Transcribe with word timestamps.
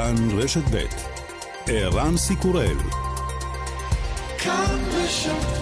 כאן 0.00 0.38
רשת 0.38 0.62
ב' 0.74 0.84
ערן 1.66 2.16
סיקורל 2.16 2.76
כאן 4.38 4.78
רשת 4.92 5.60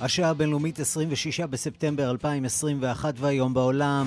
השעה 0.00 0.30
הבינלאומית 0.30 0.80
26 0.80 1.40
בספטמבר 1.40 2.10
2021 2.10 3.14
והיום 3.18 3.54
בעולם. 3.54 4.06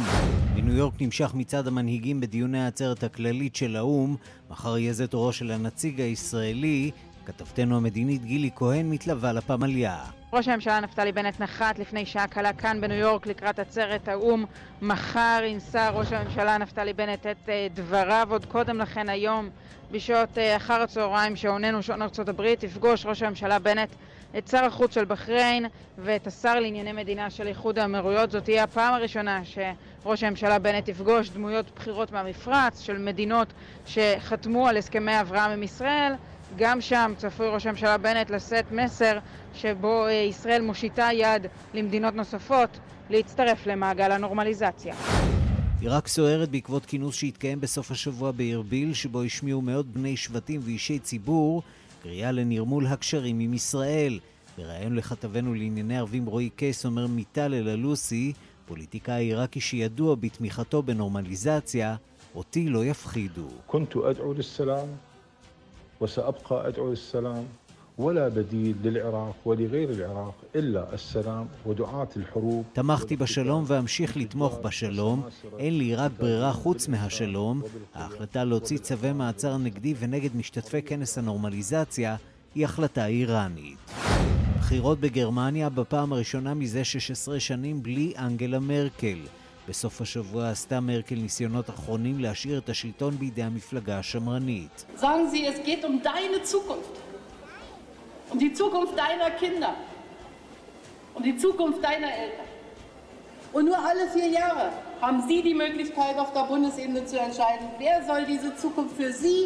בניו 0.55 0.73
יורק 0.73 1.02
נמשך 1.02 1.32
מצד 1.34 1.68
המנהיגים 1.68 2.21
בדיוני 2.21 2.59
העצרת 2.59 3.04
הכללית 3.04 3.55
של 3.55 3.75
האו"ם. 3.75 4.16
מחר 4.52 4.77
יהיה 4.77 4.93
זה 4.93 5.07
תורו 5.07 5.34
של 5.34 5.52
הנציג 5.52 6.02
הישראלי. 6.02 6.91
כתבתנו 7.30 7.77
המדינית 7.77 8.25
גילי 8.25 8.50
כהן 8.56 8.89
מתלווה 8.89 9.33
לפמליה. 9.33 9.97
ראש 10.33 10.47
הממשלה 10.47 10.79
נפתלי 10.79 11.11
בנט 11.11 11.39
נחת 11.39 11.79
לפני 11.79 12.06
שעה 12.06 12.28
קלה 12.28 12.54
כאן 12.54 12.82
בניו 12.82 12.97
יורק 12.97 13.28
לקראת 13.28 13.60
עצרת 13.60 14.07
האו"ם. 14.07 14.46
מחר 14.82 15.42
ינסה 15.47 15.89
ראש 15.89 16.11
הממשלה 16.11 16.57
נפתלי 16.57 16.93
בנט 16.93 17.28
את 17.28 17.50
אה, 17.50 17.68
דבריו. 17.73 18.28
עוד 18.32 18.46
קודם 18.46 18.78
לכן 18.78 19.10
היום 19.10 19.50
בשעות 19.92 20.37
אה, 20.37 20.56
אחר 20.56 20.82
הצהריים 20.82 21.36
שעוננו 21.36 21.84
שעון 21.84 22.01
ארצות 22.01 22.29
הברית 22.29 22.64
יפגוש 22.64 23.06
ראש 23.06 23.23
הממשלה 23.23 23.59
בנט 23.59 23.89
את 24.37 24.48
שר 24.48 24.65
החוץ 24.65 24.93
של 24.93 25.06
בחריין 25.06 25.65
ואת 25.98 26.28
השר 26.28 26.59
לענייני 26.59 26.92
מדינה 26.92 27.29
של 27.29 27.48
איחוד 27.48 27.79
האמירויות. 27.79 28.32
זאת 28.32 28.43
תהיה 28.43 28.64
הפעם 28.64 28.93
הראשונה 28.93 29.42
שראש 29.46 30.23
הממשלה 30.23 30.59
בנט 30.59 30.87
יפגוש 30.87 31.29
דמויות 31.29 31.65
בכירות 31.75 32.11
מהמפרץ 32.11 32.80
של 32.80 32.98
מדינות 32.98 33.48
שחתמו 33.86 34.67
על 34.67 34.78
הסכמי 34.78 35.22
אברהם 35.22 35.52
עם 35.52 35.64
ישראל. 35.64 36.14
גם 36.58 36.81
שם 36.81 37.14
צפוי 37.17 37.48
ראש 37.48 37.66
הממשלה 37.66 37.98
בנט 37.98 38.30
לשאת 38.30 38.72
מסר 38.72 39.17
שבו 39.53 40.06
אה, 40.06 40.12
ישראל 40.12 40.62
מושיטה 40.62 41.10
יד 41.14 41.46
למדינות 41.73 42.14
נוספות 42.14 42.80
להצטרף 43.10 43.68
למעגל 43.68 44.12
הנורמליזציה. 44.12 44.96
עיראק 45.82 46.08
סוערת 46.08 46.50
בעקבות 46.50 46.86
כינוס 46.86 47.16
שהתקיים 47.16 47.62
בסוף 47.62 47.92
השבוע 47.92 48.32
בארביל, 48.32 48.94
שבו 48.94 49.23
השמיעו 49.23 49.62
מאות 49.62 49.86
בני 49.86 50.18
שבטים 50.18 50.62
ואישי 50.64 51.00
ציבור 51.00 51.64
קריאה 52.04 52.32
לנרמול 52.32 52.88
הקשרים 52.88 53.40
עם 53.40 53.54
ישראל. 53.54 54.20
בריאיון 54.58 54.95
לכתבנו 54.95 55.54
לענייני 55.54 55.98
ערבים 55.98 56.26
רועי 56.26 56.50
קייס 56.50 56.86
אומר 56.86 57.08
מיטל 57.08 57.54
אללוסי, 57.54 58.34
פוליטיקאי 58.66 59.23
עיראקי 59.23 59.62
שידוע 59.62 60.16
בתמיכתו 60.16 60.84
בנורמליזציה, 60.84 61.95
אותי 62.36 62.70
לא 62.70 62.86
יפחידו. 62.86 63.48
ولا 67.98 68.29
بديل 68.29 68.77
للعراق 68.83 69.37
ولغير 69.45 69.91
العراق 69.91 70.34
إلا 70.57 70.95
السلام 70.95 71.47
ودعاة 71.67 72.09
الحروب 72.17 72.65
תמכתי 72.73 73.17
בשלום 73.17 73.65
ואמשיך 73.67 74.17
לתמוך 74.17 74.59
בשלום. 74.62 75.23
אין 75.59 75.79
לי 75.79 75.95
רק 75.95 76.12
ברירה 76.19 76.53
חוץ 76.53 76.89
מהשלום. 76.89 77.62
ההחלטה 77.95 78.45
להוציא 78.45 78.79
צווי 78.79 79.12
מעצר 79.12 79.57
נגדי 79.59 79.95
ונגד 79.98 80.37
משתתפי 80.37 80.83
כנס 80.83 81.19
הנורמליזציה 81.19 82.17
היא 82.55 82.65
החלטה 82.65 83.07
איראנית. 83.07 83.79
בחירות 84.59 85.01
בגרמניה 85.01 85.69
בפעם 85.69 86.12
הראשונה 86.12 86.55
מזה 86.55 86.84
16 86.84 87.41
שנים 87.41 87.83
בלי 87.83 88.12
אנגלה 88.19 88.59
מרקל. 88.59 89.19
בסוף 89.70 90.02
השבוע 90.02 90.50
עשתה 90.50 90.80
מרקל 90.80 91.16
ניסיונות 91.16 91.70
אחרונים 91.70 92.20
להשאיר 92.20 92.58
את 92.58 92.70
השלטון 92.70 93.14
בידי 93.14 93.44
המפלגה 93.44 94.00
השמרנית. 94.00 94.86
Sagen 94.98 95.26
Sie, 95.34 95.45
es 95.45 95.59
geht 95.67 95.84
um 95.86 95.95
deine 96.03 96.44
Zukunft. 96.52 96.95
um 98.31 98.38
die 98.45 98.53
Zukunft 98.61 98.94
deiner 99.06 99.31
Kinder, 99.44 99.73
um 101.16 101.22
die 101.23 101.36
Zukunft 101.44 101.81
deiner 101.84 102.11
Eltern. 102.23 102.50
Und 103.56 103.66
nur 103.70 103.80
alle 103.89 104.06
vier 104.16 104.30
Jahre 104.42 104.66
haben 105.02 105.20
Sie 105.27 105.39
die 105.49 105.58
Möglichkeit, 105.64 106.15
auf 106.23 106.32
der 106.38 106.45
Bundesebene 106.52 107.02
zu 107.11 107.17
entscheiden, 107.27 107.67
wer 107.83 107.98
soll 108.08 108.23
diese 108.33 108.55
Zukunft 108.64 108.95
für 108.99 109.11
Sie 109.23 109.39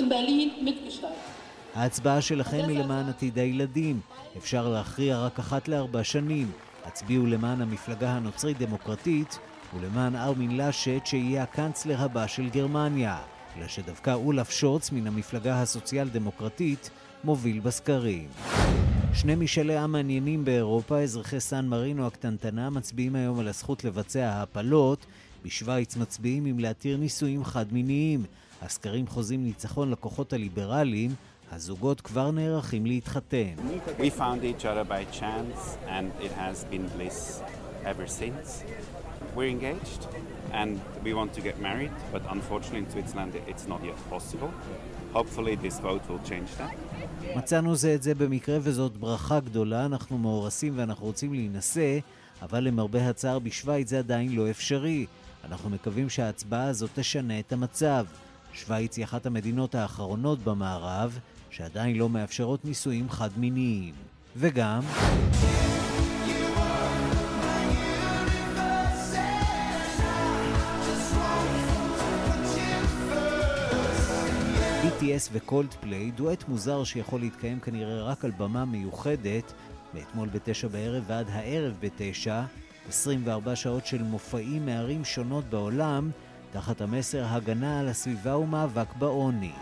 in 0.00 0.08
Berlin 0.14 0.48
mitgestalten. 0.68 1.28
ההצבעה 1.74 2.20
שלכם 2.20 2.64
היא 2.68 2.78
למען 2.78 3.08
עתיד 3.08 3.38
הילדים. 3.38 4.00
אפשר 4.36 4.68
להכריע 4.68 5.18
רק 5.18 5.38
אחת 5.38 5.68
לארבע 5.68 6.04
שנים. 6.04 6.52
הצביעו 6.84 7.26
למען 7.26 7.60
המפלגה 7.60 8.10
הנוצרית-דמוקרטית 8.10 9.38
ולמען 9.74 10.16
ארמין 10.16 10.56
לאשט 10.56 11.06
שיהיה 11.06 11.42
הקאנצלר 11.42 12.00
הבא 12.00 12.26
של 12.26 12.48
גרמניה. 12.48 13.18
אלא 13.58 13.68
שדווקא 13.68 14.14
אולף 14.14 14.50
שורץ 14.50 14.92
מן 14.92 15.06
המפלגה 15.06 15.62
הסוציאל-דמוקרטית 15.62 16.90
מוביל 17.24 17.60
בסקרים. 17.60 18.28
שני 19.14 19.34
משאלי 19.34 19.76
עם 19.76 19.92
מעניינים 19.92 20.44
באירופה, 20.44 20.98
אזרחי 20.98 21.40
סן 21.40 21.66
מרינו 21.66 22.06
הקטנטנה, 22.06 22.70
מצביעים 22.70 23.14
היום 23.14 23.38
על 23.38 23.48
הזכות 23.48 23.84
לבצע 23.84 24.42
הפלות. 24.42 25.06
בשוויץ 25.44 25.96
מצביעים 25.96 26.46
אם 26.46 26.58
להתיר 26.58 26.96
נישואים 26.96 27.44
חד-מיניים. 27.44 28.24
הסקרים 28.62 29.06
חוזים 29.06 29.44
ניצחון 29.44 29.90
לכוחות 29.90 30.32
הליברליים, 30.32 31.14
הזוגות 31.52 32.00
כבר 32.00 32.30
נערכים 32.30 32.86
להתחתן. 32.86 33.54
We 33.98 34.10
found 34.18 34.44
each 34.44 34.64
other 34.64 34.84
by 34.84 35.04
chance 35.20 35.78
and 35.86 36.24
it 36.24 36.32
has 36.32 36.64
been 36.72 36.86
bliss 36.96 37.42
ever 37.84 38.06
since. 38.06 38.64
We're 39.36 39.52
engaged 39.58 40.02
and 40.60 40.80
we 41.04 41.14
want 41.14 41.30
to 41.38 41.40
get 41.40 41.56
married, 41.68 41.92
but 42.12 42.22
unfortunately 42.36 42.80
in 42.84 42.90
Switzerland 42.94 43.32
it's 43.50 43.66
not 43.72 43.80
yet 43.84 43.98
possible. 44.10 44.50
Hopefully 45.12 45.54
this 45.66 45.76
vote 45.78 46.02
will 46.08 46.22
change 46.30 46.50
that. 46.58 46.74
מצאנו 47.36 47.74
זה 47.74 47.94
את 47.94 48.02
זה 48.02 48.14
במקרה 48.14 48.58
וזאת 48.62 48.96
ברכה 48.96 49.40
גדולה, 49.40 49.84
אנחנו 49.84 50.18
מאורסים 50.18 50.72
ואנחנו 50.76 51.06
רוצים 51.06 51.32
להינשא, 51.32 51.98
אבל 52.42 52.64
למרבה 52.64 53.08
הצער 53.08 53.38
בשוויץ 53.38 53.88
זה 53.88 53.98
עדיין 53.98 54.32
לא 54.32 54.50
אפשרי. 54.50 55.06
אנחנו 55.44 55.70
מקווים 55.70 56.08
שההצבעה 56.08 56.64
הזאת 56.64 56.90
תשנה 56.94 57.38
את 57.38 57.52
המצב. 57.52 58.06
שוויץ 58.52 58.96
היא 58.96 59.04
אחת 59.04 59.26
המדינות 59.26 59.74
האחרונות 59.74 60.38
במערב 60.38 61.18
שעדיין 61.50 61.96
לא 61.96 62.08
מאפשרות 62.08 62.64
נישואים 62.64 63.10
חד-מיניים. 63.10 63.94
וגם... 64.36 64.80
BTS 75.00 75.28
וקולד 75.32 75.74
פליי, 75.80 76.10
דואט 76.10 76.44
מוזר 76.48 76.84
שיכול 76.84 77.20
להתקיים 77.20 77.60
כנראה 77.60 78.02
רק 78.02 78.24
על 78.24 78.30
במה 78.38 78.64
מיוחדת, 78.64 79.52
מאתמול 79.94 80.28
בתשע 80.28 80.68
בערב 80.68 81.04
ועד 81.06 81.26
הערב 81.32 81.74
בתשע, 81.80 82.42
24 82.88 83.56
שעות 83.56 83.86
של 83.86 84.02
מופעים 84.02 84.66
מערים 84.66 85.04
שונות 85.04 85.44
בעולם, 85.44 86.10
תחת 86.52 86.80
המסר 86.80 87.24
הגנה 87.24 87.80
על 87.80 87.88
הסביבה 87.88 88.36
ומאבק 88.36 88.94
בעוני. 88.98 89.52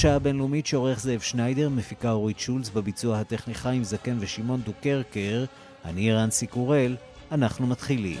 השעה 0.00 0.16
הבינלאומית 0.16 0.66
שעורך 0.66 1.00
זאב 1.00 1.20
שניידר, 1.20 1.68
מפיקה 1.68 2.10
אורית 2.10 2.38
שולץ, 2.38 2.70
בביצוע 2.70 3.18
הטכני 3.18 3.54
חיים 3.54 3.84
זקן 3.84 4.16
ושמעון 4.20 4.60
דוקרקר, 4.60 5.44
אני 5.84 6.12
רנסי 6.12 6.46
קורל, 6.46 6.96
אנחנו 7.32 7.66
מתחילים. 7.66 8.18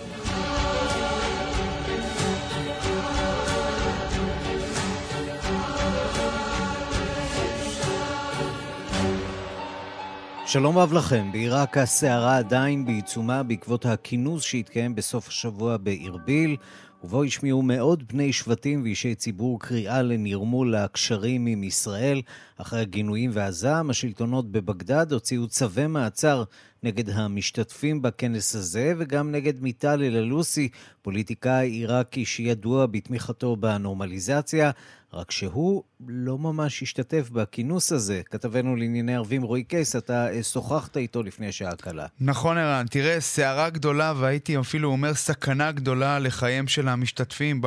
שלום 10.46 10.78
רב 10.78 10.92
לכם, 10.92 11.32
בעיראק 11.32 11.78
הסערה 11.78 12.36
עדיין 12.36 12.86
בעיצומה 12.86 13.42
בעקבות 13.42 13.86
הכינוס 13.86 14.42
שהתקיים 14.42 14.94
בסוף 14.94 15.28
השבוע 15.28 15.76
בארביל. 15.76 16.56
ובו 17.04 17.24
השמיעו 17.24 17.62
מאות 17.62 18.02
בני 18.02 18.32
שבטים 18.32 18.82
ואישי 18.82 19.14
ציבור 19.14 19.60
קריאה 19.60 20.02
לנרמול 20.02 20.74
הקשרים 20.74 21.46
עם 21.46 21.64
ישראל. 21.64 22.22
אחרי 22.60 22.80
הגינויים 22.80 23.30
והזעם, 23.34 23.90
השלטונות 23.90 24.52
בבגדד 24.52 25.12
הוציאו 25.12 25.48
צווי 25.48 25.86
מעצר 25.86 26.44
נגד 26.82 27.10
המשתתפים 27.10 28.02
בכנס 28.02 28.54
הזה 28.54 28.94
וגם 28.98 29.32
נגד 29.32 29.62
מיטל 29.62 30.02
אללוסי, 30.02 30.68
פוליטיקאי 31.02 31.68
עיראקי 31.68 32.24
שידוע 32.24 32.86
בתמיכתו 32.86 33.56
בנורמליזציה. 33.56 34.70
רק 35.12 35.30
שהוא 35.30 35.82
לא 36.08 36.38
ממש 36.38 36.82
השתתף 36.82 37.30
בכינוס 37.30 37.92
הזה. 37.92 38.22
כתבנו 38.30 38.76
לענייני 38.76 39.14
ערבים 39.14 39.42
רועי 39.42 39.64
קייס, 39.64 39.96
אתה 39.96 40.28
אה, 40.32 40.42
שוחחת 40.42 40.96
איתו 40.96 41.22
לפני 41.22 41.52
שעה 41.52 41.76
קלה. 41.76 42.06
נכון, 42.20 42.58
ערן. 42.58 42.86
תראה, 42.90 43.20
סערה 43.20 43.70
גדולה, 43.70 44.12
והייתי 44.16 44.58
אפילו 44.58 44.88
אומר 44.88 45.14
סכנה 45.14 45.72
גדולה 45.72 46.18
לחייהם 46.18 46.68
של 46.68 46.88
המשתתפים 46.88 47.60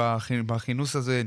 בכינוס 0.46 0.96
הזה, 0.96 1.24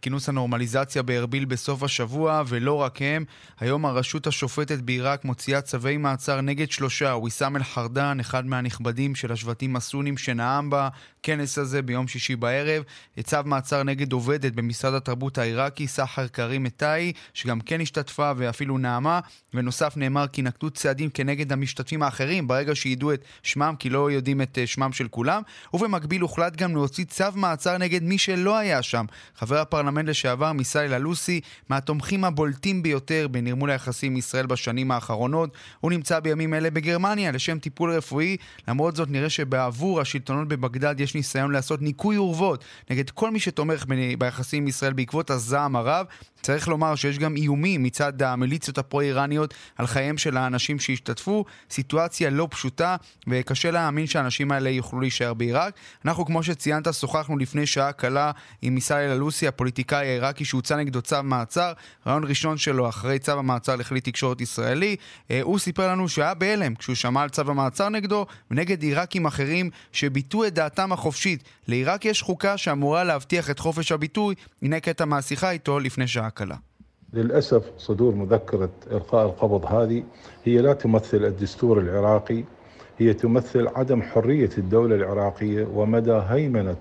כינוס 0.00 0.28
הנורמליזציה 0.28 1.02
בארביל 1.02 1.44
בסוף 1.44 1.82
השבוע, 1.82 2.42
ולא 2.48 2.74
רק 2.74 2.99
הם. 3.02 3.24
היום 3.60 3.86
הרשות 3.86 4.26
השופטת 4.26 4.78
בעיראק 4.78 5.24
מוציאה 5.24 5.60
צווי 5.60 5.96
מעצר 5.96 6.40
נגד 6.40 6.70
שלושה. 6.70 7.16
ויסאם 7.22 7.56
אל-חרדן, 7.56 8.20
אחד 8.20 8.46
מהנכבדים 8.46 9.14
של 9.14 9.32
השבטים 9.32 9.76
הסונים 9.76 10.16
שנאם 10.16 10.70
בכנס 10.70 11.58
הזה 11.58 11.82
ביום 11.82 12.08
שישי 12.08 12.36
בערב. 12.36 12.82
צו 13.22 13.36
מעצר 13.44 13.82
נגד 13.82 14.12
עובדת 14.12 14.52
במשרד 14.52 14.94
התרבות 14.94 15.38
העיראקי, 15.38 15.86
סחר 15.86 16.26
קרים 16.26 16.62
מטאי, 16.62 17.12
שגם 17.34 17.60
כן 17.60 17.80
השתתפה 17.80 18.32
ואפילו 18.36 18.78
נעמה. 18.78 19.20
בנוסף 19.54 19.96
נאמר 19.96 20.26
כי 20.26 20.42
נקטו 20.42 20.70
צעדים 20.70 21.10
כנגד 21.10 21.52
המשתתפים 21.52 22.02
האחרים 22.02 22.48
ברגע 22.48 22.74
שידעו 22.74 23.12
את 23.12 23.24
שמם, 23.42 23.74
כי 23.78 23.90
לא 23.90 24.10
יודעים 24.10 24.42
את 24.42 24.58
אה, 24.58 24.66
שמם 24.66 24.92
של 24.92 25.08
כולם. 25.08 25.42
ובמקביל 25.74 26.22
הוחלט 26.22 26.56
גם 26.56 26.74
להוציא 26.74 27.04
צו 27.04 27.24
מעצר 27.34 27.78
נגד 27.78 28.02
מי 28.02 28.18
שלא 28.18 28.56
היה 28.58 28.82
שם. 28.82 29.04
חבר 29.36 29.58
הפרלמנט 29.58 30.08
לשעבר 30.08 30.52
מיסאיל 30.52 30.94
אלוסי, 30.94 31.40
מהתומכים 31.68 32.24
הבולטים 32.24 32.82
ביותר 32.82 32.89
בנרמול 33.30 33.70
היחסים 33.70 34.12
עם 34.12 34.16
ישראל 34.16 34.46
בשנים 34.46 34.90
האחרונות. 34.90 35.50
הוא 35.80 35.90
נמצא 35.90 36.20
בימים 36.20 36.54
אלה 36.54 36.70
בגרמניה 36.70 37.32
לשם 37.32 37.58
טיפול 37.58 37.92
רפואי. 37.92 38.36
למרות 38.68 38.96
זאת 38.96 39.10
נראה 39.10 39.30
שבעבור 39.30 40.00
השלטונות 40.00 40.48
בבגדד 40.48 41.00
יש 41.00 41.14
ניסיון 41.14 41.50
לעשות 41.50 41.82
ניקוי 41.82 42.16
אורוות 42.16 42.64
נגד 42.90 43.10
כל 43.10 43.30
מי 43.30 43.40
שתומך 43.40 43.84
ביחסים 44.18 44.62
עם 44.62 44.68
ישראל 44.68 44.92
בעקבות 44.92 45.30
הזעם 45.30 45.76
הרב. 45.76 46.06
צריך 46.42 46.68
לומר 46.68 46.94
שיש 46.94 47.18
גם 47.18 47.36
איומים 47.36 47.82
מצד 47.82 48.22
המיליציות 48.22 48.78
הפרו-איראניות 48.78 49.54
על 49.76 49.86
חייהם 49.86 50.18
של 50.18 50.36
האנשים 50.36 50.78
שהשתתפו. 50.78 51.44
סיטואציה 51.70 52.30
לא 52.30 52.48
פשוטה, 52.50 52.96
וקשה 53.28 53.70
להאמין 53.70 54.06
שהאנשים 54.06 54.52
האלה 54.52 54.70
יוכלו 54.70 55.00
להישאר 55.00 55.34
בעיראק. 55.34 55.74
אנחנו, 56.04 56.26
כמו 56.26 56.42
שציינת, 56.42 56.94
שוחחנו 56.94 57.38
לפני 57.38 57.66
שעה 57.66 57.92
קלה 57.92 58.30
עם 58.62 58.74
מיסאל 58.74 59.10
אלוסי, 59.10 59.48
הפוליטיקאי 59.48 60.08
העיראקי 60.08 60.44
שהוצא 60.44 60.76
נגדו 60.76 61.02
צו 61.02 61.22
מעצר. 61.22 61.72
רעיון 62.06 62.24
ראשון 62.24 62.58
שלו 62.58 62.88
אחרי 62.88 63.18
צו 63.18 63.32
המעצר 63.32 63.76
לכלי 63.76 64.00
תקשורת 64.00 64.40
ישראלי. 64.40 64.96
אה, 65.30 65.40
הוא 65.42 65.58
סיפר 65.58 65.88
לנו 65.88 66.08
שהיה 66.08 66.34
בהלם 66.34 66.74
כשהוא 66.74 66.94
שמע 66.94 67.22
על 67.22 67.28
צו 67.28 67.42
המעצר 67.50 67.88
נגדו 67.88 68.26
ונגד 68.50 68.82
עיראקים 68.82 69.26
אחרים 69.26 69.70
שביטאו 69.92 70.46
את 70.46 70.54
דעתם 70.54 70.92
החופשית. 70.92 71.44
לעיראק 71.68 72.04
יש 72.04 72.22
חוקה 72.22 72.56
שאמורה 72.56 73.04
להבטיח 73.04 73.50
את 73.50 73.58
חופש 73.58 73.92
הביטוי. 73.92 74.34
הנה 74.62 74.80
קטע 74.80 75.04
מהשיחה 75.04 75.50
איתו 75.50 75.80
לפני 75.80 76.08
שעה 76.08 76.29
عقلا 76.30 76.58
للأسف 77.12 77.70
صدور 77.78 78.14
مذكرة 78.14 78.70
إلقاء 78.92 79.26
القبض 79.26 79.64
هذه 79.64 80.04
هي 80.44 80.58
لا 80.58 80.72
تمثل 80.72 81.24
الدستور 81.24 81.78
العراقي 81.78 82.44
هي 82.98 83.14
تمثل 83.14 83.68
عدم 83.68 84.02
حرية 84.02 84.50
الدولة 84.58 84.96
العراقية 84.96 85.64
ومدى 85.74 86.12
هيمنة 86.28 86.76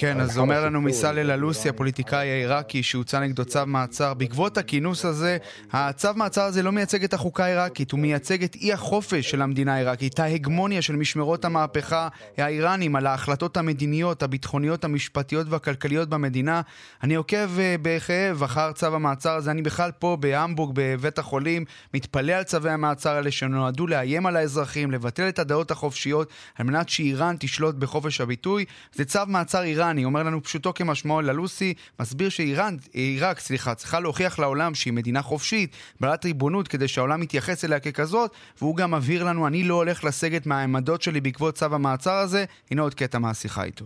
כן, 0.00 0.20
אז 0.20 0.38
אומר 0.38 0.64
לנו 0.64 0.80
מסלל 0.80 1.30
אלוסי, 1.30 1.68
הפוליטיקאי 1.68 2.30
העיראקי, 2.30 2.82
שהוצא 2.82 3.20
נגדו 3.20 3.44
צו 3.44 3.66
מעצר. 3.66 4.14
בעקבות 4.14 4.58
הכינוס 4.58 5.04
הזה, 5.04 5.38
הצו 5.72 6.08
מעצר 6.16 6.42
הזה 6.42 6.62
לא 6.62 6.72
מייצג 6.72 7.04
את 7.04 7.14
החוקה 7.14 7.44
העיראקית, 7.44 7.90
הוא 7.90 8.00
מייצג 8.00 8.44
את 8.44 8.54
אי 8.54 8.72
החופש 8.72 9.30
של 9.30 9.42
המדינה 9.42 9.74
העיראקית, 9.74 10.20
ההגמוניה 10.20 10.82
של 10.82 10.96
משמרות 10.96 11.44
המהפכה 11.44 12.08
האיראנים 12.36 12.96
על 12.96 13.06
ההחלטות 13.06 13.56
המדיניות, 13.56 14.22
הביטחוניות, 14.22 14.84
המשפטיות 14.84 15.46
והכלכליות 15.50 16.08
במדינה. 16.08 16.60
אני 17.02 17.14
עוקב 17.14 17.58
אה, 17.58 17.76
בכאב 17.82 18.42
אחר 18.42 18.72
צו 18.72 18.94
המעצר 18.94 19.32
הזה, 19.32 19.50
אני 19.50 19.62
בכלל 19.62 19.90
פה 19.98 20.16
בהמבורג, 20.20 20.72
בבית 20.74 21.18
החולים, 21.18 21.64
מתפלא 21.94 22.32
על 22.32 22.42
צווי 22.42 22.70
המעצר 22.70 23.10
האלה 23.10 23.30
שנועדו 23.30 23.86
לאיים 23.86 24.26
על 24.26 24.36
האזרחים, 24.36 24.90
לבטל 24.90 25.28
את 25.28 25.38
הדעות 25.38 25.70
החופשיות, 25.70 26.28
על 26.58 26.66
מנת 26.66 26.88
שאיראן 26.88 27.36
תשלוט 27.38 27.74
בחופש 27.74 28.20
הביטוי. 28.20 28.64
זה 28.92 29.04
צו 29.04 29.20
מעצר 29.26 29.62
איראן. 29.62 29.89
איראני, 29.89 30.05
אומר 30.05 30.23
לנו 30.23 30.43
פשוטו 30.43 30.73
כמשמעו 30.73 31.21
ללוסי, 31.21 31.73
מסביר 31.99 32.29
שאיראן, 32.29 32.75
עיראק, 32.93 33.39
סליחה, 33.39 33.75
צריכה 33.75 33.99
להוכיח 33.99 34.39
לעולם 34.39 34.75
שהיא 34.75 34.93
מדינה 34.93 35.21
חופשית, 35.21 35.75
בעלת 35.99 36.25
ריבונות, 36.25 36.67
כדי 36.67 36.87
שהעולם 36.87 37.23
יתייחס 37.23 37.65
אליה 37.65 37.79
ככזאת, 37.79 38.31
והוא 38.61 38.75
גם 38.75 38.93
מבהיר 38.93 39.23
לנו, 39.23 39.47
אני 39.47 39.63
לא 39.63 39.73
הולך 39.73 40.03
לסגת 40.03 40.45
מהעמדות 40.45 41.01
שלי 41.01 41.21
בעקבות 41.21 41.55
צו 41.55 41.65
המעצר 41.65 42.13
הזה. 42.13 42.45
הנה 42.71 42.81
עוד 42.81 42.93
קטע 42.93 43.19
מהשיחה 43.19 43.63
איתו. 43.63 43.85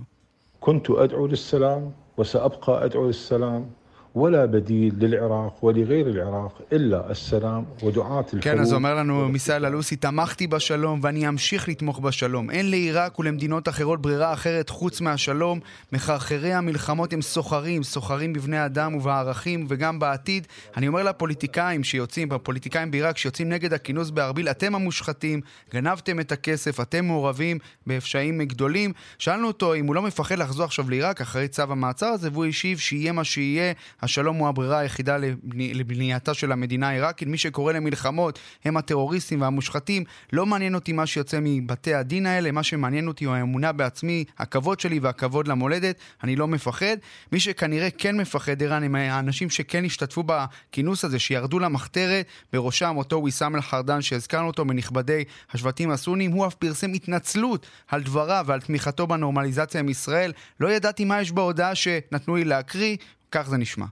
كنت 0.59 0.89
أدعو 0.89 1.27
للسلام 1.27 1.91
وسأبقى 2.17 2.85
أدعو 2.85 3.07
للسلام 3.07 3.69
ولا 4.15 4.45
بديل 4.45 4.93
للعراق 4.99 5.63
ولغير 5.63 6.07
العراق 6.07 6.61
إلا 6.73 7.11
السلام 7.11 7.65
ودعاة 7.83 8.25
الحروب. 8.33 8.41
כן, 8.41 8.59
אז 8.59 8.73
אומר 8.73 8.95
לנו 8.95 9.29
מיסאל 9.29 9.65
אלוסי, 9.65 9.95
תמכתי 9.95 10.47
בשלום 10.47 10.99
ואני 11.03 11.27
אמשיך 11.27 11.69
לתמוך 11.69 11.99
בשלום. 11.99 12.49
אין 12.49 12.69
לעיראק 12.69 13.19
ולמדינות 13.19 13.69
אחרות 13.69 14.01
ברירה 14.01 14.33
אחרת 14.33 14.69
חוץ 14.69 15.01
מהשלום. 15.01 15.59
מחרחרי 15.91 16.53
המלחמות 16.53 17.13
הם 17.13 17.21
סוחרים, 17.21 17.83
סוחרים 17.83 18.33
בבני 18.33 18.65
אדם 18.65 18.95
ובערכים 18.95 19.65
וגם 19.69 19.99
בעתיד. 19.99 20.47
אני 20.77 20.87
אומר 20.87 21.03
לפוליטיקאים 21.03 21.83
שיוצאים, 21.83 22.31
הפוליטיקאים 22.31 22.91
בעיראק 22.91 23.17
שיוצאים 23.17 23.49
נגד 23.49 23.73
הכינוס 23.73 24.09
בארביל, 24.09 24.49
אתם 24.49 24.75
המושחתים, 24.75 25.41
גנבתם 25.73 26.19
את 26.19 26.31
הכסף, 26.31 26.79
אתם 26.79 27.05
מעורבים 27.05 27.57
בפשעים 27.87 28.41
גדולים. 28.41 28.93
שאלנו 29.19 29.47
אותו 29.47 29.73
אם 29.75 29.85
הוא 29.85 29.95
לא 29.95 30.01
מפחד 30.01 30.37
לחזור 30.37 30.65
עכשיו 30.65 30.89
לעיראק 30.89 31.21
אחרי 31.21 31.47
צו 31.47 31.63
המעצר 31.69 32.05
הזה, 32.05 32.29
והוא 32.33 32.45
השיב 32.45 32.77
שיהיה 32.77 33.11
מה 33.11 33.23
שיהיה. 33.23 33.73
השלום 34.04 34.36
הוא 34.36 34.48
הברירה 34.48 34.78
היחידה 34.78 35.16
לבני, 35.16 35.74
לבנייתה 35.74 36.34
של 36.34 36.52
המדינה 36.52 36.88
העיראקית. 36.88 37.28
מי 37.28 37.38
שקורא 37.38 37.72
למלחמות 37.72 38.38
הם 38.64 38.76
הטרוריסטים 38.76 39.40
והמושחתים. 39.40 40.04
לא 40.32 40.46
מעניין 40.46 40.74
אותי 40.74 40.92
מה 40.92 41.06
שיוצא 41.06 41.38
מבתי 41.42 41.94
הדין 41.94 42.26
האלה, 42.26 42.50
מה 42.50 42.62
שמעניין 42.62 43.08
אותי 43.08 43.24
הוא 43.24 43.34
האמונה 43.34 43.72
בעצמי, 43.72 44.24
הכבוד 44.38 44.80
שלי 44.80 44.98
והכבוד 44.98 45.48
למולדת. 45.48 45.98
אני 46.24 46.36
לא 46.36 46.48
מפחד. 46.48 46.96
מי 47.32 47.40
שכנראה 47.40 47.90
כן 47.90 48.16
מפחד, 48.16 48.62
ערן, 48.62 48.82
הם 48.82 48.94
האנשים 48.94 49.50
שכן 49.50 49.84
השתתפו 49.84 50.22
בכינוס 50.26 51.04
הזה, 51.04 51.18
שירדו 51.18 51.58
למחתרת, 51.58 52.26
בראשם 52.52 52.94
אותו 52.96 53.24
ויסאם 53.24 53.56
אל-חרדן 53.56 54.02
שהזכרנו 54.02 54.46
אותו 54.46 54.64
מנכבדי 54.64 55.24
השבטים 55.52 55.90
הסונים. 55.90 56.32
הוא 56.32 56.46
אף 56.46 56.54
פרסם 56.54 56.92
התנצלות 56.92 57.66
על 57.88 58.02
דבריו 58.02 58.44
ועל 58.48 58.60
תמיכתו 58.60 59.06
בנורמליזציה 59.06 59.80
עם 59.80 59.88
ישראל. 59.88 60.32
לא 60.60 60.72
ידעתי 60.72 61.04
מה 61.04 61.20
יש 61.20 61.32
בהודעה 61.32 61.74
שנתנו 61.74 62.36
לי 62.36 62.44
להקריא, 62.44 62.96
כך 63.34 63.48
זה 63.48 63.56
נשמע. 63.56 63.86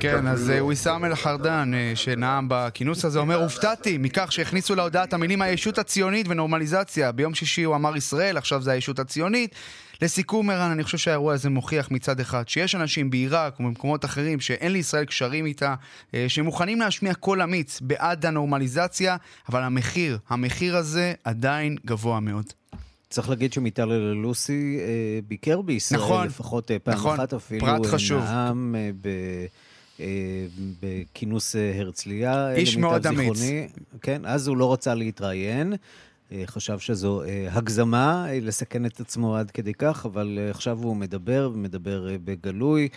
כן, 0.00 0.26
אז 0.26 0.50
אה, 0.50 0.64
ויסאם 0.64 1.04
אל-חרדן, 1.04 1.70
אה, 1.74 1.92
שנאם 1.94 2.46
בכינוס 2.48 3.04
הזה, 3.04 3.18
אומר, 3.18 3.42
הופתעתי 3.42 3.98
מכך 3.98 4.32
שהכניסו 4.32 4.74
להודעה 4.74 5.04
את 5.04 5.12
המילים 5.12 5.42
הישות 5.42 5.78
הציונית 5.78 6.26
ונורמליזציה. 6.28 7.12
ביום 7.12 7.34
שישי 7.34 7.62
הוא 7.62 7.74
אמר 7.74 7.96
ישראל, 7.96 8.36
עכשיו 8.36 8.62
זה 8.62 8.72
הישות 8.72 8.98
הציונית. 8.98 9.54
לסיכום, 10.02 10.50
ערן, 10.50 10.70
אני 10.70 10.84
חושב 10.84 10.98
שהאירוע 10.98 11.34
הזה 11.34 11.50
מוכיח 11.50 11.90
מצד 11.90 12.20
אחד 12.20 12.48
שיש 12.48 12.74
אנשים 12.74 13.10
בעיראק 13.10 13.60
ובמקומות 13.60 14.04
אחרים 14.04 14.40
שאין 14.40 14.72
לישראל 14.72 15.04
קשרים 15.04 15.46
איתה, 15.46 15.74
אה, 16.14 16.24
שמוכנים 16.28 16.80
להשמיע 16.80 17.14
קול 17.14 17.42
אמיץ 17.42 17.80
בעד 17.80 18.26
הנורמליזציה, 18.26 19.16
אבל 19.48 19.62
המחיר, 19.62 20.18
המחיר 20.28 20.76
הזה 20.76 21.12
עדיין 21.24 21.76
גבוה 21.86 22.20
מאוד. 22.20 22.52
צריך 23.10 23.28
להגיד 23.28 23.52
שמיטל 23.52 23.92
אללוסי 23.92 24.78
אה, 24.80 25.20
ביקר 25.28 25.60
בישראל 25.60 26.00
נכון, 26.00 26.26
לפחות 26.26 26.70
אה, 26.70 26.78
פעם 26.78 26.94
נכון, 26.94 27.20
אחת 27.20 27.34
אפילו. 27.34 27.66
פרט 27.66 27.84
אה, 27.84 27.90
חשוב. 27.90 28.22
נאם 28.24 28.74
אה, 28.74 28.90
ב... 29.00 29.08
אה, 30.00 30.06
בכינוס 30.80 31.56
אה, 31.56 31.78
הרצליה. 31.78 32.54
איש 32.54 32.76
מאוד 32.76 33.06
אמיץ. 33.06 33.40
כן, 34.02 34.22
אז 34.24 34.48
הוא 34.48 34.56
לא 34.56 34.72
רצה 34.72 34.94
להתראיין. 34.94 35.72
חשב 36.46 36.78
שזו 36.78 37.22
הגזמה 37.50 38.26
לסכן 38.42 38.86
את 38.86 39.00
עצמו 39.00 39.36
עד 39.36 39.50
כדי 39.50 39.74
כך, 39.74 40.06
אבל 40.06 40.38
עכשיו 40.50 40.78
הוא 40.82 40.96
מדבר, 40.96 41.50
ומדבר 41.54 42.08
בגלוי, 42.24 42.88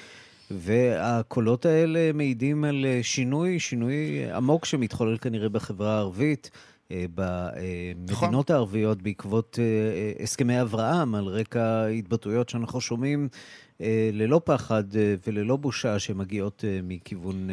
והקולות 0.52 1.66
האלה 1.66 2.12
מעידים 2.14 2.64
על 2.64 2.86
שינוי, 3.02 3.60
שינוי 3.60 4.32
עמוק 4.34 4.66
שמתחולל 4.66 5.18
כנראה 5.18 5.50
בחברה 5.50 5.96
הערבית. 5.96 6.52
אה, 6.92 7.06
במדינות 7.16 8.12
נכון. 8.12 8.56
הערביות 8.56 9.02
בעקבות 9.02 9.60
אה, 9.62 9.64
אה, 9.64 10.24
הסכמי 10.24 10.62
אברהם, 10.62 11.16
על 11.16 11.26
רקע 11.26 11.86
התבטאויות 11.86 12.50
שאנחנו 12.50 12.82
שומעים 12.82 13.30
ללא 14.14 14.42
פחד 14.46 14.84
וללא 15.28 15.56
בושה 15.56 16.00
שמגיעות 16.00 16.64
מכיוון 16.84 17.50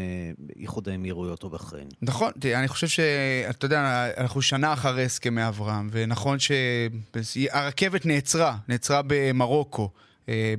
איחוד 0.61 0.88
האמירויות 0.88 1.42
או 1.42 1.50
בחריין. 1.50 1.88
נכון, 2.02 2.33
אני 2.54 2.68
חושב 2.68 2.87
שאתה 2.87 3.66
יודע, 3.66 4.11
אנחנו 4.16 4.42
שנה 4.42 4.73
אחרי 4.73 5.04
הסכמי 5.04 5.49
אברהם, 5.49 5.88
ונכון 5.92 6.38
שהרכבת 6.38 8.07
נעצרה, 8.07 8.57
נעצרה 8.68 9.00
במרוקו 9.07 9.90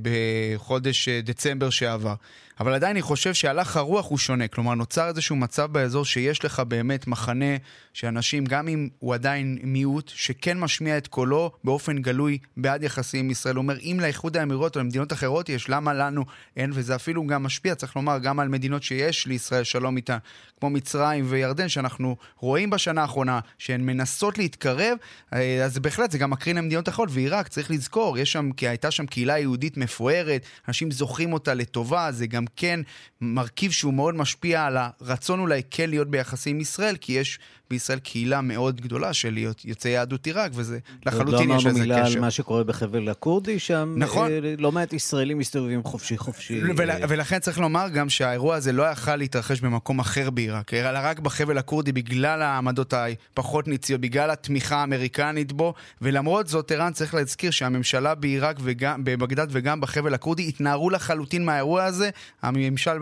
בחודש 0.02 1.08
דצמבר 1.08 1.70
שעבר. 1.70 2.14
אבל 2.60 2.74
עדיין 2.74 2.90
אני 2.90 3.02
חושב 3.02 3.34
שהלך 3.34 3.76
הרוח 3.76 4.06
הוא 4.08 4.18
שונה. 4.18 4.48
כלומר, 4.48 4.74
נוצר 4.74 5.08
איזשהו 5.08 5.36
מצב 5.36 5.72
באזור 5.72 6.04
שיש 6.04 6.44
לך 6.44 6.60
באמת 6.60 7.06
מחנה 7.06 7.56
שאנשים, 7.92 8.44
גם 8.44 8.68
אם 8.68 8.88
הוא 8.98 9.14
עדיין 9.14 9.58
מיעוט, 9.62 10.12
שכן 10.14 10.58
משמיע 10.58 10.98
את 10.98 11.06
קולו 11.06 11.52
באופן 11.64 11.98
גלוי 11.98 12.38
בעד 12.56 12.82
יחסים 12.82 13.24
עם 13.24 13.30
ישראל. 13.30 13.54
הוא 13.54 13.62
אומר, 13.62 13.76
אם 13.80 13.98
לאיחוד 14.00 14.36
האמירויות 14.36 14.76
או 14.76 14.80
למדינות 14.80 15.12
אחרות 15.12 15.48
יש, 15.48 15.68
למה 15.68 15.94
לנו 15.94 16.24
אין? 16.56 16.70
וזה 16.74 16.94
אפילו 16.94 17.26
גם 17.26 17.42
משפיע, 17.42 17.74
צריך 17.74 17.96
לומר, 17.96 18.18
גם 18.18 18.40
על 18.40 18.48
מדינות 18.48 18.82
שיש 18.82 19.26
לישראל 19.26 19.64
שלום 19.64 19.96
איתן, 19.96 20.18
כמו 20.60 20.70
מצרים 20.70 21.24
וירדן, 21.28 21.68
שאנחנו 21.68 22.16
רואים 22.36 22.70
בשנה 22.70 23.02
האחרונה 23.02 23.40
שהן 23.58 23.80
מנסות 23.80 24.38
להתקרב, 24.38 24.96
אה, 25.32 25.64
אז 25.64 25.78
בהחלט 25.78 26.10
זה 26.10 26.18
גם 26.18 26.30
מקרין 26.30 26.56
למדינות 26.56 26.88
אחרות. 26.88 27.08
ועיראק, 27.12 27.48
צריך 27.48 27.70
לזכור, 27.70 28.18
יש 28.18 28.32
שם, 28.32 28.50
הייתה 28.60 28.90
שם 28.90 29.06
קהילה 29.06 29.38
יהודית 29.38 29.76
מפוארת, 29.76 30.46
אנשים 30.68 30.90
זוכרים 30.90 31.32
אותה 31.32 31.54
לטובה, 31.54 32.12
זה 32.12 32.26
גם 32.26 32.44
כן 32.56 32.80
מרכיב 33.20 33.70
שהוא 33.70 33.94
מאוד 33.94 34.14
משפיע 34.14 34.64
על 34.64 34.76
הרצון 34.76 35.40
אולי 35.40 35.62
כן 35.70 35.90
להיות 35.90 36.10
ביחסים 36.10 36.56
עם 36.56 36.60
ישראל, 36.60 36.96
כי 36.96 37.12
יש 37.12 37.38
בישראל 37.70 37.98
קהילה 37.98 38.40
מאוד 38.40 38.80
גדולה 38.80 39.12
של 39.12 39.38
יוצאי 39.64 39.90
יהדות 39.90 40.26
עיראק, 40.26 40.50
וזה 40.54 40.78
לחלוטין 41.06 41.50
יש 41.50 41.66
לזה 41.66 41.80
קשר. 41.80 41.86
עוד 41.86 41.88
לא 41.88 41.90
אמרנו 41.90 42.02
מילה 42.02 42.06
על 42.06 42.20
מה 42.20 42.30
שקורה 42.30 42.64
בחבל 42.64 43.08
הכורדי, 43.08 43.58
שם 43.58 43.94
נכון. 43.96 44.30
אה, 44.30 44.54
לא 44.58 44.72
מעט 44.72 44.92
ישראלים 44.92 45.38
מסתובבים 45.38 45.82
חופשי 45.82 46.18
חופשי. 46.18 46.60
ול, 46.76 46.90
ולכן 47.08 47.38
צריך 47.38 47.58
לומר 47.58 47.88
גם 47.88 48.08
שהאירוע 48.08 48.56
הזה 48.56 48.72
לא 48.72 48.82
יכל 48.82 49.16
להתרחש 49.16 49.60
במקום 49.60 49.98
אחר 49.98 50.30
בעיראק, 50.30 50.74
אלא 50.74 50.98
רק 51.02 51.18
בחבל 51.18 51.58
הכורדי 51.58 51.92
בגלל 51.92 52.42
העמדות 52.42 52.94
הפחות 53.32 53.68
ניציות, 53.68 54.00
בגלל 54.00 54.30
התמיכה 54.30 54.76
האמריקנית 54.76 55.52
בו, 55.52 55.74
ולמרות 56.02 56.48
זאת, 56.48 56.70
ערן 56.70 56.92
צריך 56.92 57.14
להזכיר 57.14 57.50
שהממשלה 57.50 58.14
בעיראק 58.14 58.56
בבגדד 59.04 59.46
וגם 59.50 59.80
בחבל 59.80 60.14
הכורדי 60.14 60.48
התנערו 60.48 60.90
לחלוטין 60.90 61.44
מהאירוע 61.44 61.84
הזה. 61.84 62.10
הממשל 62.42 62.92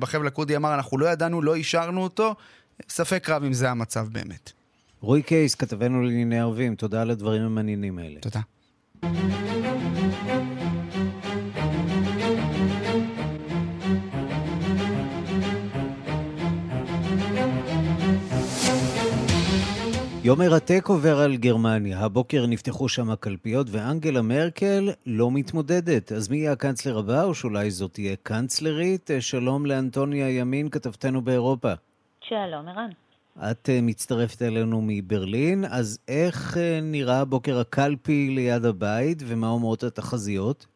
בחבל 0.00 0.26
הכורדי 0.26 0.56
אמר, 0.56 0.74
אנחנו 0.74 0.98
לא 0.98 1.06
ידענו, 1.06 1.42
לא 1.42 1.54
אישרנו 1.54 2.02
אותו. 2.02 2.34
ספק 2.88 3.28
רב 3.28 3.44
אם 3.44 3.52
זה 3.52 3.70
המצב 3.70 4.06
באמת. 4.12 4.52
רועי 5.00 5.22
קייס, 5.22 5.54
כתבנו 5.54 6.02
לענייני 6.02 6.40
ערבים, 6.40 6.74
תודה 6.74 7.02
על 7.02 7.10
הדברים 7.10 7.42
המעניינים 7.42 7.98
האלה. 7.98 8.20
תודה. 8.20 8.40
יום 20.24 20.38
מרתק 20.38 20.84
עובר 20.88 21.18
על 21.18 21.36
גרמניה. 21.36 21.98
הבוקר 22.00 22.46
נפתחו 22.46 22.88
שם 22.88 23.10
הקלפיות 23.10 23.66
ואנגלה 23.70 24.22
מרקל 24.22 24.90
לא 25.06 25.30
מתמודדת. 25.30 26.12
אז 26.12 26.28
מי 26.28 26.36
יהיה 26.36 26.52
הקנצלר 26.52 26.98
הבא, 26.98 27.24
או 27.24 27.34
שאולי 27.34 27.70
זאת 27.70 27.92
תהיה 27.92 28.16
קנצלרית? 28.22 29.10
שלום 29.20 29.66
לאנטוניה 29.66 30.30
ימין, 30.30 30.68
כתבתנו 30.68 31.22
באירופה. 31.22 31.72
שלום, 32.20 32.68
ערן. 32.68 32.90
את 33.50 33.68
אה, 33.68 33.78
מצטרפת 33.82 34.42
אלינו 34.42 34.80
מברלין, 34.86 35.64
אז 35.64 35.98
איך 36.08 36.56
אה, 36.56 36.80
נראה 36.82 37.24
בוקר 37.24 37.58
הקלפי 37.58 38.30
ליד 38.30 38.64
הבית, 38.64 39.22
ומה 39.26 39.48
אומרות 39.48 39.82
התחזיות? 39.82 40.66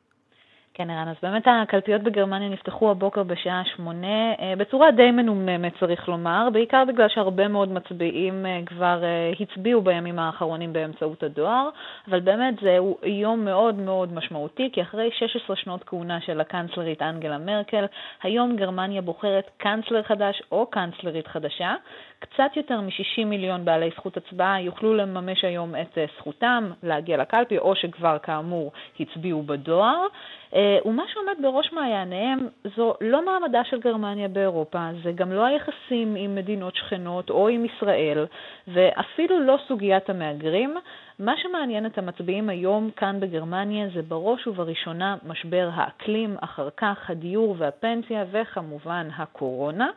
כן, 0.79 0.91
ערן, 0.91 1.09
אז 1.09 1.17
באמת 1.23 1.43
הקלפיות 1.47 2.03
בגרמניה 2.03 2.49
נפתחו 2.49 2.91
הבוקר 2.91 3.23
בשעה 3.23 3.63
שמונה, 3.77 4.33
אה, 4.41 4.55
בצורה 4.59 4.91
די 4.91 5.11
מנומנמת 5.11 5.73
צריך 5.81 6.09
לומר, 6.09 6.49
בעיקר 6.53 6.85
בגלל 6.89 7.09
שהרבה 7.09 7.49
מאוד 7.49 7.73
מצביעים 7.73 8.47
אה, 8.47 8.61
כבר 8.67 9.05
אה, 9.05 9.33
הצביעו 9.41 9.83
בימים 9.83 10.19
האחרונים 10.19 10.73
באמצעות 10.73 11.23
הדואר, 11.23 11.69
אבל 12.09 12.21
באמת 12.21 12.55
זהו 12.63 12.99
יום 13.03 13.45
מאוד 13.45 13.75
מאוד 13.75 14.13
משמעותי, 14.13 14.71
כי 14.73 14.83
אחרי 14.83 15.11
16 15.19 15.57
שנות 15.57 15.85
כהונה 15.85 16.21
של 16.21 16.41
הקנצלרית 16.41 17.03
אנגלה 17.03 17.39
מרקל, 17.39 17.85
היום 18.23 18.57
גרמניה 18.57 19.03
בוחרת 19.03 19.51
קנצלר 19.57 20.03
חדש 20.03 20.43
או 20.53 20.67
קנצלרית 20.67 21.27
חדשה. 21.27 21.75
קצת 22.19 22.57
יותר 22.57 22.81
מ-60 22.81 23.25
מיליון 23.25 23.65
בעלי 23.65 23.91
זכות 23.97 24.17
הצבעה 24.17 24.61
יוכלו 24.61 24.95
לממש 24.95 25.45
היום 25.45 25.75
את 25.77 25.99
זכותם 26.19 26.71
להגיע 26.83 27.17
לקלפי, 27.17 27.59
או 27.59 27.77
שכבר 27.77 28.19
כאמור 28.19 28.73
הצביעו 29.01 29.43
בדואר. 29.43 30.07
אה, 30.55 30.79
ומה 30.85 31.03
שעומד 31.13 31.35
בראש 31.43 31.73
מעייניהם 31.73 32.39
זו 32.77 32.95
לא 33.01 33.25
מעמדה 33.25 33.65
של 33.65 33.81
גרמניה 33.81 34.29
באירופה, 34.29 34.89
זה 35.05 35.13
גם 35.13 35.33
לא 35.33 35.45
היחסים 35.45 36.15
עם 36.19 36.35
מדינות 36.35 36.77
שכנות 36.77 37.31
או 37.31 37.49
עם 37.49 37.65
ישראל, 37.65 38.27
ואפילו 38.69 39.41
לא 39.41 39.59
סוגיית 39.69 40.11
המהגרים. 40.11 40.75
מה 41.19 41.33
שמעניין 41.37 41.87
את 41.87 41.99
המצביעים 41.99 42.49
היום 42.49 42.91
כאן 42.97 43.21
בגרמניה 43.21 43.89
זה 43.95 44.03
בראש 44.03 44.47
ובראשונה 44.47 45.17
משבר 45.27 45.71
האקלים, 45.73 46.37
אחר 46.41 46.69
כך 46.77 47.11
הדיור 47.11 47.55
והפנסיה 47.59 48.25
וכמובן 48.31 49.09
הקורונה. 49.17 49.91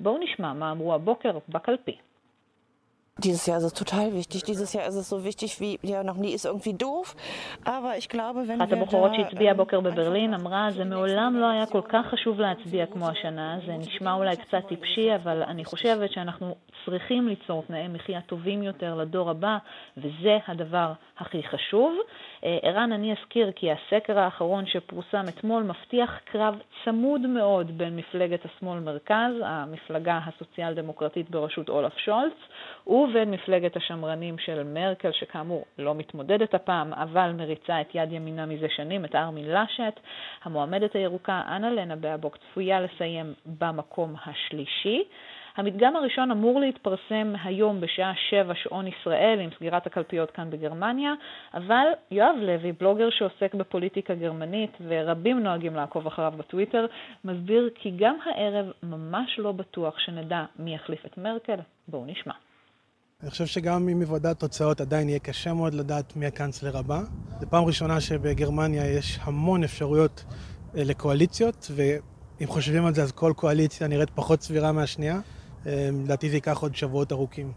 בואו 0.00 0.18
נשמע 0.18 0.52
מה 0.52 0.70
אמרו 0.70 0.94
הבוקר 0.94 1.38
בקלפי. 1.48 1.96
Dieses 3.18 3.46
Jahr 3.46 3.58
ist 3.58 3.64
es 3.64 3.74
total 3.74 4.12
wichtig. 4.12 4.42
Dieses 4.42 4.72
Jahr 4.72 4.88
ist 4.88 4.96
es 4.96 5.08
so 5.08 5.24
wichtig 5.24 5.60
wie 5.60 5.78
ja 5.82 6.02
noch 6.02 6.16
nie 6.16 6.34
ist 6.34 6.46
irgendwie 6.46 6.74
doof. 6.74 7.14
Aber 7.64 7.96
ich 7.96 8.08
glaube, 8.08 8.48
wenn 8.48 8.60
אחת 8.60 8.72
הבחורות 8.72 9.14
שהצביעה 9.14 9.52
הבוקר 9.52 9.80
בברלין 9.80 10.34
אמרה, 10.34 10.70
זה 10.70 10.84
מעולם 10.84 11.36
לא 11.36 11.50
היה 11.50 11.66
כל 11.66 11.80
כך 11.88 12.06
חשוב 12.06 12.40
להצביע 12.40 12.86
כמו 12.86 13.08
השנה. 13.08 13.58
זה 13.66 13.72
נשמע 13.72 14.12
אולי 14.12 14.36
קצת 14.36 14.66
טיפשי, 14.68 15.14
אבל 15.14 15.42
אני 15.42 15.64
חושבת 15.64 16.12
שאנחנו 16.12 16.54
צריכים 16.84 17.28
ליצור 17.28 17.62
תנאי 17.66 17.88
מחיה 17.88 18.20
טובים 18.20 18.62
יותר 18.62 18.94
לדור 18.94 19.30
הבא, 19.30 19.58
וזה 19.96 20.38
הדבר 20.46 20.92
הכי 21.18 21.42
חשוב. 21.42 21.96
אה, 22.44 22.58
ערן, 22.62 22.92
אני 22.92 23.12
אזכיר 23.12 23.52
כי 23.56 23.66
הסקר 23.72 24.18
האחרון 24.18 24.66
שפורסם 24.66 25.24
אתמול 25.28 25.62
מבטיח 25.62 26.10
קרב 26.24 26.54
צמוד 26.84 27.20
מאוד 27.20 27.78
בין 27.78 27.96
מפלגת 27.96 28.40
השמאל-מרכז, 28.44 29.34
המפלגה 29.44 30.20
הסוציאל-דמוקרטית 30.26 31.30
בראשות 31.30 31.68
אולף 31.68 31.98
שולץ, 31.98 32.34
ובין 33.08 33.30
מפלגת 33.30 33.76
השמרנים 33.76 34.38
של 34.38 34.62
מרקל, 34.62 35.12
שכאמור 35.12 35.64
לא 35.78 35.94
מתמודדת 35.94 36.54
הפעם, 36.54 36.92
אבל 36.92 37.32
מריצה 37.32 37.80
את 37.80 37.94
יד 37.94 38.12
ימינה 38.12 38.46
מזה 38.46 38.66
שנים, 38.76 39.04
את 39.04 39.14
ארמין 39.14 39.50
לשט. 39.50 40.00
המועמדת 40.42 40.94
הירוקה, 40.94 41.42
אנה 41.48 41.70
לנה 41.70 41.96
באבוק, 41.96 42.36
צפויה 42.36 42.80
לסיים 42.80 43.34
במקום 43.46 44.14
השלישי. 44.26 45.04
המדגם 45.56 45.96
הראשון 45.96 46.30
אמור 46.30 46.60
להתפרסם 46.60 47.32
היום 47.44 47.80
בשעה 47.80 48.12
7 48.30 48.54
שעון 48.54 48.86
ישראל 48.86 49.40
עם 49.40 49.50
סגירת 49.56 49.86
הקלפיות 49.86 50.30
כאן 50.30 50.50
בגרמניה, 50.50 51.14
אבל 51.54 51.86
יואב 52.10 52.36
לוי, 52.40 52.72
בלוגר 52.72 53.10
שעוסק 53.10 53.54
בפוליטיקה 53.54 54.14
גרמנית 54.14 54.70
ורבים 54.88 55.38
נוהגים 55.42 55.76
לעקוב 55.76 56.06
אחריו 56.06 56.32
בטוויטר, 56.36 56.86
מסביר 57.24 57.70
כי 57.74 57.92
גם 57.96 58.16
הערב 58.24 58.72
ממש 58.82 59.38
לא 59.38 59.52
בטוח 59.52 59.98
שנדע 59.98 60.44
מי 60.58 60.74
יחליף 60.74 61.06
את 61.06 61.18
מרקל. 61.18 61.58
בואו 61.88 62.04
נשמע. 62.06 62.34
אני 63.24 63.30
חושב 63.30 63.46
שגם 63.46 63.88
עם 63.88 63.98
מוועדת 63.98 64.38
תוצאות 64.38 64.80
עדיין 64.80 65.08
יהיה 65.08 65.18
קשה 65.18 65.52
מאוד 65.52 65.74
לדעת 65.74 66.16
מי 66.16 66.26
הקאנצלר 66.26 66.76
הבא. 66.76 67.02
זו 67.40 67.46
פעם 67.50 67.64
ראשונה 67.64 68.00
שבגרמניה 68.00 68.90
יש 68.90 69.18
המון 69.22 69.64
אפשרויות 69.64 70.24
אה, 70.76 70.84
לקואליציות, 70.84 71.70
ואם 71.74 72.46
חושבים 72.46 72.84
על 72.84 72.94
זה 72.94 73.02
אז 73.02 73.12
כל 73.12 73.32
קואליציה 73.36 73.88
נראית 73.88 74.10
פחות 74.14 74.42
סבירה 74.42 74.72
מהשנייה. 74.72 75.20
אה, 75.66 75.88
לדעתי 76.04 76.30
זה 76.30 76.36
ייקח 76.36 76.58
עוד 76.58 76.76
שבועות 76.76 77.12
ארוכים. 77.12 77.52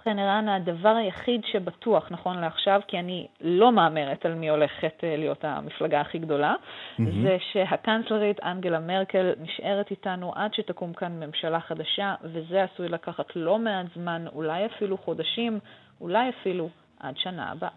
ובכן, 0.00 0.18
ערן, 0.18 0.48
הדבר 0.48 0.88
היחיד 0.88 1.40
שבטוח 1.52 2.06
נכון 2.10 2.38
לעכשיו, 2.38 2.80
כי 2.88 2.98
אני 2.98 3.26
לא 3.40 3.72
מהמרת 3.72 4.26
על 4.26 4.34
מי 4.34 4.50
הולכת 4.50 4.92
אה, 5.04 5.16
להיות 5.16 5.44
המפלגה 5.44 6.00
הכי 6.00 6.18
גדולה, 6.18 6.54
mm-hmm. 6.54 7.02
זה 7.22 7.36
שהקנצלרית 7.52 8.40
אנגלה 8.42 8.80
מרקל 8.80 9.32
נשארת 9.40 9.90
איתנו 9.90 10.32
עד 10.34 10.54
שתקום 10.54 10.92
כאן 10.92 11.20
ממשלה 11.20 11.60
חדשה, 11.60 12.14
וזה 12.22 12.62
עשוי 12.62 12.88
לקחת 12.88 13.26
לא 13.36 13.58
מעט 13.58 13.86
זמן, 13.94 14.24
אולי 14.32 14.66
אפילו 14.66 14.98
חודשים, 14.98 15.58
אולי 16.00 16.28
אפילו 16.28 16.68
עד 17.00 17.14
שנה 17.16 17.50
הבאה. 17.50 17.70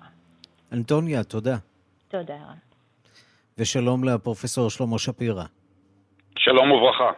אנטוניה, 0.73 1.23
תודה. 1.23 1.55
תודה, 2.07 2.33
ערן. 2.33 2.57
ושלום 3.57 4.03
לפרופסור 4.03 4.69
שלמה 4.69 4.99
שפירא. 4.99 5.43
שלום 6.37 6.71
וברכה. 6.71 7.11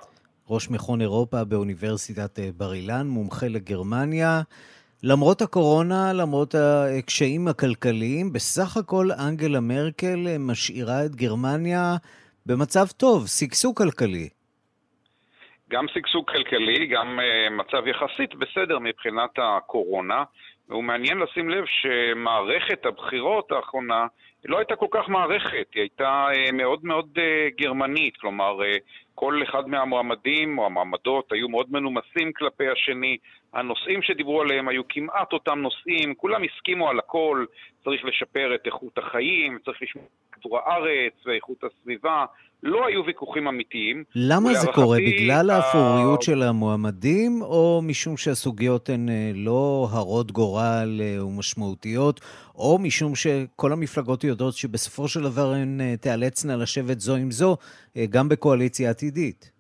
ראש 0.49 0.69
מכון 0.71 1.01
אירופה 1.01 1.43
באוניברסיטת 1.43 2.39
אה, 2.39 2.49
בר 2.57 2.73
אילן, 2.73 3.07
מומחה 3.07 3.47
לגרמניה. 3.47 4.41
למרות 5.03 5.41
הקורונה, 5.41 6.13
למרות 6.13 6.55
הקשיים 6.55 7.47
הכלכליים, 7.47 8.33
בסך 8.33 8.77
הכל 8.77 9.07
אנגלה 9.27 9.59
מרקל 9.59 10.37
משאירה 10.39 11.05
את 11.05 11.15
גרמניה 11.15 11.95
במצב 12.45 12.85
טוב, 12.97 13.27
שגשוג 13.27 13.77
כלכלי. 13.77 14.29
גם 15.69 15.85
שגשוג 15.93 16.29
כלכלי, 16.29 16.87
גם 16.87 17.19
uh, 17.19 17.53
מצב 17.53 17.87
יחסית 17.87 18.35
בסדר 18.35 18.79
מבחינת 18.79 19.29
הקורונה. 19.37 20.23
והוא 20.69 20.83
מעניין 20.83 21.17
לשים 21.17 21.49
לב 21.49 21.63
שמערכת 21.65 22.85
הבחירות 22.85 23.51
האחרונה 23.51 24.07
לא 24.45 24.57
הייתה 24.57 24.75
כל 24.75 24.87
כך 24.91 25.09
מערכת, 25.09 25.67
היא 25.73 25.81
הייתה 25.81 26.27
uh, 26.33 26.51
מאוד 26.51 26.79
מאוד 26.83 27.09
uh, 27.15 27.21
גרמנית, 27.61 28.17
כלומר 28.17 28.59
uh, 28.61 28.79
כל 29.15 29.41
אחד 29.43 29.67
מהמועמדים 29.67 30.57
או 30.57 30.65
המועמדות 30.65 31.31
היו 31.31 31.49
מאוד 31.49 31.65
מנומסים 31.71 32.31
כלפי 32.35 32.63
השני, 32.69 33.17
הנושאים 33.53 34.01
שדיברו 34.01 34.41
עליהם 34.41 34.67
היו 34.67 34.81
כמעט 34.89 35.33
אותם 35.33 35.59
נושאים, 35.59 36.15
כולם 36.15 36.41
הסכימו 36.43 36.89
על 36.89 36.99
הכל, 36.99 37.45
צריך 37.83 38.05
לשפר 38.05 38.55
את 38.55 38.65
איכות 38.65 38.97
החיים, 38.97 39.59
צריך 39.65 39.77
לשמור 39.81 40.05
את 40.05 40.35
כדור 40.35 40.59
הארץ 40.59 41.13
ואיכות 41.25 41.63
הסביבה, 41.63 42.25
לא 42.63 42.87
היו 42.87 43.05
ויכוחים 43.05 43.47
אמיתיים. 43.47 44.03
למה 44.15 44.53
זה 44.53 44.67
קורה? 44.71 44.97
בגלל 44.97 45.49
האפוריות 45.49 46.21
של 46.21 46.43
המועמדים, 46.43 47.41
או 47.41 47.81
משום 47.83 48.17
שהסוגיות 48.17 48.89
הן 48.89 49.09
אה, 49.09 49.31
לא 49.35 49.87
הרות 49.91 50.31
גורל 50.31 51.01
אה, 51.01 51.25
ומשמעותיות, 51.25 52.21
או 52.57 52.77
משום 52.83 53.15
שכל 53.15 53.71
המפלגות 53.71 54.23
יודעות 54.23 54.53
שבסופו 54.53 55.07
של 55.07 55.19
דבר 55.23 55.51
הן 55.61 55.81
אה, 55.81 55.97
תיאלצנה 56.01 56.55
לשבת 56.55 56.99
זו 56.99 57.15
עם 57.15 57.31
זו, 57.31 57.57
גם 58.09 58.29
בקואליציה 58.29 58.89
עתידית? 58.89 59.51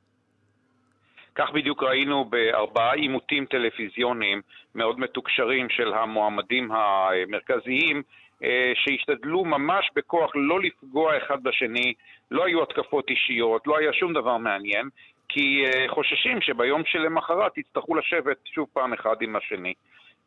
כך 1.35 1.51
בדיוק 1.53 1.83
ראינו 1.83 2.25
בארבעה 2.25 2.93
עימותים 2.93 3.45
טלוויזיוניים 3.45 4.41
מאוד 4.75 4.99
מתוקשרים 4.99 5.69
של 5.69 5.93
המועמדים 5.93 6.71
המרכזיים, 6.71 8.03
אה, 8.43 8.71
שהשתדלו 8.75 9.45
ממש 9.45 9.89
בכוח 9.95 10.31
לא 10.35 10.61
לפגוע 10.61 11.17
אחד 11.17 11.43
בשני, 11.43 11.93
לא 12.31 12.45
היו 12.45 12.63
התקפות 12.63 13.09
אישיות, 13.09 13.67
לא 13.67 13.77
היה 13.77 13.93
שום 13.93 14.13
דבר 14.13 14.37
מעניין, 14.37 14.89
כי 15.29 15.65
אה, 15.65 15.85
חוששים 15.89 16.41
שביום 16.41 16.81
שלמחרת 16.85 17.57
יצטרכו 17.57 17.95
לשבת 17.95 18.37
שוב 18.45 18.67
פעם 18.73 18.93
אחד 18.93 19.15
עם 19.21 19.35
השני. 19.35 19.73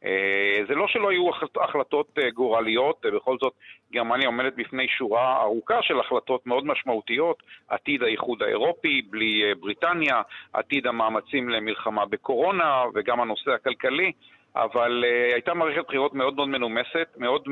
אה, 0.05 0.61
זה 0.69 0.75
לא 0.75 0.89
שלא 0.89 1.11
היו 1.11 1.31
החלטות 1.65 2.19
גורליות, 2.35 3.07
בכל 3.15 3.37
זאת 3.41 3.53
גרמניה 3.93 4.27
עומדת 4.27 4.53
בפני 4.57 4.89
שורה 4.89 5.43
ארוכה 5.43 5.83
של 5.83 6.01
החלטות 6.01 6.47
מאוד 6.47 6.67
משמעותיות, 6.67 7.43
עתיד 7.69 8.03
האיחוד 8.03 8.43
האירופי 8.43 9.03
בלי 9.11 9.55
בריטניה, 9.61 10.23
עתיד 10.53 10.87
המאמצים 10.87 11.49
למלחמה 11.49 12.07
בקורונה 12.07 12.85
וגם 12.95 13.21
הנושא 13.21 13.51
הכלכלי. 13.51 14.13
אבל 14.57 15.05
הייתה 15.33 15.55
מערכת 15.55 15.85
בחירות 15.89 16.15
מאוד 16.15 16.35
מאוד 16.35 16.49
מנומסת, 16.49 17.09
מאוד 17.17 17.43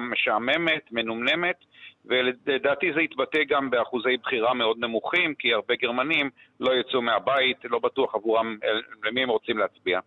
משעממת, 0.00 0.92
מנומנמת, 0.92 1.56
ולדעתי 2.04 2.92
זה 2.92 3.00
התבטא 3.00 3.44
גם 3.48 3.70
באחוזי 3.70 4.16
בחירה 4.16 4.54
מאוד 4.54 4.78
נמוכים, 4.78 5.34
כי 5.34 5.54
הרבה 5.54 5.74
גרמנים 5.74 6.30
לא 6.60 6.74
יצאו 6.74 7.02
מהבית, 7.02 7.56
לא 7.64 7.78
בטוח 7.78 8.14
עבורם 8.14 8.56
למי 9.04 9.22
הם 9.22 9.28
רוצים 9.28 9.58
להצביע. 9.58 10.00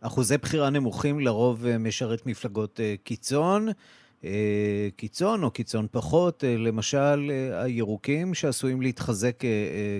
אחוזי 0.00 0.38
בחירה 0.38 0.70
נמוכים 0.70 1.20
לרוב 1.20 1.66
אה, 1.66 1.78
משרת 1.78 2.26
מפלגות 2.26 2.80
uh, 2.80 3.04
קיצון. 3.04 3.68
קיצון 4.96 5.42
או 5.42 5.50
קיצון 5.50 5.86
פחות, 5.92 6.44
למשל 6.58 7.30
הירוקים 7.64 8.34
שעשויים 8.34 8.82
להתחזק 8.82 9.34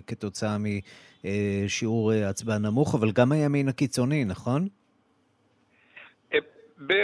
כתוצאה 0.07 0.57
משיעור 1.25 2.13
הצבעה 2.13 2.59
נמוך, 2.59 2.95
אבל 2.95 3.11
גם 3.11 3.33
הימין 3.33 3.69
הקיצוני, 3.69 4.25
נכון? 4.25 4.69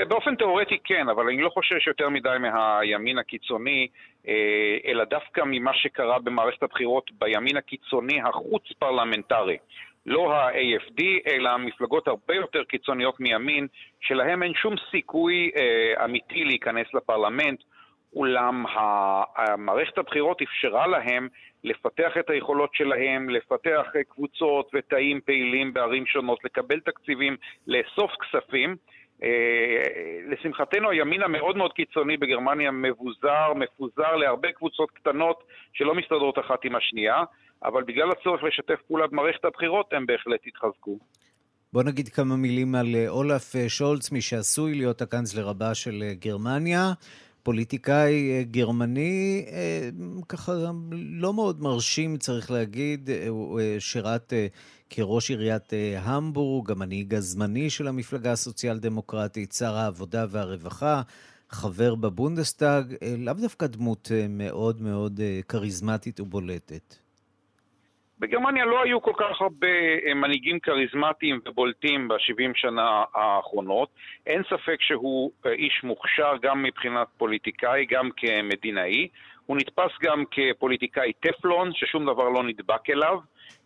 באופן 0.09 0.37
תיאורטי 0.37 0.79
כן, 0.85 1.09
אבל 1.09 1.27
אני 1.29 1.43
לא 1.43 1.49
חושש 1.49 1.87
יותר 1.87 2.09
מדי 2.09 2.37
מהימין 2.41 3.19
הקיצוני, 3.19 3.89
אה, 4.29 4.77
אלא 4.87 5.05
דווקא 5.05 5.43
ממה 5.47 5.75
שקרה 5.75 6.19
במערכת 6.19 6.63
הבחירות 6.63 7.11
בימין 7.13 7.57
הקיצוני 7.57 8.21
החוץ-פרלמנטרי. 8.21 9.57
לא 10.07 10.35
ה-AFD, 10.35 11.03
אלא 11.27 11.57
מפלגות 11.57 12.09
הרבה 12.09 12.35
יותר 12.35 12.65
קיצוניות 12.65 13.21
מימין, 13.21 13.67
שלהם 14.01 14.43
אין 14.43 14.55
שום 14.55 14.75
סיכוי 14.91 15.51
אה, 15.57 16.05
אמיתי 16.05 16.45
להיכנס 16.45 16.87
לפרלמנט, 16.95 17.61
אולם 18.17 18.65
מערכת 19.59 19.99
הבחירות 19.99 20.43
אפשרה 20.43 20.87
להם 20.87 21.29
לפתח 21.65 22.13
את 22.21 22.31
היכולות 22.31 22.75
שלהם, 22.75 23.29
לפתח 23.29 23.87
קבוצות 24.09 24.71
ותאים 24.75 25.21
פעילים 25.21 25.73
בערים 25.73 26.07
שונות, 26.07 26.45
לקבל 26.45 26.81
תקציבים, 26.81 27.37
לאסוף 27.67 28.11
כספים. 28.21 28.77
אה, 29.23 29.83
לשמחתנו 30.29 30.91
הימין 30.91 31.23
המאוד 31.23 31.57
מאוד 31.57 31.73
קיצוני 31.73 32.17
בגרמניה 32.17 32.71
מבוזר, 32.71 33.53
מפוזר 33.55 34.17
להרבה 34.17 34.53
קבוצות 34.53 34.91
קטנות 34.91 35.45
שלא 35.73 35.95
מסתדרות 35.95 36.39
אחת 36.39 36.65
עם 36.65 36.77
השנייה, 36.77 37.23
אבל 37.63 37.83
בגלל 37.83 38.11
הצורך 38.11 38.43
לשתף 38.43 38.83
פעולה 38.89 39.07
במערכת 39.07 39.45
הבחירות 39.45 39.93
הם 39.93 40.07
בהחלט 40.07 40.41
התחזקו. 40.47 40.99
בוא 41.73 41.83
נגיד 41.83 42.09
כמה 42.09 42.37
מילים 42.37 42.75
על 42.75 42.95
אה, 42.95 43.09
אולף 43.09 43.57
אה, 43.57 43.69
שולץ, 43.69 44.13
מי 44.13 44.21
שעשוי 44.21 44.75
להיות 44.75 45.03
הקאנצלר 45.03 45.49
הבא 45.49 45.75
של 45.75 46.03
גרמניה. 46.19 46.93
פוליטיקאי 47.43 48.45
גרמני, 48.45 49.45
ככה 50.29 50.53
לא 50.93 51.35
מאוד 51.35 51.63
מרשים, 51.63 52.17
צריך 52.17 52.51
להגיד, 52.51 53.11
הוא 53.29 53.61
שירת 53.79 54.33
כראש 54.91 55.31
עיריית 55.31 55.75
אה, 55.75 56.01
המבורג, 56.01 56.71
המנהיג 56.71 57.15
הזמני 57.15 57.71
של 57.71 57.89
המפלגה 57.89 58.33
הסוציאל-דמוקרטית, 58.33 59.53
שר 59.53 59.75
העבודה 59.75 60.27
והרווחה, 60.31 61.03
חבר 61.51 61.95
בבונדסטאג, 61.95 62.95
אה, 63.03 63.15
לאו 63.19 63.35
דווקא 63.35 63.67
דמות 63.67 64.09
אה, 64.15 64.27
מאוד 64.29 64.83
מאוד 64.83 65.21
כריזמטית 65.49 66.21
ובולטת. 66.21 67.04
בגרמניה 68.19 68.65
לא 68.65 68.83
היו 68.83 69.03
כל 69.03 69.13
כך 69.17 69.41
הרבה 69.41 69.69
מנהיגים 70.15 70.61
כריזמטיים 70.61 71.41
ובולטים 71.47 72.09
ב-70 72.09 72.51
שנה 72.55 73.05
האחרונות. 73.15 73.89
אין 74.27 74.43
ספק 74.51 74.77
שהוא 74.81 75.31
איש 75.47 75.81
מוכשר 75.85 76.33
גם 76.43 76.63
מבחינת 76.63 77.07
פוליטיקאי, 77.17 77.87
גם 77.91 78.09
כמדינאי. 78.17 79.09
הוא 79.47 79.57
נתפס 79.57 79.91
גם 80.03 80.25
כפוליטיקאי 80.31 81.13
טפלון, 81.21 81.71
ששום 81.75 82.03
דבר 82.07 82.29
לא 82.29 82.43
נדבק 82.43 82.91
אליו. 82.91 83.19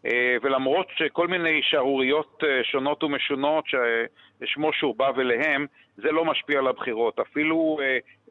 אה, 0.06 0.36
ולמרות 0.42 0.86
שכל 0.96 1.28
מיני 1.28 1.60
שערוריות 1.62 2.44
אה, 2.44 2.64
שונות 2.64 3.04
ומשונות 3.04 3.64
ששמו 3.66 4.72
שורבב 4.72 5.18
אליהם, 5.18 5.66
זה 5.96 6.12
לא 6.12 6.24
משפיע 6.24 6.58
על 6.58 6.66
הבחירות. 6.66 7.18
אפילו 7.20 7.78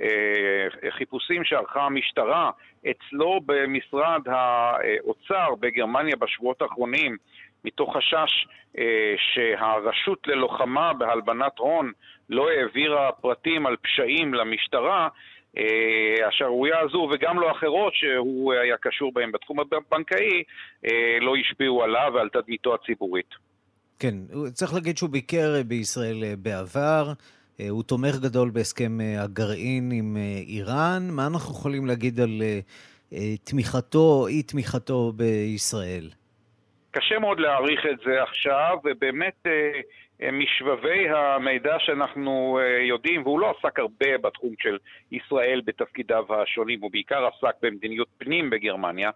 אה, 0.01 0.07
חיפושים 0.89 1.43
שערכה 1.43 1.81
המשטרה 1.81 2.51
אצלו 2.89 3.39
במשרד 3.45 4.21
האוצר 4.25 5.55
בגרמניה 5.59 6.15
בשבועות 6.15 6.61
האחרונים, 6.61 7.17
מתוך 7.65 7.97
חשש 7.97 8.47
שהרשות 9.17 10.27
ללוחמה 10.27 10.93
בהלבנת 10.93 11.59
הון 11.59 11.91
לא 12.29 12.49
העבירה 12.49 13.11
פרטים 13.11 13.65
על 13.65 13.75
פשעים 13.81 14.33
למשטרה, 14.33 15.03
אה, 15.03 15.09
השערורייה 16.27 16.79
הזו 16.79 17.09
וגם 17.13 17.39
לא 17.39 17.51
אחרות 17.51 17.93
שהוא 17.93 18.53
היה 18.53 18.75
קשור 18.81 19.11
בהן 19.13 19.31
בתחום 19.31 19.59
הבנקאי 19.59 20.43
אה, 20.85 21.17
לא 21.21 21.33
השפיעו 21.35 21.83
עליו 21.83 22.11
ועל 22.13 22.29
תדמיתו 22.29 22.73
הציבורית. 22.73 23.29
כן, 23.99 24.13
צריך 24.53 24.73
להגיד 24.73 24.97
שהוא 24.97 25.09
ביקר 25.09 25.53
בישראל 25.67 26.23
אה, 26.23 26.33
בעבר, 26.37 27.13
הוא 27.69 27.83
תומך 27.83 28.15
גדול 28.15 28.49
בהסכם 28.49 28.97
הגרעין 29.19 29.91
עם 29.91 30.17
איראן. 30.47 31.07
מה 31.11 31.27
אנחנו 31.27 31.53
יכולים 31.53 31.85
להגיד 31.85 32.19
על 32.19 32.41
תמיכתו 33.43 33.99
או 33.99 34.27
אי 34.27 34.43
תמיכתו 34.43 35.11
בישראל? 35.15 36.09
קשה 36.91 37.19
מאוד 37.19 37.39
להעריך 37.39 37.85
את 37.91 37.97
זה 38.05 38.23
עכשיו, 38.23 38.77
ובאמת 38.83 39.47
משבבי 40.21 41.09
המידע 41.09 41.75
שאנחנו 41.79 42.59
אה, 42.61 42.81
יודעים, 42.81 43.23
והוא 43.23 43.39
לא 43.39 43.53
עסק 43.57 43.79
הרבה 43.79 44.17
בתחום 44.17 44.53
של 44.59 44.77
ישראל 45.11 45.61
בתפקידיו 45.65 46.25
השונים, 46.29 46.81
הוא 46.81 46.91
בעיקר 46.91 47.27
עסק 47.27 47.55
במדיניות 47.61 48.07
פנים 48.17 48.49
בגרמניה. 48.49 49.09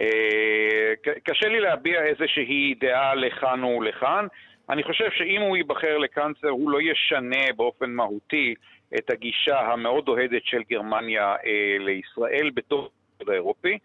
אה, 0.00 0.92
קשה 1.24 1.48
לי 1.48 1.60
להביע 1.60 2.02
איזושהי 2.02 2.74
דעה 2.80 3.14
לכאן 3.14 3.64
ולכאן. 3.64 4.26
אני 4.70 4.82
חושב 4.82 5.10
שאם 5.10 5.40
הוא 5.40 5.56
ייבחר 5.56 5.98
לקאנצלר, 5.98 6.50
הוא 6.50 6.70
לא 6.70 6.78
ישנה 6.80 7.52
באופן 7.56 7.90
מהותי 7.90 8.54
את 8.98 9.10
הגישה 9.10 9.60
המאוד 9.60 10.08
אוהדת 10.08 10.44
של 10.44 10.62
גרמניה 10.70 11.36
אה, 11.46 11.76
לישראל 11.78 12.50
בתוך 12.54 12.90
האירופי. 13.28 13.78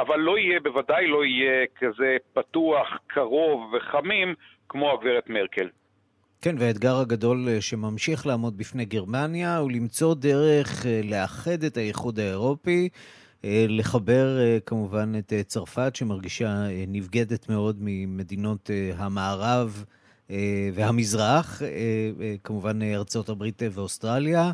אבל 0.00 0.20
לא 0.20 0.38
יהיה, 0.38 0.60
בוודאי 0.60 1.06
לא 1.06 1.24
יהיה 1.24 1.66
כזה 1.76 2.16
פתוח, 2.32 2.98
קרוב 3.06 3.74
וחמים 3.74 4.34
כמו 4.68 4.92
הגברת 4.92 5.30
מרקל. 5.30 5.68
כן, 6.42 6.56
והאתגר 6.58 6.96
הגדול 6.96 7.48
אה, 7.48 7.60
שממשיך 7.60 8.26
לעמוד 8.26 8.56
בפני 8.56 8.84
גרמניה 8.84 9.56
הוא 9.56 9.70
למצוא 9.70 10.14
דרך 10.14 10.86
אה, 10.86 11.00
לאחד 11.04 11.64
את 11.64 11.76
האיחוד 11.76 12.20
האירופי, 12.20 12.88
אה, 13.44 13.66
לחבר 13.68 14.38
כמובן 14.66 15.12
את 15.18 15.32
צרפת, 15.46 15.96
שמרגישה 15.96 16.66
נבגדת 16.88 17.48
מאוד 17.48 17.76
ממדינות 17.80 18.70
המערב 18.96 19.84
והמזרח, 20.74 21.62
כמובן 22.44 22.82
ארצות 22.82 23.28
הברית 23.28 23.62
ואוסטרליה. 23.72 24.52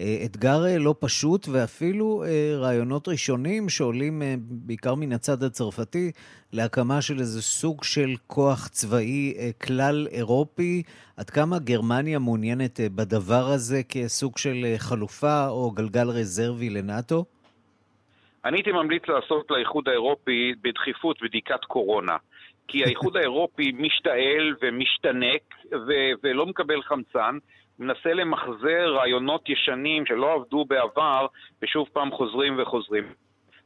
אה, 0.00 0.22
אתגר 0.24 0.64
אה, 0.66 0.78
לא 0.78 0.94
פשוט, 1.00 1.48
ואפילו 1.52 2.24
אה, 2.24 2.54
רעיונות 2.56 3.08
ראשונים 3.08 3.68
שעולים 3.68 4.22
בעיקר 4.38 4.94
מן 4.94 5.12
הצד 5.12 5.42
הצרפתי 5.42 6.12
להקמה 6.52 7.02
של 7.02 7.18
איזה 7.18 7.42
סוג 7.42 7.84
של 7.84 8.10
כוח 8.26 8.68
צבאי 8.68 9.34
כלל 9.62 10.06
אירופי. 10.10 10.82
עד 11.16 11.30
כמה 11.30 11.58
גרמניה 11.58 12.18
מעוניינת 12.18 12.80
בדבר 12.94 13.44
הזה 13.54 13.80
כסוג 13.88 14.38
של 14.38 14.74
חלופה 14.78 15.48
או 15.48 15.70
גלגל 15.70 16.08
רזרבי 16.08 16.70
לנאט"ו? 16.70 17.24
אני 18.44 18.56
הייתי 18.56 18.72
ממליץ 18.72 19.02
לעשות 19.08 19.50
לאיחוד 19.50 19.88
האירופי 19.88 20.52
בדחיפות 20.62 21.22
בדיקת 21.22 21.64
קורונה. 21.64 22.16
כי 22.68 22.84
האיחוד 22.84 23.16
האירופי 23.18 23.72
משתעל 23.72 24.54
ומשתנק 24.62 25.42
ו- 25.72 26.12
ולא 26.22 26.46
מקבל 26.46 26.82
חמצן, 26.82 27.38
מנסה 27.78 28.12
למחזר 28.12 28.94
רעיונות 28.94 29.48
ישנים 29.48 30.06
שלא 30.06 30.32
עבדו 30.32 30.64
בעבר 30.64 31.26
ושוב 31.62 31.88
פעם 31.92 32.10
חוזרים 32.10 32.58
וחוזרים. 32.58 33.04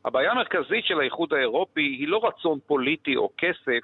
הבעיה 0.05 0.33
המרכזית 0.33 0.85
של 0.85 1.01
האיחוד 1.01 1.33
האירופי 1.35 1.81
היא 1.81 2.09
לא 2.09 2.27
רצון 2.27 2.59
פוליטי 2.67 3.17
או 3.17 3.31
כסף, 3.39 3.81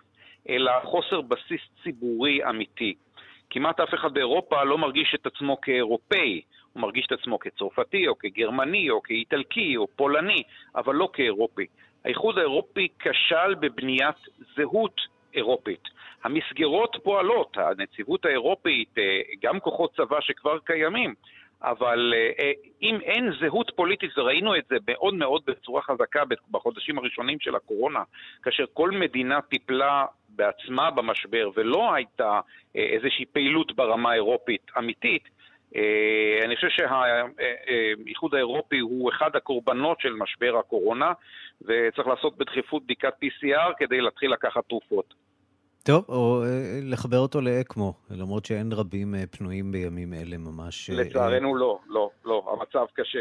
אלא 0.49 0.73
חוסר 0.85 1.21
בסיס 1.21 1.61
ציבורי 1.83 2.49
אמיתי. 2.49 2.95
כמעט 3.51 3.81
אף 3.81 3.95
אחד 3.95 4.15
באירופה 4.15 4.65
לא 4.65 4.79
מרגיש 4.79 5.15
את 5.15 5.27
עצמו 5.27 5.61
כאירופאי, 5.61 6.43
הוא 6.73 6.81
מרגיש 6.81 7.07
את 7.07 7.13
עצמו 7.13 7.39
כצרפתי 7.39 8.09
או 8.09 8.19
כגרמני 8.19 8.91
או 8.91 9.03
כאיטלקי 9.03 9.77
או 9.77 9.87
פולני, 9.97 10.43
אבל 10.77 10.95
לא 10.95 11.09
כאירופי. 11.13 11.67
האיחוד 12.05 12.39
האירופי 12.39 12.89
כשל 12.99 13.55
בבניית 13.55 14.17
זהות 14.57 15.01
אירופית. 15.35 15.89
המסגרות 16.25 16.97
פועלות, 17.03 17.57
הנציבות 17.57 18.25
האירופית, 18.25 18.99
אה, 18.99 19.21
גם 19.43 19.61
כוחות 19.61 19.95
צבא 19.97 20.21
שכבר 20.21 20.59
קיימים, 20.59 21.15
אבל 21.63 22.15
אה, 22.17 22.53
אם 22.83 22.99
אין 23.01 23.33
זהות 23.41 23.73
פוליטית, 23.77 24.19
וראינו 24.19 24.57
את 24.57 24.65
זה 24.71 24.77
מאוד 24.89 25.15
מאוד 25.15 25.43
בצורה 25.47 25.83
חזקה 25.83 26.23
בחודשים 26.51 26.99
הראשונים 26.99 27.41
של 27.41 27.57
הקורונה, 27.57 28.03
כאשר 28.43 28.65
כל 28.73 28.91
מדינה 28.91 29.41
טיפלה 29.41 30.07
בעצמה 30.29 30.91
במשבר 30.91 31.51
ולא 31.55 31.95
הייתה 31.95 32.41
אה, 32.77 32.83
איזושהי 32.83 33.25
פעילות 33.25 33.77
ברמה 33.77 34.11
האירופית 34.11 34.71
אמיתית, 34.79 35.43
אני 36.45 36.57
חושב 36.57 36.69
שהאיחוד 36.69 38.35
האירופי 38.35 38.79
הוא 38.79 39.11
אחד 39.11 39.37
הקורבנות 39.37 40.01
של 40.01 40.13
משבר 40.13 40.57
הקורונה, 40.59 41.13
וצריך 41.63 42.09
לעשות 42.09 42.37
בדחיפות 42.37 42.85
בדיקת 42.85 43.15
PCR 43.25 43.73
כדי 43.79 44.01
להתחיל 44.01 44.33
לקחת 44.33 44.65
תרופות. 44.69 45.15
טוב, 45.83 46.05
או 46.09 46.43
אה, 46.45 46.81
לחבר 46.83 47.19
אותו 47.19 47.41
לאקמו, 47.41 47.95
למרות 48.11 48.45
שאין 48.45 48.73
רבים 48.73 49.15
אה, 49.15 49.25
פנויים 49.31 49.73
בימים 49.73 50.15
אלה 50.15 50.39
ממש. 50.39 50.91
אה, 50.91 50.95
לצערנו 50.95 51.55
לא, 51.55 51.79
לא, 51.89 52.11
לא, 52.25 52.57
המצב 52.59 52.87
קשה. 52.95 53.19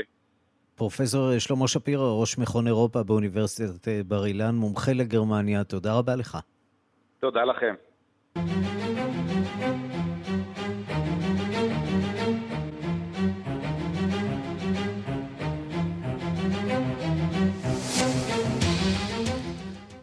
פרופסור 0.75 1.39
שלמה 1.39 1.67
שפירא, 1.67 2.11
ראש 2.21 2.37
מכון 2.37 2.67
אירופה 2.67 3.03
באוניברסיטת 3.03 3.87
בר 4.07 4.25
אילן, 4.25 4.55
מומחה 4.55 4.93
לגרמניה, 4.93 5.63
תודה 5.63 5.93
רבה 5.93 6.15
לך. 6.15 6.37
תודה 7.19 7.43
לכם. 7.43 7.75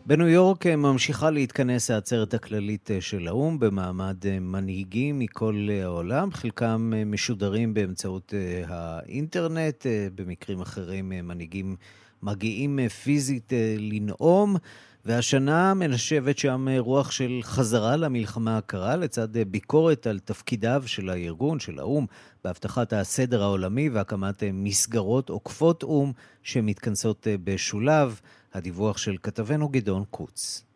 בניו 0.09 0.29
יורק 0.29 0.67
אה, 0.67 0.77
ממשיכה 0.77 1.31
להתכנס 1.31 1.91
העצרת 1.91 2.35
הכללית 2.35 2.91
אה, 2.91 3.01
של 3.01 3.29
האו"ם 3.29 3.59
במעמד 3.59 4.27
אה, 4.27 4.41
מנהיגים 4.41 5.19
מכל 5.19 5.69
העולם, 5.83 6.33
חלקם 6.33 6.93
משודרים 7.07 7.75
באמצעות 7.75 8.35
האינטרנט, 8.67 9.87
במקרים 10.15 10.61
אחרים 10.61 11.09
מנהיגים 11.09 11.77
מגיעים 12.23 12.79
פיזית 12.89 13.53
לנאום, 13.79 14.57
והשנה 15.05 15.75
מנשבת 15.75 16.39
שם 16.39 16.69
רוח 16.79 17.11
של 17.11 17.41
חזרה 17.43 17.97
למלחמה 17.97 18.59
הקרה, 18.59 18.97
לצד 18.97 19.29
ביקורת 19.51 20.07
על 20.07 20.19
תפקידיו 20.19 20.83
של 20.87 21.11
הארגון, 21.11 21.61
של 21.61 21.79
האו"ם, 21.79 22.07
בהבטחת 22.45 22.93
הסדר 22.93 23.43
העולמי 23.43 23.89
והקמת 23.89 24.43
מסגרות 24.53 25.29
עוקפות 25.29 25.83
או"ם 25.83 26.13
שמתכנסות 26.43 27.27
בשולב. 27.45 28.21
הדיווח 28.55 28.99
של 28.99 29.17
כתבנו 29.23 29.69
גדעון 29.69 30.05
קוץ. 30.11 30.68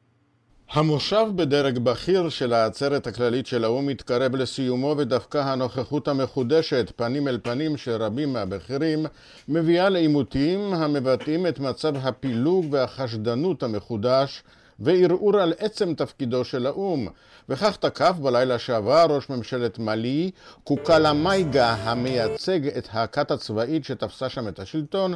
המושב 0.74 1.26
בדרג 1.36 1.78
בכיר 1.78 2.28
של 2.28 2.52
העצרת 2.52 3.06
הכללית 3.06 3.46
של 3.46 3.64
האו"ם 3.64 3.86
מתקרב 3.86 4.36
לסיומו 4.36 4.94
ודווקא 4.98 5.38
הנוכחות 5.38 6.08
המחודשת 6.08 6.92
פנים 6.96 7.28
אל 7.28 7.38
פנים 7.42 7.76
של 7.76 8.02
רבים 8.02 8.32
מהבכירים 8.32 9.06
מביאה 9.48 9.88
לעימותים 9.88 10.74
המבטאים 10.74 11.46
את 11.46 11.58
מצב 11.58 11.96
הפילוג 11.96 12.66
והחשדנות 12.70 13.62
המחודש 13.62 14.42
וערעור 14.80 15.36
על 15.36 15.52
עצם 15.58 15.94
תפקידו 15.94 16.44
של 16.44 16.66
האו"ם. 16.66 17.08
וכך 17.48 17.76
תקף 17.76 18.14
בלילה 18.22 18.58
שעבר 18.58 19.06
ראש 19.10 19.30
ממשלת 19.30 19.78
מאלי, 19.78 20.30
קוקלה 20.64 21.12
מייגה, 21.12 21.74
המייצג 21.74 22.66
את 22.66 22.88
הכת 22.92 23.30
הצבאית 23.30 23.84
שתפסה 23.84 24.28
שם 24.28 24.48
את 24.48 24.58
השלטון, 24.58 25.14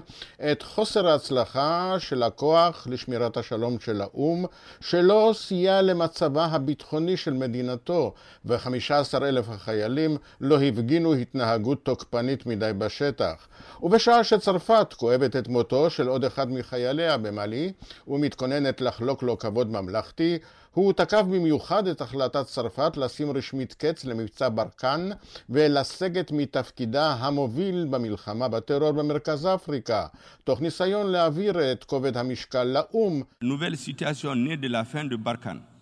את 0.53 0.63
חוסר 0.63 1.09
ההצלחה 1.09 1.95
של 1.99 2.23
הכוח 2.23 2.87
לשמירת 2.91 3.37
השלום 3.37 3.81
של 3.81 4.01
האו"ם, 4.01 4.45
שלא 4.81 5.31
סייע 5.35 5.83
למצבה 5.83 6.45
הביטחוני 6.45 7.17
של 7.17 7.33
מדינתו, 7.33 8.15
ו-15 8.45 9.23
אלף 9.23 9.49
החיילים 9.49 10.17
לא 10.41 10.61
הפגינו 10.61 11.15
התנהגות 11.15 11.85
תוקפנית 11.85 12.47
מדי 12.47 12.71
בשטח. 12.79 13.47
ובשעה 13.83 14.25
שצרפת 14.25 14.95
כואבת 14.97 15.37
את 15.37 15.49
מותו 15.49 15.91
של 15.91 16.09
עוד 16.09 16.25
אחד 16.25 16.53
מחייליה 16.53 17.17
במאלי, 17.17 17.73
ומתכוננת 18.09 18.81
לחלוק 18.81 19.23
לו 19.23 19.39
כבוד 19.47 19.71
ממלכתי, 19.71 20.39
הוא 20.73 20.93
תקף 20.93 21.23
במיוחד 21.23 21.87
את 21.87 22.01
החלטת 22.01 22.47
צרפת 22.47 22.97
לשים 22.97 23.31
רשמית 23.31 23.75
קץ 23.75 24.05
למבצע 24.05 24.49
ברקן 24.49 25.11
ולסגת 25.51 26.33
מתפקידה 26.33 27.13
המוביל 27.13 27.87
במלחמה 27.91 28.49
בטרור 28.49 28.93
במרכז 28.93 29.47
אפריקה, 29.47 30.07
תוך 30.45 30.61
ניסיון 30.61 31.07
להעביר 31.07 31.73
את 31.73 31.85
כובד 31.85 32.17
המשקל 32.17 32.65
לאו"ם. 32.65 33.23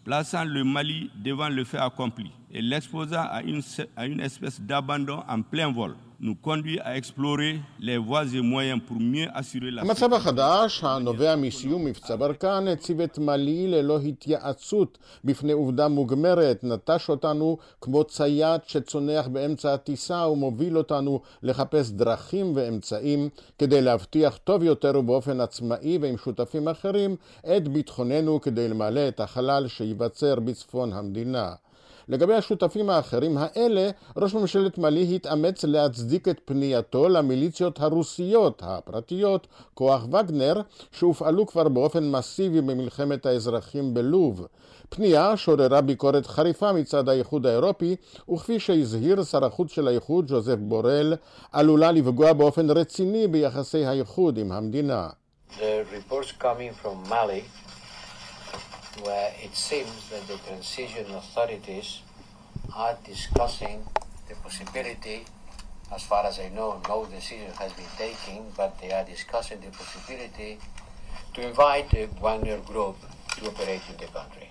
plaçant 0.05 0.45
le 0.45 0.65
Mali 0.65 1.11
devant 1.25 1.49
le 1.49 1.65
fait 1.65 1.79
accompli 1.79 2.31
et 2.53 2.61
l'exposant 2.61 3.25
à 3.37 3.41
une, 3.43 3.63
à 3.97 4.05
une 4.07 4.21
espèce 4.21 4.61
d'abandon 4.61 5.23
en 5.27 5.41
plein 5.41 5.73
vol. 5.73 5.97
המצב 9.79 10.15
החדש, 10.15 10.85
הנובע 10.85 11.37
מסיום 11.37 11.85
מבצע 11.85 12.17
ברקן, 12.17 12.69
הציב 12.69 13.01
את 13.01 13.19
מאלי 13.19 13.67
ללא 13.67 13.99
התייעצות 13.99 14.99
בפני 15.25 15.53
עובדה 15.53 15.89
מוגמרת, 15.89 16.65
נטש 16.65 17.09
אותנו 17.09 17.59
כמו 17.81 18.05
צייד 18.05 18.61
שצונח 18.67 19.27
באמצע 19.27 19.75
הטיסה 19.75 20.27
ומוביל 20.27 20.79
אותנו 20.79 21.21
לחפש 21.43 21.91
דרכים 21.91 22.53
ואמצעים 22.57 23.29
כדי 23.59 23.83
להבטיח 23.83 24.37
טוב 24.37 24.63
יותר 24.63 24.99
ובאופן 24.99 25.41
עצמאי 25.41 25.99
ועם 26.01 26.17
שותפים 26.17 26.69
אחרים 26.69 27.17
את 27.57 27.69
ביטחוננו 27.69 28.41
כדי 28.41 28.69
למלא 28.69 29.09
את 29.09 29.21
החלל 29.21 29.69
שייווצר 29.69 30.41
בצפון 30.41 30.93
המדינה. 30.93 31.64
לגבי 32.09 32.35
השותפים 32.35 32.91
האחרים 32.91 33.37
האלה, 33.39 33.91
ראש 34.17 34.35
ממשלת 34.35 34.79
מאלי 34.79 35.17
התאמץ 35.17 35.65
להצדיק 35.65 36.29
את 36.29 36.41
פנייתו 36.45 37.09
למיליציות 37.09 37.81
הרוסיות 37.81 38.63
הפרטיות, 38.67 39.47
כוח 39.75 40.05
וגנר, 40.05 40.61
שהופעלו 40.93 41.47
כבר 41.47 41.69
באופן 41.69 42.11
מסיבי 42.11 42.61
במלחמת 42.61 43.27
האזרחים 43.27 43.95
בלוב. 43.95 44.47
פנייה 44.89 45.37
שעוררה 45.37 45.81
ביקורת 45.81 46.27
חריפה 46.27 46.73
מצד 46.73 47.09
האיחוד 47.09 47.47
האירופי, 47.47 47.97
וכפי 48.33 48.61
שהזהיר 48.61 49.23
שר 49.23 49.45
החוץ 49.45 49.73
של 49.73 49.89
האיחוד, 49.89 50.25
ג'וזף 50.29 50.57
בורל, 50.59 51.15
עלולה 51.53 51.93
לפגוע 51.93 52.33
באופן 52.33 52.71
רציני 52.71 53.27
ביחסי 53.27 53.85
האיחוד 53.85 54.39
עם 54.39 54.53
המדינה. 54.53 55.09
The 55.59 55.85
reports 55.93 56.33
coming 56.33 56.73
from 56.83 56.97
Mali 57.11 57.64
where 59.03 59.33
it 59.43 59.55
seems 59.55 60.09
that 60.11 60.27
the 60.29 60.37
transition 60.47 61.07
authorities 61.15 62.01
are 62.75 62.97
discussing 63.05 63.85
the 64.29 64.35
possibility, 64.37 65.25
as 65.95 66.03
far 66.05 66.27
as 66.27 66.39
I 66.39 66.49
know, 66.49 66.81
no 66.89 67.07
decision 67.07 67.51
has 67.59 67.73
been 67.73 67.93
taken, 67.99 68.47
but 68.57 68.79
they 68.81 68.93
are 68.93 69.05
discussing 69.05 69.61
the 69.61 69.71
possibility 69.71 70.59
to 71.35 71.47
invite 71.49 71.91
the 71.91 72.09
Wagner 72.23 72.59
Group 72.59 72.97
to 73.37 73.47
operate 73.47 73.83
in 73.91 73.97
the 73.99 74.07
country. 74.07 74.51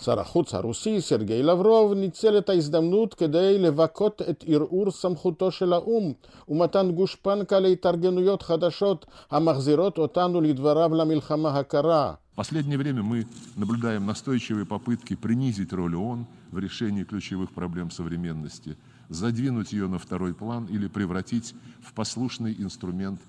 שר 0.00 0.20
החוץ 0.20 0.54
הרוסי, 0.54 1.00
סרגי 1.00 1.42
לברוב, 1.42 1.92
ניצל 1.92 2.38
את 2.38 2.48
ההזדמנות 2.48 3.14
כדי 3.14 3.58
לבכות 3.58 4.22
את 4.30 4.44
ערעור 4.48 4.90
סמכותו 4.90 5.50
של 5.50 5.72
האו"ם 5.72 6.12
ומתן 6.48 6.90
גושפנקה 6.90 7.58
להתארגנויות 7.58 8.42
חדשות 8.42 9.06
המחזירות 9.30 9.98
אותנו 9.98 10.40
לדבריו 10.40 10.94
למלחמה 10.94 11.58
הקרה. 11.58 12.14
В 12.33 12.35
последнее 12.35 12.77
время 12.77 13.03
мы 13.03 13.27
наблюдаем 13.55 14.05
настойчивые 14.05 14.65
попытки 14.65 15.15
принизить 15.15 15.73
роль 15.73 15.95
ООН 15.95 16.25
в 16.51 16.59
решении 16.59 17.03
ключевых 17.03 17.51
проблем 17.51 17.91
современности, 17.91 18.77
задвинуть 19.09 19.73
ее 19.73 19.87
на 19.87 19.99
второй 19.99 20.33
план 20.33 20.65
или 20.65 20.87
превратить 20.87 21.53
в 21.81 21.93
послушный 21.93 22.55
инструмент 22.59 23.19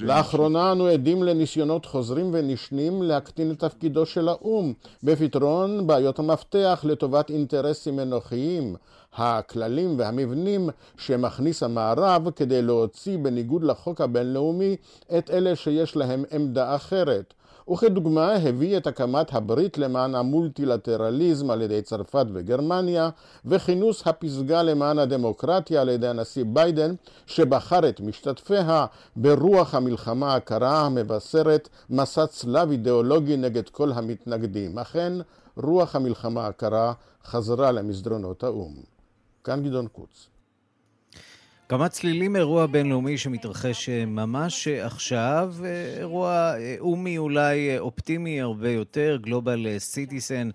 לאחרונה 0.00 0.72
אנו 0.72 0.86
עדים 0.86 1.22
לניסיונות 1.22 1.86
חוזרים 1.86 2.30
ונשנים 2.32 3.02
להקטין 3.02 3.50
את 3.50 3.58
תפקידו 3.58 4.06
של 4.06 4.28
האו"ם 4.28 4.72
בפתרון 5.02 5.86
בעיות 5.86 6.18
המפתח 6.18 6.84
לטובת 6.84 7.30
אינטרסים 7.30 8.00
אנוכיים, 8.00 8.76
הכללים 9.14 9.98
והמבנים 9.98 10.68
שמכניס 10.98 11.62
המערב 11.62 12.30
כדי 12.30 12.62
להוציא 12.62 13.18
בניגוד 13.18 13.64
לחוק 13.64 14.00
הבינלאומי 14.00 14.76
את 15.18 15.30
אלה 15.30 15.56
שיש 15.56 15.96
להם 15.96 16.24
עמדה 16.32 16.76
אחרת. 16.76 17.34
וכדוגמה 17.71 18.31
הביא 18.31 18.77
את 18.77 18.87
הקמת 18.87 19.33
הברית 19.33 19.77
למען 19.77 20.15
המולטילטרליזם 20.15 21.51
על 21.51 21.61
ידי 21.61 21.81
צרפת 21.81 22.25
וגרמניה, 22.33 23.09
וכינוס 23.45 24.07
הפסגה 24.07 24.63
למען 24.63 24.99
הדמוקרטיה 24.99 25.81
על 25.81 25.89
ידי 25.89 26.07
הנשיא 26.07 26.45
ביידן, 26.47 26.95
שבחר 27.25 27.89
את 27.89 27.99
משתתפיה 27.99 28.85
ברוח 29.15 29.75
המלחמה 29.75 30.35
הקרה 30.35 30.85
המבשרת 30.85 31.69
מסע 31.89 32.27
צלב 32.27 32.71
אידיאולוגי 32.71 33.37
נגד 33.37 33.69
כל 33.69 33.91
המתנגדים. 33.91 34.79
אכן, 34.79 35.13
רוח 35.57 35.95
המלחמה 35.95 36.47
הקרה 36.47 36.93
חזרה 37.25 37.71
למסדרונות 37.71 38.43
האו"ם. 38.43 38.73
כאן 39.43 39.63
גדעון 39.63 39.87
קוץ. 39.87 40.32
כמה 41.73 41.89
צלילים 41.89 42.35
אירוע 42.35 42.65
בינלאומי 42.65 43.17
שמתרחש 43.17 43.89
אה, 43.89 44.05
ממש 44.05 44.67
אה, 44.67 44.85
עכשיו, 44.85 45.53
אה, 45.65 45.95
אירוע 45.99 46.53
אומי 46.79 47.17
אולי 47.17 47.79
אופטימי 47.79 48.41
הרבה 48.41 48.69
יותר, 48.69 49.17
Global 49.21 49.67
Citizen, 49.77 50.49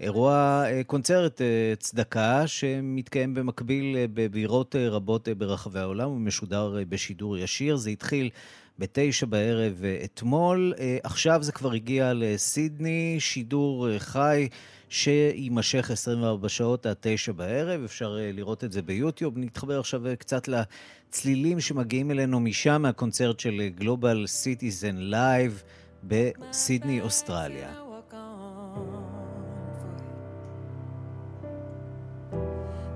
אירוע 0.00 0.64
קונצרט 0.86 1.40
צדקה 1.78 2.46
שמתקיים 2.46 3.34
במקביל 3.34 3.96
בבירות 4.14 4.76
רבות 4.76 5.28
ברחבי 5.38 5.78
העולם 5.78 6.10
ומשודר 6.10 6.76
בשידור 6.88 7.38
ישיר. 7.38 7.76
זה 7.76 7.90
התחיל 7.90 8.30
בתשע 8.78 9.26
בערב 9.26 9.82
אתמול, 10.04 10.74
עכשיו 11.02 11.42
זה 11.42 11.52
כבר 11.52 11.72
הגיע 11.72 12.12
לסידני, 12.14 13.16
שידור 13.18 13.98
חי. 13.98 14.48
שיימשך 14.94 15.90
24 15.90 16.48
שעות 16.48 16.86
עד 16.86 16.96
9 17.00 17.32
בערב, 17.32 17.84
אפשר 17.84 18.18
אה, 18.20 18.32
לראות 18.32 18.64
את 18.64 18.72
זה 18.72 18.82
ביוטיוב. 18.82 19.34
נתחבר 19.36 19.80
עכשיו 19.80 20.06
אה, 20.06 20.16
קצת 20.16 20.48
לצלילים 20.48 21.60
שמגיעים 21.60 22.10
אלינו 22.10 22.40
משם, 22.40 22.82
מהקונצרט 22.82 23.40
של 23.40 23.68
Global 23.74 24.24
Citizen 24.26 24.96
Live 24.96 25.62
בסידני, 26.04 27.00
אוסטרליה. 27.00 27.74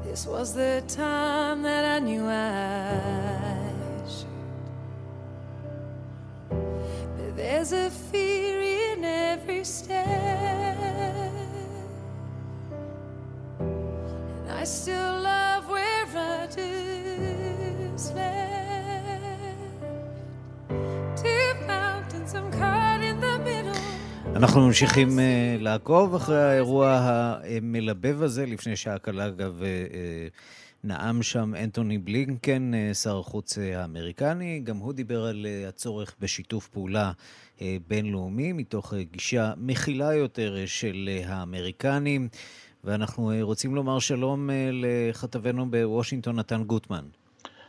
This 0.04 0.26
was 0.26 0.48
the 0.62 0.82
time 0.96 1.62
that 1.68 1.84
I 1.94 1.98
knew 2.06 2.24
I 2.24 3.37
there's 7.38 7.72
a 7.72 7.88
fear 8.10 8.56
in 8.90 9.04
every 9.04 9.64
step. 9.64 10.06
I 14.60 14.64
still 14.64 15.14
love 15.30 15.64
where 15.74 16.06
I 16.30 16.46
just 16.58 18.08
left. 18.14 19.38
Two 21.22 21.48
mountains 21.74 22.30
I'm 22.38 22.48
caught 22.58 23.02
in 23.10 23.16
the 23.20 23.34
middle. 23.48 23.78
אנחנו 24.36 24.60
ממשיכים 24.66 25.18
uh, 25.18 25.22
לעקוב 25.62 26.14
אחרי 26.14 26.42
האירוע 26.42 27.00
המלבב 27.00 28.22
הזה. 28.22 28.46
לפני 28.46 28.76
שעה 28.76 28.98
קלה, 28.98 29.26
אגב, 29.26 29.60
uh, 29.60 29.92
uh, 29.92 29.96
נאם 30.84 31.22
שם 31.22 31.54
אנטוני 31.64 31.98
בלינקן, 31.98 32.70
uh, 32.74 32.94
שר 32.94 33.18
החוץ 33.18 33.58
uh, 33.58 33.60
האמריקני. 33.60 34.60
גם 34.64 34.76
הוא 34.76 34.92
דיבר 34.92 35.24
על 35.24 35.46
uh, 35.46 35.68
הצורך 35.68 36.14
בשיתוף 36.20 36.68
פעולה 36.68 37.12
בינלאומי, 37.88 38.52
מתוך 38.52 38.94
גישה 38.94 39.52
מכילה 39.56 40.14
יותר 40.14 40.56
של 40.66 41.08
האמריקנים. 41.24 42.28
ואנחנו 42.84 43.30
אה, 43.32 43.42
רוצים 43.42 43.74
לומר 43.74 43.98
שלום 43.98 44.50
אה, 44.50 44.70
לכתבנו 44.72 45.70
בוושינגטון, 45.70 46.36
נתן 46.36 46.64
גוטמן. 46.64 47.04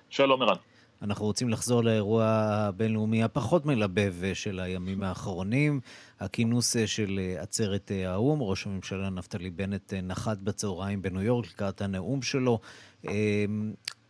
שלום, 0.10 0.41
ערן. 0.41 0.56
אנחנו 1.02 1.26
רוצים 1.26 1.50
לחזור 1.50 1.84
לאירוע 1.84 2.26
הבינלאומי 2.26 3.24
הפחות 3.24 3.65
מלבב 3.65 4.13
אה, 4.24 4.36
של 4.36 4.60
הימים 4.60 5.04
האחרונים, 5.04 5.80
הכינוס 6.19 6.76
של 6.86 7.19
עצרת 7.38 7.91
האו"ם. 8.06 8.41
ראש 8.41 8.67
הממשלה 8.67 9.10
נפתלי 9.10 9.50
בנט 9.50 9.93
נחת 9.93 10.38
בצהריים 10.38 11.02
בניו 11.02 11.22
יורק 11.22 11.48
לקראת 11.48 11.82
הנאום 11.82 12.22
שלו. 12.22 12.60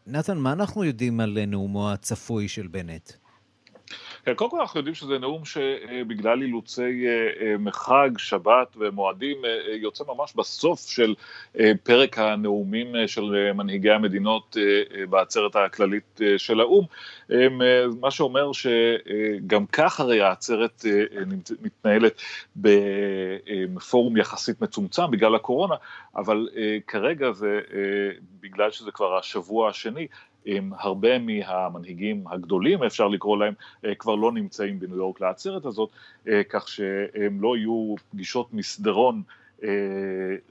נתן, 0.08 0.38
מה 0.38 0.52
אנחנו 0.52 0.84
יודעים 0.84 1.19
על 1.19 1.45
נאומו 1.45 1.91
הצפוי 1.91 2.47
של 2.47 2.67
בנט? 2.67 3.12
כן, 4.25 4.34
קודם 4.34 4.51
כל 4.51 4.60
אנחנו 4.60 4.79
יודעים 4.79 4.95
שזה 4.95 5.19
נאום 5.19 5.45
שבגלל 5.45 6.41
אילוצי 6.41 7.08
אה, 7.08 7.29
אה, 7.41 7.58
מחג, 7.58 8.10
שבת 8.17 8.75
ומועדים 8.77 9.45
אה, 9.45 9.75
יוצא 9.75 10.03
ממש 10.08 10.34
בסוף 10.36 10.89
של 10.89 11.15
פרק 11.84 12.17
הנאומים 12.17 13.08
של 13.08 13.51
מנהיגי 13.53 13.91
המדינות 13.91 14.58
בעצרת 15.10 15.55
הכללית 15.55 16.21
של 16.38 16.60
האו"ם, 16.60 16.86
מה 18.01 18.12
שאומר 18.12 18.51
שגם 18.53 19.65
כך 19.65 19.99
הרי 19.99 20.21
העצרת 20.21 20.86
מתנהלת 21.62 22.21
בפורום 22.55 24.17
יחסית 24.17 24.62
מצומצם 24.62 25.12
בגלל 25.12 25.36
הקורונה, 25.36 25.75
אבל 26.15 26.49
כרגע 26.88 27.32
זה, 27.32 27.60
בגלל 28.41 28.71
שזה 28.71 28.91
כבר 28.91 29.17
השבוע 29.17 29.69
השני, 29.69 30.08
הרבה 30.71 31.19
מהמנהיגים 31.19 32.28
הגדולים, 32.28 32.84
אפשר 32.84 33.08
לקרוא 33.08 33.38
להם, 33.38 33.54
אה, 33.86 33.95
כבר 33.95 34.15
לא 34.15 34.32
נמצאים 34.32 34.80
בניו 34.80 34.97
יורק 34.97 35.21
לעצרת 35.21 35.65
הזאת, 35.65 35.89
אה, 36.28 36.41
כך 36.49 36.67
שהם 36.67 37.41
לא 37.41 37.58
יהיו 37.58 37.95
פגישות 38.12 38.54
מסדרון 38.54 39.21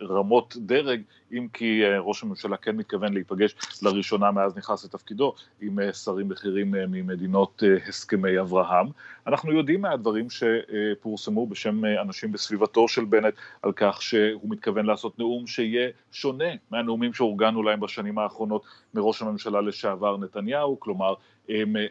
רמות 0.02 0.56
דרג, 0.56 1.00
אם 1.32 1.46
כי 1.52 1.84
אה, 1.84 1.98
ראש 1.98 2.22
הממשלה 2.22 2.56
כן 2.56 2.76
מתכוון 2.76 3.12
להיפגש 3.12 3.54
לראשונה 3.82 4.30
מאז 4.30 4.56
נכנס 4.56 4.84
לתפקידו 4.84 5.34
עם 5.60 5.80
אה, 5.80 5.92
שרים 5.92 6.28
בכירים 6.28 6.70
ממדינות 6.70 7.62
הסכמי 7.88 8.40
אברהם. 8.40 8.86
אנחנו 9.26 9.52
יודעים 9.52 9.80
מהדברים 9.80 10.26
שפורסמו 10.30 11.46
בשם 11.46 11.84
אנשים 11.84 12.32
בסביבתו 12.32 12.88
של 12.88 13.04
בנט 13.04 13.34
על 13.62 13.72
כך 13.76 14.02
שהוא 14.02 14.50
מתכוון 14.50 14.86
לעשות 14.86 15.18
נאום 15.18 15.46
שיהיה 15.46 15.90
שונה 16.12 16.48
מהנאומים 16.70 17.12
שאורגנו 17.12 17.62
להם 17.62 17.80
בשנים 17.80 18.18
האחרונות 18.18 18.62
מראש 18.94 19.22
הממשלה 19.22 19.60
לשעבר 19.60 20.16
נתניהו, 20.16 20.80
כלומר 20.80 21.14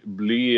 בלי 0.05 0.57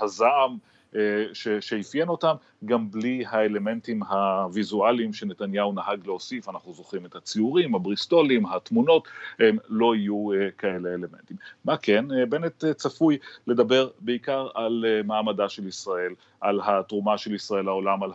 הזעם 0.00 0.56
אה, 0.96 1.24
שאפיין 1.60 2.08
אותם, 2.08 2.34
גם 2.64 2.90
בלי 2.90 3.24
האלמנטים 3.28 4.02
הוויזואליים 4.02 5.12
שנתניהו 5.12 5.72
נהג 5.72 6.06
להוסיף, 6.06 6.48
אנחנו 6.48 6.72
זוכרים 6.72 7.06
את 7.06 7.16
הציורים, 7.16 7.74
הבריסטולים, 7.74 8.46
התמונות, 8.46 9.08
הם 9.38 9.56
לא 9.68 9.94
יהיו 9.94 10.32
אה, 10.32 10.50
כאלה 10.58 10.88
אלמנטים. 10.88 11.36
מה 11.64 11.76
כן, 11.76 12.12
אה, 12.12 12.26
בנט 12.26 12.64
צפוי 12.64 13.18
לדבר 13.46 13.88
בעיקר 14.00 14.48
על 14.54 14.84
מעמדה 15.04 15.48
של 15.48 15.68
ישראל, 15.68 16.14
על 16.40 16.60
התרומה 16.64 17.18
של 17.18 17.34
ישראל 17.34 17.64
לעולם, 17.64 18.02
על 18.02 18.10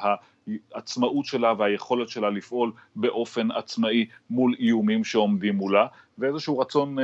העצמאות 0.73 1.25
שלה 1.25 1.53
והיכולת 1.57 2.09
שלה 2.09 2.29
לפעול 2.29 2.71
באופן 2.95 3.51
עצמאי 3.51 4.05
מול 4.29 4.55
איומים 4.59 5.03
שעומדים 5.03 5.55
מולה, 5.55 5.88
ואיזשהו 6.17 6.59
רצון 6.59 6.97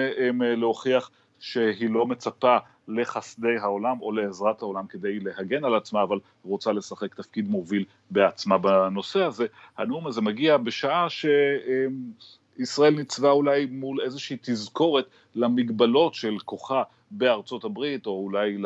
להוכיח 0.58 1.12
שהיא 1.40 1.90
לא 1.90 2.06
מצפה 2.06 2.58
לחסדי 2.88 3.58
העולם 3.62 4.02
או 4.02 4.12
לעזרת 4.12 4.62
העולם 4.62 4.88
כדי 4.88 5.20
להגן 5.20 5.66
על 5.66 5.76
עצמה, 5.76 6.04
אבל 6.04 6.20
רוצה 6.46 6.72
לשחק 6.72 7.16
תפקיד 7.16 7.50
מוביל 7.50 7.86
בעצמה 8.10 8.58
בנושא 8.58 9.24
הזה. 9.24 9.46
הנאום 9.78 10.08
הזה 10.08 10.22
מגיע 10.22 10.58
בשעה 10.58 11.08
שישראל 11.10 12.96
ניצבה 12.96 13.32
אולי 13.32 13.66
מול 13.66 14.02
איזושהי 14.02 14.38
תזכורת 14.42 15.06
למגבלות 15.36 16.14
של 16.14 16.38
כוחה 16.46 16.84
בארצות 17.12 17.64
הברית, 17.64 18.06
או 18.06 18.12
אולי 18.12 18.58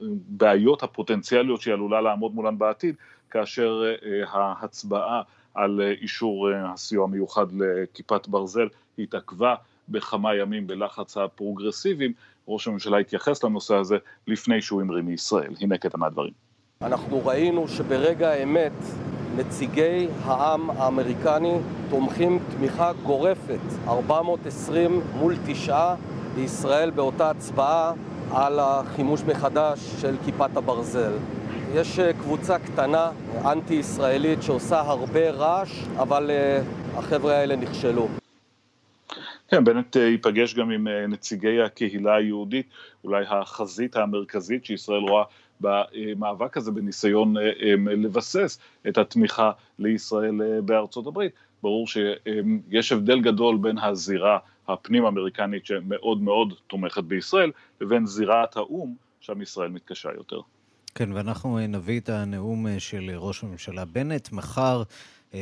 לבעיות 0.00 0.82
הפוטנציאליות 0.82 1.60
שהיא 1.60 1.74
עלולה 1.74 2.00
לעמוד 2.00 2.34
מולן 2.34 2.58
בעתיד, 2.58 2.94
כאשר 3.30 3.82
אה, 3.84 4.24
ההצבעה 4.30 5.22
על 5.54 5.80
אישור 6.02 6.52
אה, 6.52 6.72
הסיוע 6.72 7.04
המיוחד 7.04 7.46
לכיפת 7.52 8.28
ברזל 8.28 8.68
התעכבה 8.98 9.54
בכמה 9.88 10.34
ימים 10.34 10.66
בלחץ 10.66 11.16
הפרוגרסיביים, 11.16 12.12
ראש 12.48 12.68
הממשלה 12.68 12.98
התייחס 12.98 13.44
לנושא 13.44 13.74
הזה 13.74 13.96
לפני 14.26 14.62
שהוא 14.62 14.80
המריא 14.80 15.02
מישראל. 15.02 15.54
הנה 15.60 15.78
קטע 15.78 15.98
מהדברים. 15.98 16.32
אנחנו 16.82 17.26
ראינו 17.26 17.68
שברגע 17.68 18.30
האמת 18.30 18.72
נציגי 19.36 20.08
העם 20.24 20.70
האמריקני 20.70 21.54
תומכים 21.90 22.38
תמיכה 22.56 22.92
גורפת, 23.02 23.58
420 23.88 25.00
מול 25.14 25.36
תשעה 25.46 25.94
בישראל 26.34 26.90
באותה 26.90 27.30
הצבעה 27.30 27.92
על 28.30 28.58
החימוש 28.60 29.22
מחדש 29.22 29.78
של 30.00 30.16
כיפת 30.24 30.56
הברזל. 30.56 31.12
יש 31.74 31.98
אה, 31.98 32.12
קבוצה 32.12 32.58
קטנה, 32.58 33.10
אנטי-ישראלית, 33.44 34.42
שעושה 34.42 34.80
הרבה 34.80 35.30
רעש, 35.30 35.84
אבל 35.96 36.30
uh, 36.30 36.98
החבר'ה 36.98 37.36
האלה 37.36 37.56
נכשלו. 37.56 38.08
כן, 39.48 39.64
בנט 39.64 39.96
ייפגש 39.96 40.54
גם 40.54 40.70
עם 40.70 40.88
נציגי 41.08 41.62
הקהילה 41.62 42.16
היהודית, 42.16 42.66
אולי 43.04 43.24
החזית 43.28 43.96
המרכזית 43.96 44.64
שישראל 44.64 45.00
רואה 45.00 45.24
במאבק 45.60 46.56
הזה 46.56 46.70
בניסיון 46.70 47.34
לבסס 47.76 48.58
את 48.88 48.98
התמיכה 48.98 49.50
לישראל 49.78 50.60
בארצות 50.60 51.06
הברית. 51.06 51.32
ברור 51.62 51.86
שיש 51.86 52.92
הבדל 52.92 53.20
גדול 53.20 53.56
בין 53.56 53.78
הזירה 53.78 54.38
הפנים-אמריקנית 54.68 55.66
שמאוד 55.66 56.22
מאוד 56.22 56.54
תומכת 56.66 57.04
בישראל, 57.04 57.52
לבין 57.80 58.06
זירת 58.06 58.56
האו"ם, 58.56 58.94
שם 59.20 59.42
ישראל 59.42 59.68
מתקשה 59.70 60.08
יותר. 60.14 60.40
כן, 60.94 61.12
ואנחנו 61.12 61.58
אה, 61.58 61.66
נביא 61.66 62.00
את 62.00 62.08
הנאום 62.08 62.66
אה, 62.66 62.80
של 62.80 63.10
ראש 63.16 63.44
הממשלה 63.44 63.84
בנט 63.84 64.32
מחר 64.32 64.78
אה, 64.78 64.84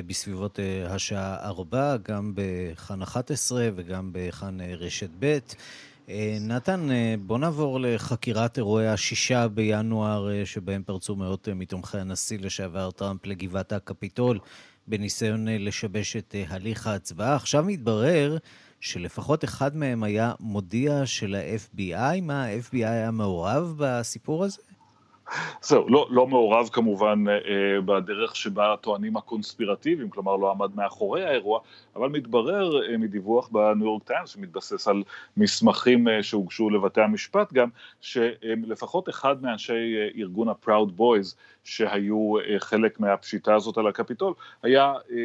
בסביבות 0.06 0.58
השעה 0.86 1.36
4, 1.46 1.96
גם 1.96 2.32
בכאן 2.34 3.02
11 3.02 3.68
וגם 3.76 4.10
בכאן 4.12 4.60
רשת 4.60 5.10
ב'. 5.18 5.38
נתן, 6.40 6.88
בוא 7.26 7.38
נעבור 7.38 7.80
לחקירת 7.80 8.58
אירועי 8.58 8.88
השישה 8.88 9.48
בינואר 9.48 10.44
שבהם 10.44 10.82
פרצו 10.82 11.16
מאות 11.16 11.48
מתומכי 11.48 11.98
הנשיא 11.98 12.38
לשעבר 12.38 12.90
טראמפ 12.90 13.26
לגבעת 13.26 13.72
הקפיטול 13.72 14.38
בניסיון 14.86 15.48
לשבש 15.48 16.16
את 16.16 16.34
הליך 16.48 16.86
ההצבעה. 16.86 17.36
עכשיו 17.36 17.64
מתברר 17.64 18.36
שלפחות 18.80 19.44
אחד 19.44 19.76
מהם 19.76 20.02
היה 20.02 20.32
מודיע 20.40 21.06
של 21.06 21.34
ה-FBI. 21.34 22.20
מה, 22.22 22.44
ה-FBI 22.44 22.72
היה 22.72 23.10
מעורב 23.10 23.74
בסיפור 23.78 24.44
הזה? 24.44 24.62
זהו, 25.62 25.88
לא, 25.88 26.06
לא 26.10 26.26
מעורב 26.26 26.68
כמובן 26.72 27.24
אה, 27.28 27.80
בדרך 27.80 28.36
שבה 28.36 28.74
טוענים 28.80 29.16
הקונספירטיביים, 29.16 30.10
כלומר 30.10 30.36
לא 30.36 30.50
עמד 30.50 30.76
מאחורי 30.76 31.24
האירוע, 31.24 31.60
אבל 31.96 32.08
מתברר 32.08 32.90
אה, 32.90 32.96
מדיווח 32.96 33.48
בניו 33.48 33.86
יורק 33.86 34.02
טיימס, 34.02 34.30
שמתבסס 34.30 34.88
על 34.88 35.02
מסמכים 35.36 36.08
אה, 36.08 36.22
שהוגשו 36.22 36.70
לבתי 36.70 37.00
המשפט 37.00 37.52
גם, 37.52 37.68
שלפחות 38.00 39.08
אחד 39.08 39.42
מאנשי 39.42 39.96
אה, 39.96 40.08
ארגון 40.16 40.48
ה-Proud 40.48 40.98
Boys, 40.98 41.34
שהיו 41.64 42.38
אה, 42.38 42.56
חלק 42.58 43.00
מהפשיטה 43.00 43.54
הזאת 43.54 43.78
על 43.78 43.86
הקפיטול, 43.86 44.34
היה 44.62 44.92
אה, 45.12 45.16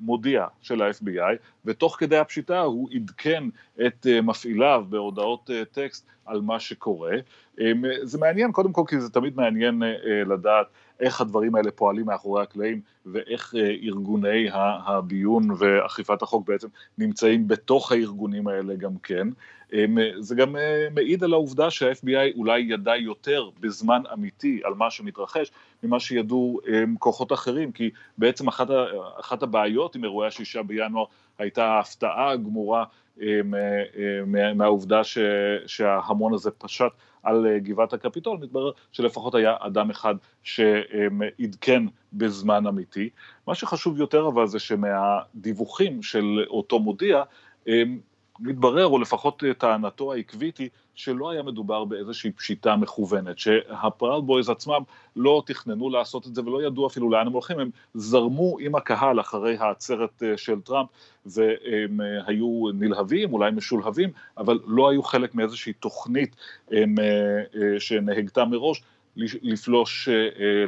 מודיע 0.00 0.46
של 0.60 0.82
ה-FBI, 0.82 1.36
ותוך 1.64 1.96
כדי 1.98 2.18
הפשיטה 2.18 2.60
הוא 2.60 2.88
עדכן 2.94 3.44
את 3.86 4.06
אה, 4.10 4.20
מפעיליו 4.20 4.84
בהודעות 4.88 5.50
טקסט 5.72 6.06
על 6.26 6.40
מה 6.40 6.60
שקורה. 6.60 7.16
אה, 7.60 7.72
זה 8.02 8.18
מעניין 8.18 8.52
קודם 8.52 8.72
כל 8.72 8.82
כי 8.88 9.00
זה 9.00 9.10
תמיד 9.10 9.36
מעניין 9.36 9.82
לדעת 10.26 10.66
איך 11.00 11.20
הדברים 11.20 11.54
האלה 11.54 11.70
פועלים 11.70 12.06
מאחורי 12.06 12.42
הקלעים 12.42 12.80
ואיך 13.06 13.54
ארגוני 13.82 14.48
הביון 14.52 15.48
ואכיפת 15.58 16.22
החוק 16.22 16.48
בעצם 16.48 16.68
נמצאים 16.98 17.48
בתוך 17.48 17.92
הארגונים 17.92 18.48
האלה 18.48 18.74
גם 18.74 18.92
כן. 19.02 19.28
זה 20.18 20.34
גם 20.34 20.56
מעיד 20.94 21.24
על 21.24 21.32
העובדה 21.32 21.70
שה-FBI 21.70 22.36
אולי 22.36 22.60
ידע 22.60 22.96
יותר 22.96 23.48
בזמן 23.60 24.02
אמיתי 24.12 24.60
על 24.64 24.74
מה 24.74 24.90
שמתרחש 24.90 25.50
ממה 25.82 26.00
שידעו 26.00 26.60
כוחות 26.98 27.32
אחרים, 27.32 27.72
כי 27.72 27.90
בעצם 28.18 28.48
אחת, 28.48 28.68
אחת 29.20 29.42
הבעיות 29.42 29.94
עם 29.94 30.04
אירועי 30.04 30.28
השישה 30.28 30.62
בינואר 30.62 31.04
הייתה 31.38 31.64
ההפתעה 31.64 32.30
הגמורה 32.30 32.84
מהעובדה 34.54 35.00
שההמון 35.66 36.34
הזה 36.34 36.50
פשט 36.50 36.92
על 37.22 37.46
אה, 37.46 37.58
גבעת 37.58 37.92
הקפיטול, 37.92 38.38
מתברר 38.40 38.70
שלפחות 38.92 39.34
היה 39.34 39.56
אדם 39.60 39.90
אחד 39.90 40.14
שעדכן 40.42 41.82
בזמן 42.12 42.66
אמיתי. 42.66 43.08
מה 43.46 43.54
שחשוב 43.54 44.00
יותר 44.00 44.28
אבל 44.28 44.46
זה 44.46 44.58
שמהדיווחים 44.58 46.02
של 46.02 46.44
אותו 46.48 46.78
מודיע, 46.78 47.22
מתברר, 48.40 48.86
או 48.86 48.98
לפחות 48.98 49.42
טענתו 49.58 50.12
העקבית 50.12 50.58
היא, 50.58 50.68
שלא 50.94 51.30
היה 51.30 51.42
מדובר 51.42 51.84
באיזושהי 51.84 52.30
פשיטה 52.30 52.76
מכוונת, 52.76 53.38
שהפראוד 53.38 54.26
בויז 54.26 54.48
עצמם 54.48 54.82
לא 55.16 55.42
תכננו 55.46 55.90
לעשות 55.90 56.26
את 56.26 56.34
זה 56.34 56.42
ולא 56.42 56.62
ידעו 56.62 56.86
אפילו 56.86 57.10
לאן 57.10 57.26
הם 57.26 57.32
הולכים, 57.32 57.58
הם 57.58 57.70
זרמו 57.94 58.56
עם 58.60 58.74
הקהל 58.74 59.20
אחרי 59.20 59.56
העצרת 59.60 60.22
אה, 60.22 60.36
של 60.36 60.60
טראמפ 60.60 60.88
והם 61.26 62.00
אה, 62.00 62.06
היו 62.26 62.64
נלהבים, 62.74 63.32
אולי 63.32 63.50
משולהבים, 63.50 64.10
אבל 64.38 64.58
לא 64.66 64.90
היו 64.90 65.02
חלק 65.02 65.34
מאיזושהי 65.34 65.72
תוכנית 65.72 66.36
הם, 66.70 66.94
אה, 66.98 67.80
שנהגתה 67.80 68.44
מראש. 68.44 68.82
לפלוש 69.16 70.08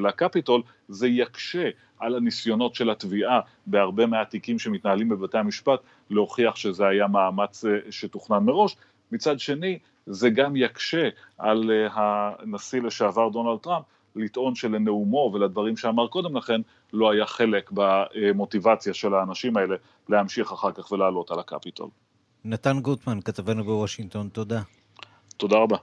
לקפיטול, 0.00 0.62
זה 0.88 1.08
יקשה 1.08 1.68
על 1.98 2.14
הניסיונות 2.14 2.74
של 2.74 2.90
התביעה 2.90 3.40
בהרבה 3.66 4.06
מהתיקים 4.06 4.58
שמתנהלים 4.58 5.08
בבתי 5.08 5.38
המשפט 5.38 5.80
להוכיח 6.10 6.56
שזה 6.56 6.86
היה 6.86 7.06
מאמץ 7.06 7.64
שתוכנן 7.90 8.38
מראש. 8.44 8.76
מצד 9.12 9.38
שני, 9.38 9.78
זה 10.06 10.30
גם 10.30 10.56
יקשה 10.56 11.08
על 11.38 11.70
אה, 11.70 11.86
הנשיא 11.92 12.80
לשעבר 12.82 13.28
דונלד 13.28 13.58
טראמפ 13.58 13.84
לטעון 14.16 14.54
שלנאומו 14.54 15.30
ולדברים 15.34 15.76
שאמר 15.76 16.08
קודם 16.08 16.36
לכן 16.36 16.60
לא 16.92 17.10
היה 17.10 17.26
חלק 17.26 17.70
במוטיבציה 17.74 18.94
של 18.94 19.14
האנשים 19.14 19.56
האלה 19.56 19.76
להמשיך 20.08 20.52
אחר 20.52 20.72
כך 20.72 20.92
ולעלות 20.92 21.30
על 21.30 21.38
הקפיטול. 21.38 21.88
נתן 22.44 22.80
גוטמן, 22.80 23.20
כתבנו 23.20 23.64
בוושינגטון, 23.64 24.28
תודה. 24.28 24.62
תודה 25.36 25.56
רבה. 25.56 25.76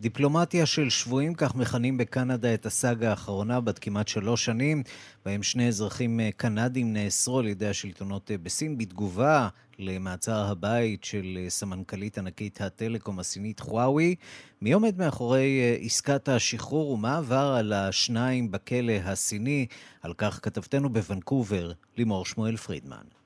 דיפלומטיה 0.00 0.66
של 0.66 0.90
שבויים, 0.90 1.34
כך 1.34 1.54
מכנים 1.54 1.98
בקנדה 1.98 2.54
את 2.54 2.66
הסאגה 2.66 3.10
האחרונה 3.10 3.60
בת 3.60 3.78
כמעט 3.78 4.08
שלוש 4.08 4.44
שנים, 4.44 4.82
בהם 5.24 5.42
שני 5.42 5.68
אזרחים 5.68 6.20
אה, 6.20 6.30
קנדים 6.36 6.92
נאסרו 6.92 7.38
על 7.38 7.46
ידי 7.46 7.68
השלטונות 7.68 8.30
אה, 8.30 8.38
בסין 8.38 8.78
בתגובה 8.78 9.48
למעצר 9.78 10.50
הבית 10.50 11.04
של 11.04 11.38
אה, 11.42 11.50
סמנכ"לית 11.50 12.18
ענקית 12.18 12.60
הטלקום 12.60 13.18
הסינית 13.18 13.60
חוואוי. 13.60 14.14
מי 14.62 14.72
עומד 14.72 14.98
מאחורי 14.98 15.78
עסקת 15.80 16.28
השחרור 16.28 16.90
ומה 16.90 17.16
עבר 17.16 17.54
על 17.58 17.72
השניים 17.72 18.50
בכלא 18.50 18.92
הסיני? 19.04 19.66
על 20.02 20.14
כך 20.18 20.40
כתבתנו 20.42 20.88
בוונקובר, 20.92 21.72
לימור 21.96 22.24
שמואל 22.24 22.56
פרידמן. 22.56 23.19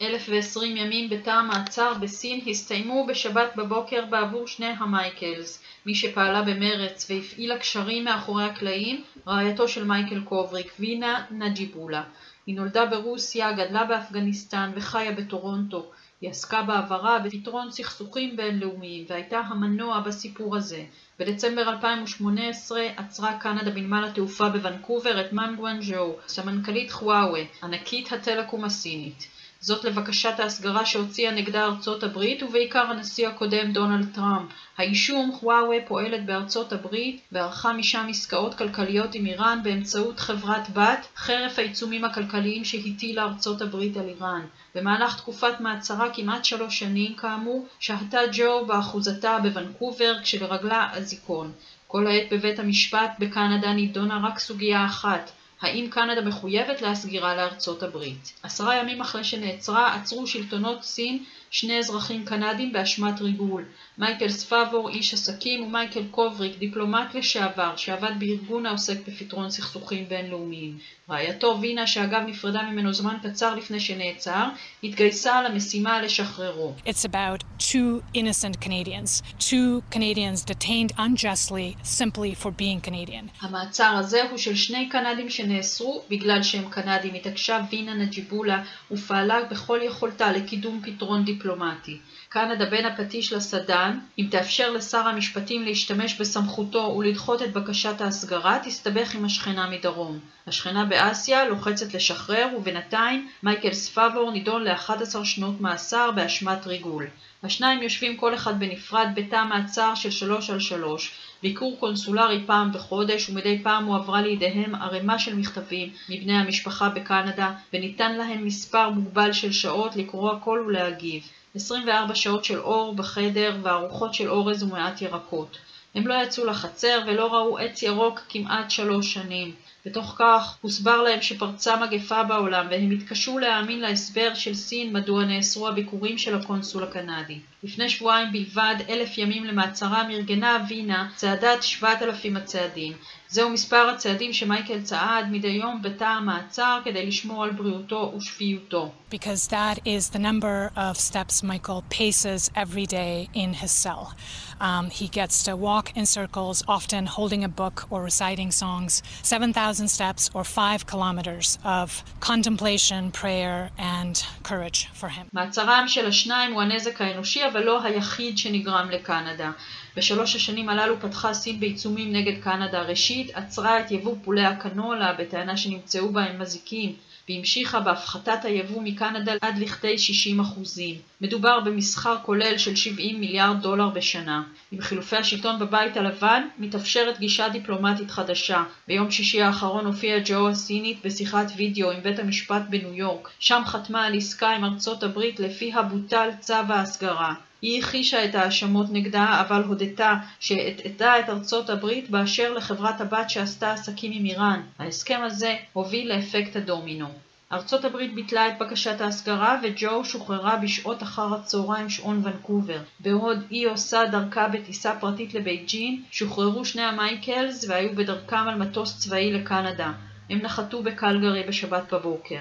1020 0.00 0.76
ימים 0.76 1.10
בתא 1.10 1.30
המעצר 1.30 1.94
בסין 1.94 2.40
הסתיימו 2.50 3.06
בשבת 3.06 3.56
בבוקר 3.56 4.04
בעבור 4.04 4.46
שני 4.46 4.66
המייקלס. 4.78 5.62
מי 5.86 5.94
שפעלה 5.94 6.42
במרץ 6.42 7.10
והפעילה 7.10 7.58
קשרים 7.58 8.04
מאחורי 8.04 8.44
הקלעים, 8.44 9.02
רעייתו 9.26 9.68
של 9.68 9.84
מייקל 9.84 10.20
קובריק, 10.20 10.72
וינה 10.78 11.24
נג'יבולה. 11.30 12.02
היא 12.46 12.56
נולדה 12.56 12.86
ברוסיה, 12.86 13.52
גדלה 13.52 13.84
באפגניסטן 13.84 14.70
וחיה 14.74 15.12
בטורונטו. 15.12 15.90
היא 16.20 16.30
עסקה 16.30 16.62
בעברה 16.62 17.18
בפתרון 17.18 17.70
סכסוכים 17.70 18.36
בינלאומיים 18.36 19.04
והייתה 19.08 19.38
המנוע 19.38 20.00
בסיפור 20.00 20.56
הזה. 20.56 20.84
בדצמבר 21.18 21.68
2018 21.68 22.82
עצרה 22.96 23.38
קנדה 23.38 23.70
בנמל 23.70 24.04
התעופה 24.04 24.48
בוונקובר 24.48 25.20
את 25.20 25.32
מנג 25.32 25.78
וואנג'ואו, 25.82 26.16
סמנכ"לית 26.28 26.90
חוואווי, 26.90 27.42
ענקית 27.62 28.12
הטלקום 28.12 28.64
הסינית. 28.64 29.39
זאת 29.62 29.84
לבקשת 29.84 30.40
ההסגרה 30.40 30.86
שהוציאה 30.86 31.32
נגדה 31.32 31.64
ארצות 31.64 32.02
הברית 32.02 32.42
ובעיקר 32.42 32.86
הנשיא 32.90 33.28
הקודם 33.28 33.72
דונלד 33.72 34.14
טראמפ. 34.14 34.50
האישום, 34.78 35.32
חוואווה 35.32 35.76
פועלת 35.88 36.26
בארצות 36.26 36.72
הברית 36.72 37.20
וערכה 37.32 37.72
משם 37.72 38.06
עסקאות 38.10 38.54
כלכליות 38.54 39.14
עם 39.14 39.26
איראן 39.26 39.60
באמצעות 39.62 40.20
חברת 40.20 40.70
בת, 40.74 41.06
חרף 41.16 41.58
העיצומים 41.58 42.04
הכלכליים 42.04 42.64
שהטילה 42.64 43.22
ארצות 43.22 43.62
הברית 43.62 43.96
על 43.96 44.08
איראן. 44.08 44.46
במהלך 44.74 45.16
תקופת 45.16 45.60
מעצרה 45.60 46.10
כמעט 46.14 46.44
שלוש 46.44 46.78
שנים 46.78 47.14
כאמור, 47.14 47.66
שהתה 47.80 48.20
ג'ו 48.32 48.66
באחוזתה 48.66 49.38
בוונקובר 49.42 50.14
כשלרגלה 50.22 50.90
אזיקון. 50.92 51.52
כל 51.86 52.06
העת 52.06 52.32
בבית 52.32 52.58
המשפט 52.58 53.10
בקנדה 53.18 53.72
נידונה 53.72 54.20
רק 54.28 54.38
סוגיה 54.38 54.86
אחת, 54.86 55.30
האם 55.60 55.86
קנדה 55.90 56.20
מחויבת 56.20 56.82
להסגירה 56.82 57.36
לארצות 57.36 57.82
הברית. 57.82 58.32
עשרה 58.42 58.76
ימים 58.76 59.00
אחרי 59.00 59.24
שנעצרה 59.24 59.94
עצרו 59.94 60.26
שלטונות 60.26 60.84
סין 60.84 61.24
שני 61.50 61.78
אזרחים 61.78 62.24
קנדים 62.24 62.72
באשמת 62.72 63.20
ריגול. 63.20 63.64
מייקל 63.98 64.28
ספאבור, 64.28 64.88
איש 64.88 65.14
עסקים, 65.14 65.62
ומייקל 65.62 66.02
קובריק, 66.10 66.58
דיפלומט 66.58 67.14
לשעבר, 67.14 67.76
שעבד 67.76 68.10
בארגון 68.18 68.66
העוסק 68.66 68.96
בפתרון 69.08 69.50
סכסוכים 69.50 70.08
בינלאומיים. 70.08 70.78
רעייתו 71.10 71.58
וינה, 71.60 71.86
שאגב 71.86 72.22
נפרדה 72.26 72.62
ממנו 72.62 72.92
זמן 72.92 73.16
קצר 73.22 73.54
לפני 73.54 73.80
שנעצר, 73.80 74.48
התגייסה 74.84 75.42
למשימה 75.42 76.02
לשחררו. 76.02 76.74
It's 76.86 77.04
about 77.04 77.44
two 77.58 78.02
innocent 78.14 78.60
Canadians, 78.60 79.22
two 79.38 79.82
Canadians 79.90 80.44
detained 80.44 80.92
unjustly 80.98 81.76
simply 81.82 82.34
for 82.42 82.50
being 82.50 82.80
Canadian. 82.88 83.28
המעצר 83.40 83.96
הזה 83.98 84.22
הוא 84.30 84.38
של 84.38 84.54
שני 84.54 84.88
קנדים 84.88 85.30
שנאסרו 85.30 86.02
בגלל 86.10 86.42
שהם 86.42 86.70
קנדים. 86.70 87.14
התעקשה 87.14 87.60
וינה 87.70 87.94
נג'יבולה 87.94 88.64
ופעלה 88.90 89.44
בכל 89.50 89.80
יכולתה 89.82 90.32
לקידום 90.32 90.80
פתרון 90.84 91.24
דיפלומטי. 91.24 91.39
דיפלומטי. 91.40 91.98
קנדה 92.28 92.66
בין 92.66 92.86
הפטיש 92.86 93.32
לסדן, 93.32 93.98
אם 94.18 94.26
תאפשר 94.30 94.70
לשר 94.70 95.08
המשפטים 95.08 95.64
להשתמש 95.64 96.20
בסמכותו 96.20 96.94
ולדחות 96.98 97.42
את 97.42 97.52
בקשת 97.52 98.00
ההסגרה, 98.00 98.58
תסתבך 98.64 99.14
עם 99.14 99.24
השכנה 99.24 99.70
מדרום. 99.70 100.18
השכנה 100.46 100.84
באסיה 100.84 101.48
לוחצת 101.48 101.94
לשחרר, 101.94 102.48
ובינתיים 102.56 103.28
מייקל 103.42 103.72
ספאבור 103.72 104.30
נידון 104.30 104.64
ל-11 104.64 105.24
שנות 105.24 105.60
מאסר 105.60 106.10
באשמת 106.10 106.66
ריגול. 106.66 107.06
השניים 107.42 107.82
יושבים 107.82 108.16
כל 108.16 108.34
אחד 108.34 108.60
בנפרד 108.60 109.08
בתא 109.14 109.44
מעצר 109.44 109.94
של 109.94 110.10
שלוש 110.10 110.50
על 110.50 110.60
שלוש, 110.60 111.12
ביקור 111.42 111.76
קונסולרי 111.80 112.42
פעם 112.46 112.72
בחודש 112.72 113.28
ומדי 113.28 113.58
פעם 113.62 113.84
הועברה 113.84 114.22
לידיהם 114.22 114.74
ערימה 114.74 115.18
של 115.18 115.34
מכתבים 115.34 115.90
מבני 116.08 116.36
המשפחה 116.36 116.88
בקנדה 116.88 117.52
וניתן 117.72 118.16
להם 118.16 118.44
מספר 118.44 118.90
מוגבל 118.90 119.32
של 119.32 119.52
שעות 119.52 119.96
לקרוא 119.96 120.32
הכל 120.32 120.64
ולהגיב. 120.66 121.22
24 121.54 122.14
שעות 122.14 122.44
של 122.44 122.58
אור 122.58 122.94
בחדר 122.94 123.56
וארוחות 123.62 124.14
של 124.14 124.28
אורז 124.28 124.62
ומעט 124.62 125.02
ירקות. 125.02 125.58
הם 125.94 126.06
לא 126.06 126.14
יצאו 126.22 126.44
לחצר 126.44 127.00
ולא 127.06 127.34
ראו 127.34 127.58
עץ 127.58 127.82
ירוק 127.82 128.20
כמעט 128.28 128.70
שלוש 128.70 129.14
שנים. 129.14 129.52
בתוך 129.86 130.14
כך 130.18 130.56
הוסבר 130.60 131.02
להם 131.02 131.22
שפרצה 131.22 131.76
מגפה 131.76 132.22
בעולם 132.22 132.66
והם 132.70 132.90
התקשו 132.90 133.38
להאמין 133.38 133.80
להסבר 133.80 134.34
של 134.34 134.54
סין 134.54 134.92
מדוע 134.92 135.24
נאסרו 135.24 135.68
הביקורים 135.68 136.18
של 136.18 136.36
הקונסול 136.36 136.82
הקנדי. 136.82 137.38
לפני 137.62 137.88
שבועיים 137.88 138.32
בלבד, 138.32 138.74
אלף 138.88 139.18
ימים 139.18 139.44
למעצרם 139.44 140.08
ארגנה 140.10 140.64
וינה 140.68 141.08
צעדת 141.16 141.62
שבעת 141.62 142.02
אלפים 142.02 142.36
הצעדים. 142.36 142.92
זהו 143.28 143.50
מספר 143.50 143.90
הצעדים 143.94 144.32
שמייקל 144.32 144.82
צעד 144.82 145.26
מדי 145.30 145.48
יום 145.48 145.82
בתא 145.82 146.04
המעצר 146.04 146.80
כדי 146.84 147.06
לשמור 147.06 147.44
על 147.44 147.50
בריאותו 147.50 148.12
ושפיותו. 148.16 148.92
Because 149.10 149.48
that 149.48 149.78
is 149.84 150.10
the 150.10 150.18
number 150.18 150.70
of 150.76 150.96
steps 150.96 151.42
Michael 151.42 151.82
paces 151.90 152.50
every 152.54 152.86
day 152.86 153.28
in 153.34 153.52
his 153.54 153.72
cell. 153.72 154.14
Um, 154.60 154.90
he 154.90 155.08
gets 155.08 155.42
to 155.46 155.52
walk 155.56 155.86
in 155.96 156.06
circles, 156.06 156.62
often 156.68 157.06
holding 157.06 157.42
a 157.44 157.48
book 157.48 157.76
or 157.90 158.02
reciting 158.02 158.50
songs, 158.50 159.02
7,000 159.22 159.69
steps 159.78 160.30
or 160.34 160.44
5 160.44 160.86
kilometers 160.86 161.58
of 161.64 162.02
contemplation, 162.20 163.10
prayer 163.12 163.70
and 163.78 164.22
courage 164.42 164.88
for 164.94 165.08
him. 165.08 165.26
מעצרם 165.32 165.84
של 165.88 166.06
השניים 166.06 166.52
הוא 166.52 166.62
הנזק 166.62 167.00
האנושי, 167.00 167.46
אבל 167.46 167.62
לא 167.62 167.84
היחיד 167.84 168.38
שנגרם 168.38 168.90
לקנדה. 168.90 169.50
בשלוש 169.96 170.36
השנים 170.36 170.68
הללו 170.68 171.00
פתחה 171.00 171.34
סין 171.34 171.60
בעיצומים 171.60 172.12
נגד 172.12 172.42
קנדה. 172.42 172.82
ראשית, 172.82 173.30
עצרה 173.34 173.80
את 173.80 173.90
יבוא 173.90 174.14
פולי 174.24 174.44
הקנולה 174.44 175.12
בטענה 175.12 175.56
שנמצאו 175.56 176.12
בהם 176.12 176.38
מזיקים. 176.38 176.94
והמשיכה 177.28 177.80
בהפחתת 177.80 178.44
היבוא 178.44 178.82
מקנדה 178.82 179.32
עד 179.40 179.58
לכדי 179.58 179.98
60 179.98 180.40
אחוזים. 180.40 180.94
מדובר 181.20 181.60
במסחר 181.60 182.16
כולל 182.22 182.58
של 182.58 182.76
70 182.76 183.20
מיליארד 183.20 183.62
דולר 183.62 183.88
בשנה. 183.88 184.42
עם 184.72 184.80
חילופי 184.80 185.16
השלטון 185.16 185.58
בבית 185.58 185.96
הלבן 185.96 186.48
מתאפשרת 186.58 187.18
גישה 187.18 187.48
דיפלומטית 187.48 188.10
חדשה. 188.10 188.64
ביום 188.88 189.10
שישי 189.10 189.42
האחרון 189.42 189.86
הופיעה 189.86 190.18
ג'ו 190.24 190.48
הסינית 190.48 190.98
בשיחת 191.04 191.46
וידאו 191.56 191.90
עם 191.90 192.00
בית 192.02 192.18
המשפט 192.18 192.62
בניו 192.70 192.94
יורק. 192.94 193.28
שם 193.38 193.62
חתמה 193.66 194.04
על 194.06 194.16
עסקה 194.16 194.50
עם 194.50 194.64
ארצות 194.64 195.02
הברית 195.02 195.40
לפיה 195.40 195.82
בוטל 195.82 196.28
צו 196.40 196.54
ההסגרה. 196.54 197.34
היא 197.62 197.78
הכחישה 197.78 198.24
את 198.24 198.34
ההאשמות 198.34 198.86
נגדה, 198.90 199.44
אבל 199.48 199.62
הודתה 199.62 200.14
שהטעתה 200.40 201.18
את 201.18 201.28
ארצות 201.28 201.70
הברית 201.70 202.10
באשר 202.10 202.52
לחברת 202.52 203.00
הבת 203.00 203.30
שעשתה 203.30 203.72
עסקים 203.72 204.12
עם 204.14 204.24
איראן. 204.24 204.60
ההסכם 204.78 205.20
הזה 205.24 205.56
הוביל 205.72 206.14
לאפקט 206.14 206.56
הדומינו. 206.56 207.08
ארצות 207.52 207.84
הברית 207.84 208.14
ביטלה 208.14 208.48
את 208.48 208.58
בקשת 208.58 209.00
ההסגרה 209.00 209.60
וג'ו 209.62 210.04
שוחררה 210.04 210.56
בשעות 210.56 211.02
אחר 211.02 211.34
הצהריים 211.34 211.90
שעון 211.90 212.20
ונקובר. 212.24 212.78
בעוד 213.00 213.38
היא 213.50 213.68
עושה 213.68 214.00
דרכה 214.10 214.48
בטיסה 214.48 214.94
פרטית 215.00 215.34
לבייג'ין, 215.34 216.02
שוחררו 216.10 216.64
שני 216.64 216.82
המייקלס 216.82 217.64
והיו 217.68 217.96
בדרכם 217.96 218.48
על 218.48 218.54
מטוס 218.54 218.98
צבאי 218.98 219.32
לקנדה. 219.32 219.92
הם 220.30 220.38
נחתו 220.42 220.82
בקלגרי 220.82 221.42
בשבת 221.48 221.94
בבוקר. 221.94 222.40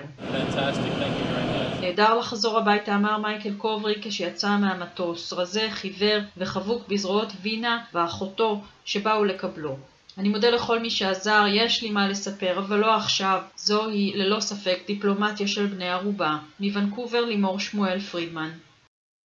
נהדר 1.82 2.20
לחזור 2.20 2.58
הביתה, 2.58 2.96
אמר 2.96 3.18
מייקל 3.18 3.54
קוברי 3.58 3.96
כשיצא 4.02 4.58
מהמטוס, 4.58 5.34
רזה, 5.34 5.68
חיוור 5.72 6.20
וחבוק 6.38 6.88
בזרועות 6.88 7.34
וינה 7.42 7.84
ואחותו 7.94 8.62
שבאו 8.86 9.26
לקבלו. 9.26 9.78
אני 10.18 10.30
מודה 10.30 10.50
לכל 10.50 10.80
מי 10.80 10.90
שעזר, 10.90 11.46
יש 11.54 11.84
לי 11.84 11.90
מה 11.90 12.08
לספר, 12.08 12.60
אבל 12.60 12.78
לא 12.78 12.96
עכשיו. 12.96 13.42
זוהי, 13.58 14.14
ללא 14.16 14.40
ספק, 14.40 14.80
דיפלומטיה 14.88 15.48
של 15.48 15.66
בני 15.66 15.90
ערובה. 15.90 16.38
מוונקובר 16.60 17.22
לימור 17.26 17.60
שמואל 17.60 18.00
פרידמן. 18.00 18.50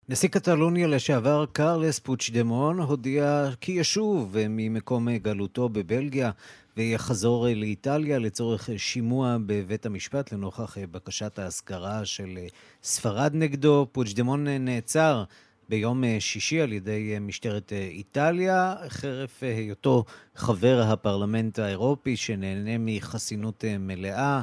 נשיא 0.10 0.30
קטלוניה 0.30 0.88
לשעבר 0.88 1.46
קרלס 1.52 2.00
פוצ'דמון 2.00 2.80
הודיע 2.80 3.50
כי 3.62 3.72
ישוב 3.72 4.38
ממקום 4.50 5.10
גלותו 5.18 5.70
בבלגיה 5.70 6.32
ויחזור 6.78 7.48
לאיטליה 7.56 8.20
לצורך 8.20 8.70
שימוע 8.78 9.38
בבית 9.46 9.86
המשפט 9.86 10.32
לנוכח 10.32 10.78
בקשת 10.92 11.40
ההשכרה 11.40 12.06
של 12.06 12.38
ספרד 12.84 13.32
נגדו. 13.34 13.88
פוצ'דמון 13.92 14.48
נעצר 14.48 15.24
ביום 15.70 16.04
שישי 16.20 16.62
על 16.62 16.74
ידי 16.74 17.16
משטרת 17.22 17.74
איטליה, 17.74 18.76
חרף 18.88 19.44
היותו 19.44 20.04
חבר 20.36 20.82
הפרלמנט 20.86 21.60
האירופי 21.60 22.18
שנהנה 22.18 22.78
מחסינות 22.80 23.64
מלאה. 23.80 24.42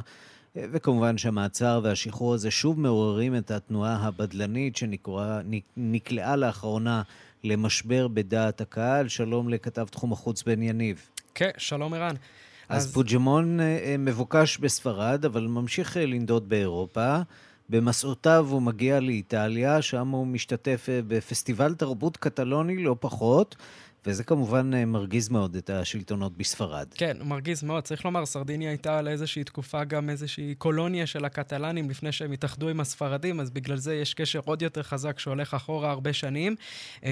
וכמובן 0.55 1.17
שהמעצר 1.17 1.79
והשחרור 1.83 2.33
הזה 2.33 2.51
שוב 2.51 2.79
מעוררים 2.79 3.35
את 3.35 3.51
התנועה 3.51 3.95
הבדלנית 3.95 4.75
שנקלעה 4.75 6.35
לאחרונה 6.35 7.01
למשבר 7.43 8.07
בדעת 8.07 8.61
הקהל. 8.61 9.07
שלום 9.07 9.49
לכתב 9.49 9.87
תחום 9.91 10.13
החוץ 10.13 10.43
בן 10.43 10.63
יניב. 10.63 11.09
כן, 11.35 11.49
שלום 11.57 11.93
ערן. 11.93 12.15
אז, 12.69 12.85
אז 12.85 12.93
פוג'מון 12.93 13.59
אה, 13.59 13.95
מבוקש 13.99 14.57
בספרד, 14.57 15.25
אבל 15.25 15.47
ממשיך 15.47 15.97
אה, 15.97 16.05
לנדוד 16.05 16.49
באירופה. 16.49 17.17
במסעותיו 17.69 18.47
הוא 18.49 18.61
מגיע 18.61 18.99
לאיטליה, 18.99 19.81
שם 19.81 20.07
הוא 20.07 20.27
משתתף 20.27 20.85
אה, 20.89 20.99
בפסטיבל 21.07 21.73
תרבות 21.73 22.17
קטלוני 22.17 22.83
לא 22.83 22.95
פחות, 22.99 23.55
וזה 24.05 24.23
כמובן 24.23 24.73
אה, 24.73 24.85
מרגיז 24.85 25.29
מאוד 25.29 25.55
את 25.55 25.69
השלטונות 25.69 26.37
בספרד. 26.37 26.87
כן, 26.95 27.17
מרגיז 27.23 27.63
מאוד. 27.63 27.83
צריך 27.83 28.05
לומר, 28.05 28.25
סרדיניה 28.25 28.69
הייתה 28.69 29.01
לאיזושהי 29.01 29.43
תקופה 29.43 29.83
גם 29.83 30.09
איזושהי 30.09 30.55
קולוניה 30.55 31.05
של 31.05 31.25
הקטלנים 31.25 31.89
לפני 31.89 32.11
שהם 32.11 32.31
התאחדו 32.31 32.69
עם 32.69 32.79
הספרדים, 32.79 33.39
אז 33.39 33.49
בגלל 33.49 33.77
זה 33.77 33.95
יש 33.95 34.13
קשר 34.13 34.39
עוד 34.45 34.61
יותר 34.61 34.83
חזק 34.83 35.19
שהולך 35.19 35.53
אחורה 35.53 35.91
הרבה 35.91 36.13
שנים. 36.13 36.55
Mm-hmm. 36.55 37.05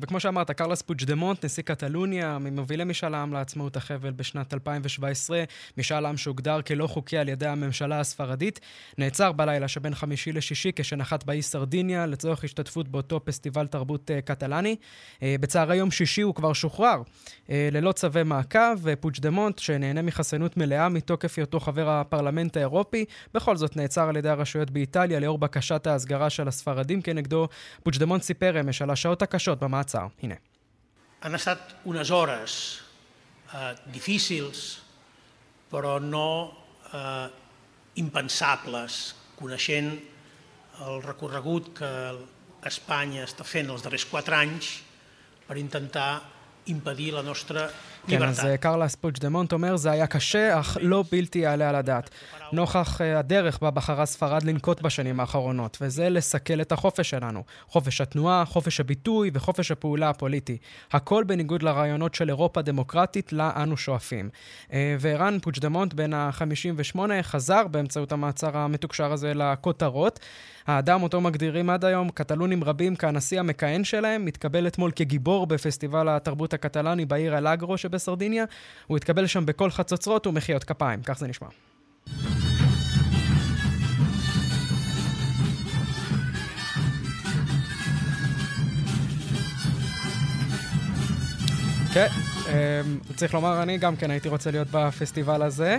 וכמו 0.00 0.20
שאמרת, 0.20 0.50
קרלס 0.50 0.82
פוג'דמונט, 0.82 1.44
נשיא 1.44 1.62
קטלוניה, 1.62 2.38
ממובילי 2.38 2.84
משאל 2.84 3.14
העם 3.14 3.32
לעצמאות 3.32 3.76
החבל 3.76 4.10
בשנת 4.10 4.54
2017, 4.54 5.44
משאל 5.78 6.06
עם 6.06 6.16
שהוגדר 6.16 6.62
כלא 6.62 6.86
חוקי 6.86 7.18
על 7.18 7.28
ידי 7.28 7.46
הממשלה 7.46 8.00
הספרדית, 8.00 8.60
נעצר 8.98 9.32
בלילה 9.32 9.68
שבין 9.68 9.94
חמישי 9.94 10.32
לשישי 10.32 10.70
כשנחת 10.76 11.24
באי 11.24 11.42
סרדיניה 11.42 12.06
לצורך 12.06 12.44
השתתפות 12.44 12.88
באותו 12.88 13.20
פסטיבל 13.24 13.66
תרבות 13.66 14.10
uh, 14.10 14.20
קטלני. 14.26 14.76
בצהרי 15.22 15.76
יום 15.76 15.90
שישי 15.90 16.22
הוא 16.22 16.33
כבר 16.34 16.52
שוחרר 16.52 17.02
אה, 17.50 17.68
ללא 17.72 17.92
צווי 17.92 18.22
מעקב, 18.22 18.76
ופוג'דמונט, 18.82 19.58
שנהנה 19.58 20.02
מחסינות 20.02 20.56
מלאה 20.56 20.88
מתוקף 20.88 21.38
היותו 21.38 21.60
חבר 21.60 21.90
הפרלמנט 21.90 22.56
האירופי, 22.56 23.04
בכל 23.34 23.56
זאת 23.56 23.76
נעצר 23.76 24.08
על 24.08 24.16
ידי 24.16 24.28
הרשויות 24.28 24.70
באיטליה 24.70 25.20
לאור 25.20 25.38
בקשת 25.38 25.86
ההסגרה 25.86 26.30
של 26.30 26.48
הספרדים 26.48 27.02
כנגדו. 27.02 27.48
פוג'דמונט 27.82 28.22
סיפר 28.22 28.60
אמש 28.60 28.82
על 28.82 28.90
השעות 28.90 29.22
הקשות 29.22 29.58
במעצר. 29.58 30.06
הנה. 30.22 30.34
Han 31.22 31.34
estat 31.34 31.74
unes 31.84 32.10
hores 32.10 32.52
eh, 33.54 33.72
difícils, 33.96 34.58
però 35.72 35.98
no 35.98 36.52
eh, 36.92 37.28
impensables, 37.94 39.14
coneixent 39.40 39.88
el 40.86 41.00
recorregut 41.02 41.72
que 41.78 41.90
Espanya 42.64 43.24
està 43.24 43.44
fent 43.44 43.70
els 43.72 43.84
darrers 43.84 44.06
quatre 44.10 44.36
anys 44.36 44.83
per 45.54 45.60
intentar 45.60 46.22
impedir 46.66 47.12
la 47.14 47.22
nostra 47.22 47.68
כן, 48.08 48.22
אז 48.22 48.40
קרלס 48.60 48.94
פוג'דמונט 48.94 49.52
אומר, 49.52 49.76
זה 49.76 49.90
היה 49.90 50.06
קשה, 50.06 50.60
אך 50.60 50.78
לא 50.80 51.04
בלתי 51.12 51.38
יעלה 51.38 51.68
על 51.68 51.74
הדעת. 51.74 52.10
נוכח 52.52 53.00
הדרך 53.00 53.58
בה 53.62 53.70
בחרה 53.70 54.06
ספרד 54.06 54.42
לנקוט 54.42 54.82
בשנים 54.82 55.20
האחרונות, 55.20 55.78
וזה 55.80 56.08
לסכל 56.08 56.60
את 56.60 56.72
החופש 56.72 57.10
שלנו. 57.10 57.42
חופש 57.68 58.00
התנועה, 58.00 58.44
חופש 58.44 58.80
הביטוי 58.80 59.30
וחופש 59.34 59.70
הפעולה 59.70 60.10
הפוליטי. 60.10 60.58
הכל 60.92 61.24
בניגוד 61.24 61.62
לרעיונות 61.62 62.14
של 62.14 62.28
אירופה 62.28 62.62
דמוקרטית 62.62 63.32
לה 63.32 63.50
אנו 63.62 63.76
שואפים. 63.76 64.30
וערן 65.00 65.38
פוג'דמונט 65.42 65.94
בן 65.94 66.14
ה-58 66.14 66.98
חזר 67.22 67.66
באמצעות 67.66 68.12
המעצר 68.12 68.56
המתוקשר 68.56 69.12
הזה 69.12 69.34
לכותרות. 69.34 70.20
האדם 70.66 71.02
אותו 71.02 71.20
מגדירים 71.20 71.70
עד 71.70 71.84
היום 71.84 72.08
קטלונים 72.08 72.64
רבים 72.64 72.96
כהנשיא 72.96 73.40
המכהן 73.40 73.84
שלהם, 73.84 74.26
התקבל 74.26 74.66
אתמול 74.66 74.90
כגיבור 74.96 75.46
בפסטיבל 75.46 76.08
התרבות 76.08 76.54
הקטלני 76.54 77.04
בעיר 77.04 77.38
אלאגרו 77.38 77.78
שבסרדיניה. 77.78 78.44
הוא 78.86 78.96
התקבל 78.96 79.26
שם 79.26 79.46
בכל 79.46 79.70
חצוצרות 79.70 80.26
ומחיאות 80.26 80.64
כפיים, 80.64 81.02
כך 81.02 81.18
זה 81.18 81.26
נשמע. 81.26 81.48
כן. 91.94 92.06
Okay. 92.06 92.33
צריך 93.16 93.34
לומר, 93.34 93.62
אני 93.62 93.78
גם 93.78 93.96
כן 93.96 94.10
הייתי 94.10 94.28
רוצה 94.28 94.50
להיות 94.50 94.68
בפסטיבל 94.70 95.42
הזה. 95.42 95.78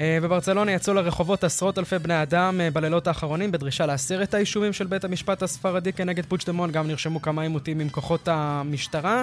אה, 0.00 0.18
בברצלונה 0.22 0.72
יצאו 0.72 0.94
לרחובות 0.94 1.44
עשרות 1.44 1.78
אלפי 1.78 1.98
בני 1.98 2.22
אדם 2.22 2.60
אה, 2.60 2.70
בלילות 2.70 3.06
האחרונים 3.06 3.52
בדרישה 3.52 3.86
להסיר 3.86 4.22
את 4.22 4.34
האישומים 4.34 4.72
של 4.72 4.86
בית 4.86 5.04
המשפט 5.04 5.42
הספרדי 5.42 5.92
כנגד 5.92 6.26
פוצ'דמון, 6.26 6.72
גם 6.72 6.88
נרשמו 6.88 7.22
כמה 7.22 7.42
עימותים 7.42 7.80
עם 7.80 7.88
כוחות 7.88 8.28
המשטרה. 8.28 9.22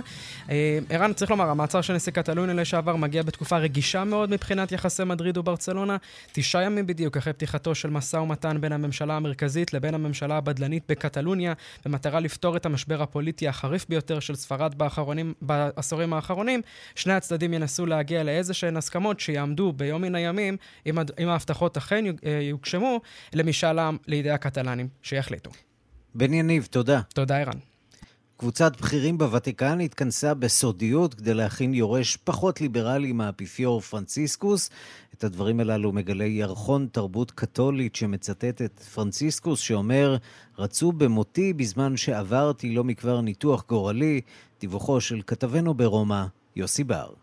אה, 0.50 0.80
ערן, 0.90 1.14
צריך 1.14 1.32
לומר, 1.32 1.50
המעצר 1.50 1.82
של 1.82 1.94
נשיא 1.94 2.12
קטלוניה 2.12 2.56
לשעבר 2.56 2.96
מגיע 2.96 3.24
בתקופה 3.24 3.58
רגישה 3.58 4.04
מאוד 4.04 4.30
מבחינת 4.30 4.72
יחסי 4.72 5.04
מדריד 5.04 5.38
וברצלונה. 5.38 5.98
תשעה 6.32 6.64
ימים 6.64 6.88
בדיוק 6.88 7.18
אחרי 7.18 7.34
פתיחתו 7.34 7.76
של 7.76 7.90
משא 7.90 8.18
ומתן 8.18 8.58
בין 8.62 8.72
הממשלה 8.72 9.16
המרכזית 9.16 9.74
לבין 9.74 9.94
הממשלה 9.94 10.38
הבדלנית 10.38 10.84
בקטלוניה, 10.90 11.54
במטרה 11.86 12.20
לפתור 12.20 12.58
את 12.58 12.66
המשבר 12.66 13.02
הפוליטי 13.02 13.48
החריף 13.48 13.86
ביותר 13.90 14.20
של 14.20 14.36
ספרד 14.36 14.76
באחרונים, 14.78 15.34
בעשורים 15.42 16.14
האחרונים, 16.14 16.62
שני 16.96 17.14
הצדדים 17.14 17.54
ינסו 17.54 17.86
להגיע 17.86 18.24
לאיזה 18.24 18.54
שהן 18.54 18.78
הסכמות 18.78 19.20
שיעמדו 19.20 19.74
ביום 19.74 20.02
מן 20.02 20.16
הימים, 20.16 20.58
אם, 20.86 20.98
אם 21.20 21.28
ההבטחות 21.28 21.78
אכן 21.78 22.06
אה, 22.06 22.40
יוגשמו, 22.42 23.02
למשאל 23.34 23.80
עם 23.80 23.98
לידי 24.08 24.32
הקטלנים 24.32 24.88
שיחליטו. 25.02 25.52
בן 26.16 26.34
יניב, 26.34 26.68
תודה. 26.72 27.02
תודה, 27.14 27.38
ערן. 27.38 27.60
קבוצת 28.38 28.82
בכירים 28.82 29.18
בוותיקן 29.18 29.80
התכנסה 29.80 30.34
בסודיות 30.34 31.14
כדי 31.14 31.34
להכין 31.34 31.74
יורש 31.74 32.18
פחות 32.18 32.62
ליברלי 32.62 33.12
מהאפיפיור 33.12 33.82
פרנציסקוס. 33.82 34.70
את 35.14 35.24
הדברים 35.24 35.60
הללו 35.60 35.92
מגלה 35.92 36.26
ירחון 36.26 36.88
תרבות 36.92 37.32
קתולית 37.32 37.96
שמצטט 37.96 38.62
את 38.62 38.80
פרנציסקוס 38.80 39.60
שאומר, 39.60 40.18
רצו 40.58 40.92
במותי 40.92 41.54
בזמן 41.54 41.98
שעברתי 41.98 42.76
לא 42.76 42.84
מכבר 42.84 43.22
ניתוח 43.22 43.64
גורלי, 43.70 44.22
דיווחו 44.62 45.02
של 45.02 45.22
כתבנו 45.28 45.74
ברומא, 45.74 46.26
יוסי 46.56 46.84
בר. 46.84 47.14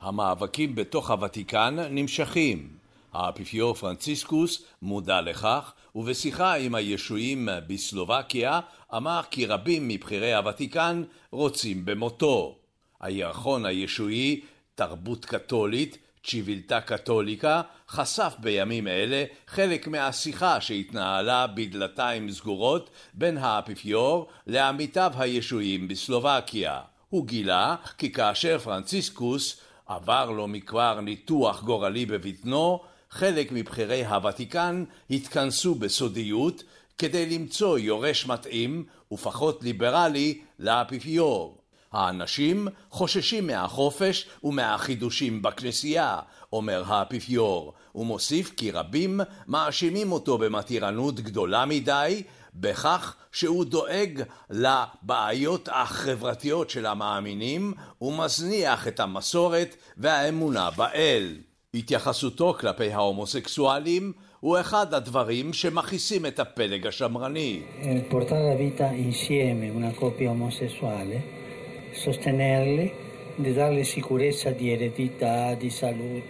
המאבקים 0.00 0.74
בתוך 0.74 1.10
הוותיקן 1.10 1.76
נמשכים. 1.90 2.68
האפיפיור 3.12 3.74
פרנציסקוס 3.74 4.62
מודע 4.82 5.20
לכך, 5.20 5.72
ובשיחה 5.94 6.54
עם 6.54 6.74
הישועים 6.74 7.48
בסלובקיה 7.66 8.60
אמר 8.96 9.20
כי 9.30 9.46
רבים 9.46 9.88
מבכירי 9.88 10.34
הוותיקן 10.34 11.02
רוצים 11.30 11.84
במותו. 11.84 12.58
הירחון 13.00 13.66
הישועי, 13.66 14.40
תרבות 14.74 15.24
קתולית, 15.24 15.98
צ'יבילטה 16.24 16.80
קתוליקה, 16.80 17.62
חשף 17.88 18.34
בימים 18.38 18.88
אלה 18.88 19.24
חלק 19.46 19.88
מהשיחה 19.88 20.60
שהתנהלה 20.60 21.46
בדלתיים 21.46 22.30
סגורות 22.30 22.90
בין 23.14 23.38
האפיפיור 23.38 24.28
לעמיתיו 24.46 25.12
הישועים 25.16 25.88
בסלובקיה. 25.88 26.80
הוא 27.16 27.26
גילה 27.26 27.76
כי 27.98 28.12
כאשר 28.12 28.58
פרנציסקוס 28.58 29.56
עבר 29.86 30.30
לו 30.30 30.48
מכבר 30.48 31.00
ניתוח 31.00 31.62
גורלי 31.62 32.06
בבטנו, 32.06 32.80
חלק 33.10 33.52
מבכירי 33.52 34.04
הוותיקן 34.04 34.84
התכנסו 35.10 35.74
בסודיות 35.74 36.62
כדי 36.98 37.26
למצוא 37.38 37.78
יורש 37.78 38.26
מתאים 38.26 38.84
ופחות 39.12 39.62
ליברלי 39.64 40.40
לאפיפיור. 40.58 41.58
האנשים 41.92 42.68
חוששים 42.90 43.46
מהחופש 43.46 44.26
ומהחידושים 44.44 45.42
בכנסייה, 45.42 46.18
אומר 46.52 46.82
האפיפיור, 46.86 47.72
ומוסיף 47.94 48.52
כי 48.56 48.70
רבים 48.70 49.20
מאשימים 49.46 50.12
אותו 50.12 50.38
במתירנות 50.38 51.20
גדולה 51.20 51.64
מדי 51.64 52.22
בכך 52.60 53.16
שהוא 53.32 53.64
דואג 53.64 54.22
לבעיות 54.50 55.68
החברתיות 55.72 56.70
של 56.70 56.86
המאמינים 56.86 57.72
ומזניח 58.00 58.88
את 58.88 59.00
המסורת 59.00 59.76
והאמונה 59.96 60.70
באל. 60.76 61.36
התייחסותו 61.74 62.54
כלפי 62.60 62.92
ההומוסקסואלים 62.92 64.12
הוא 64.40 64.60
אחד 64.60 64.94
הדברים 64.94 65.52
שמכעיסים 65.52 66.26
את 66.26 66.40
הפלג 66.40 66.86
השמרני. 66.86 67.62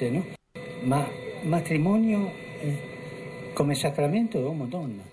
donna. 0.00 0.22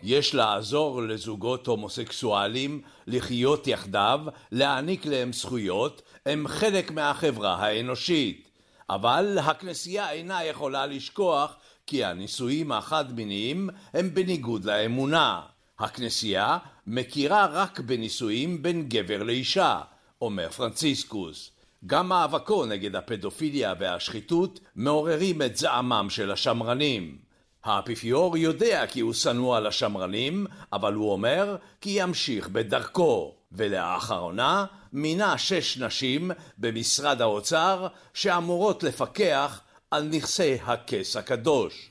יש 0.03 0.35
לעזור 0.35 1.01
לזוגות 1.01 1.67
הומוסקסואלים 1.67 2.81
לחיות 3.07 3.67
יחדיו, 3.67 4.19
להעניק 4.51 5.05
להם 5.05 5.33
זכויות, 5.33 6.01
הם 6.25 6.47
חלק 6.47 6.91
מהחברה 6.91 7.55
האנושית. 7.55 8.49
אבל 8.89 9.37
הכנסייה 9.43 10.11
אינה 10.11 10.43
יכולה 10.43 10.85
לשכוח 10.85 11.55
כי 11.87 12.03
הנישואים 12.03 12.71
החד-מיניים 12.71 13.69
הם 13.93 14.13
בניגוד 14.13 14.65
לאמונה. 14.65 15.41
הכנסייה 15.79 16.57
מכירה 16.87 17.45
רק 17.45 17.79
בנישואים 17.79 18.63
בין 18.63 18.89
גבר 18.89 19.23
לאישה, 19.23 19.79
אומר 20.21 20.49
פרנציסקוס. 20.49 21.51
גם 21.85 22.09
מאבקו 22.09 22.65
נגד 22.65 22.95
הפדופיליה 22.95 23.73
והשחיתות 23.79 24.59
מעוררים 24.75 25.41
את 25.41 25.57
זעמם 25.57 26.07
של 26.09 26.31
השמרנים. 26.31 27.17
האפיפיור 27.63 28.37
יודע 28.37 28.85
כי 28.87 28.99
הוא 28.99 29.13
שנוא 29.13 29.57
על 29.57 29.67
השמרנים, 29.67 30.47
אבל 30.73 30.93
הוא 30.93 31.11
אומר 31.11 31.55
כי 31.81 31.89
ימשיך 31.89 32.49
בדרכו. 32.49 33.35
ולאחרונה 33.53 34.65
מינה 34.93 35.37
שש 35.37 35.77
נשים 35.77 36.31
במשרד 36.57 37.21
האוצר 37.21 37.87
שאמורות 38.13 38.83
לפקח 38.83 39.61
על 39.91 40.03
נכסי 40.03 40.57
הכס 40.65 41.15
הקדוש. 41.15 41.89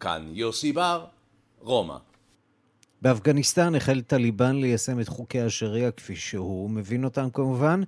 כאן 0.00 0.30
יוסי 0.32 0.72
בר, 0.72 1.04
רומא. 1.60 1.96
באפגניסטן 3.02 3.74
החל 3.74 4.00
טליבן 4.00 4.56
ליישם 4.56 5.00
את 5.00 5.08
חוקי 5.08 5.40
השריעה 5.40 5.90
כפי 5.90 6.16
שהוא 6.16 6.70
מבין 6.70 7.04
אותם 7.04 7.28
כמובן. 7.32 7.82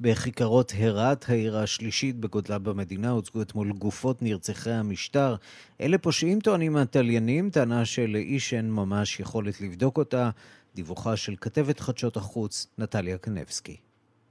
בכיכרות 0.00 0.72
הרת, 0.78 1.24
העיר 1.28 1.58
השלישית 1.58 2.16
בגודלה 2.16 2.58
במדינה, 2.58 3.10
הוצגו 3.10 3.42
אתמול 3.42 3.72
גופות 3.72 4.22
נרצחי 4.22 4.70
המשטר. 4.70 5.36
אלה 5.80 5.98
פושעים, 5.98 6.40
טוענים 6.40 6.76
התליינים, 6.76 7.50
טענה 7.50 7.84
שלאיש 7.84 8.54
אין 8.54 8.70
ממש 8.70 9.20
יכולת 9.20 9.60
לבדוק 9.60 9.98
אותה. 9.98 10.30
דיווחה 10.74 11.16
של 11.16 11.34
כתבת 11.40 11.80
חדשות 11.80 12.16
החוץ, 12.16 12.66
נטליה 12.78 13.18
קנבסקי. 13.18 13.89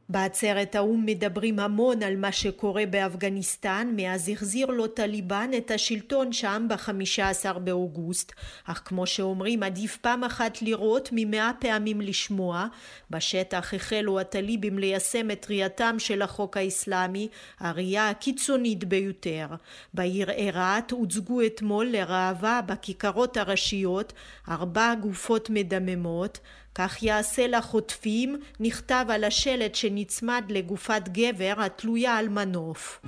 בעצרת 0.10 0.76
האו"ם 0.76 1.06
מדברים 1.06 1.60
המון 1.60 2.04
על 2.04 2.16
מה 2.16 2.32
שקורה 2.32 2.86
באפגניסטן 2.86 3.94
מאז 3.96 4.30
החזיר 4.30 4.68
לו 4.68 4.88
טליבן 4.88 5.50
את 5.58 5.72
השלטון 5.72 6.34
שם 6.34 6.68
ב-15 6.70 7.60
באוגוסט. 7.60 8.32
אך 8.66 8.82
כמו 8.86 9.08
שאומרים 9.08 9.64
עדיף 9.64 9.98
פעם 9.98 10.24
אחת 10.24 10.62
לראות 10.62 11.10
ממאה 11.12 11.52
פעמים 11.60 12.02
לשמוע. 12.02 12.68
בשטח 13.10 13.74
החלו 13.74 14.20
הטליבים 14.20 14.80
ליישם 14.80 15.32
את 15.32 15.46
ראייתם 15.50 15.96
של 16.00 16.22
החוק 16.22 16.58
האסלאמי 16.58 17.28
הראייה 17.60 18.10
הקיצונית 18.10 18.84
ביותר. 18.84 19.48
בעיר 19.94 20.30
עירת 20.30 20.92
הוצגו 20.92 21.42
אתמול 21.46 21.88
לראווה 21.90 22.62
בכיכרות 22.62 23.38
הראשיות 23.38 24.14
ארבע 24.50 24.94
גופות 25.02 25.50
מדממות 25.50 26.40
כך 26.80 27.04
יעשה 27.04 27.48
לחוטפים 27.48 28.40
נכתב 28.60 29.06
על 29.10 29.24
השלט 29.24 29.76
שנצמד 29.76 30.44
לגופת 30.50 31.02
גבר 31.10 31.54
התלויה 31.58 32.18
על 32.18 32.30
מנוף. 32.30 33.02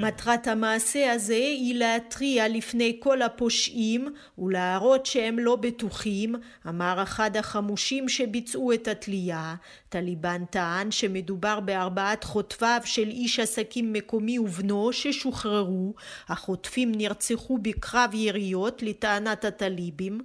מטרת 0.00 0.46
המעשה 0.46 1.12
הזה 1.12 1.34
היא 1.34 1.74
להתריע 1.74 2.48
לפני 2.48 2.96
כל 3.00 3.22
הפושעים 3.22 4.14
ולהראות 4.38 5.06
שהם 5.06 5.38
לא 5.38 5.56
בטוחים, 5.56 6.34
אמר 6.68 7.02
אחד 7.02 7.36
החמושים 7.36 8.08
שביצעו 8.08 8.72
את 8.72 8.88
התלייה. 8.88 9.54
טליבן 9.88 10.44
טען 10.44 10.90
שמדובר 10.90 11.60
בארבעת 11.60 12.24
חוטפיו 12.24 12.80
של 12.84 13.08
איש 13.08 13.40
עסקים 13.40 13.92
מקומי 13.92 14.38
ובנו 14.38 14.92
ששוחררו. 14.92 15.94
החוטפים 16.28 16.92
נרצחו 16.94 17.58
בקרב 17.58 18.10
יריות 18.14 18.82
לטענת 18.82 19.44
הטליבים. 19.44 20.20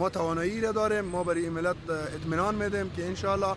ما 0.00 0.10
جرائم 0.10 0.34
و 0.34 0.50
این 0.50 0.52
مسائل 0.52 0.52
را 0.52 0.56
ما 0.56 0.56
توانایی 0.56 0.60
را 0.60 0.72
داریم 0.72 1.04
ما 1.04 1.24
برای 1.24 1.42
این 1.42 1.52
ملت 1.52 1.76
اطمینان 1.90 2.54
میدیم 2.54 2.90
که 2.96 3.06
انشاءالله 3.06 3.56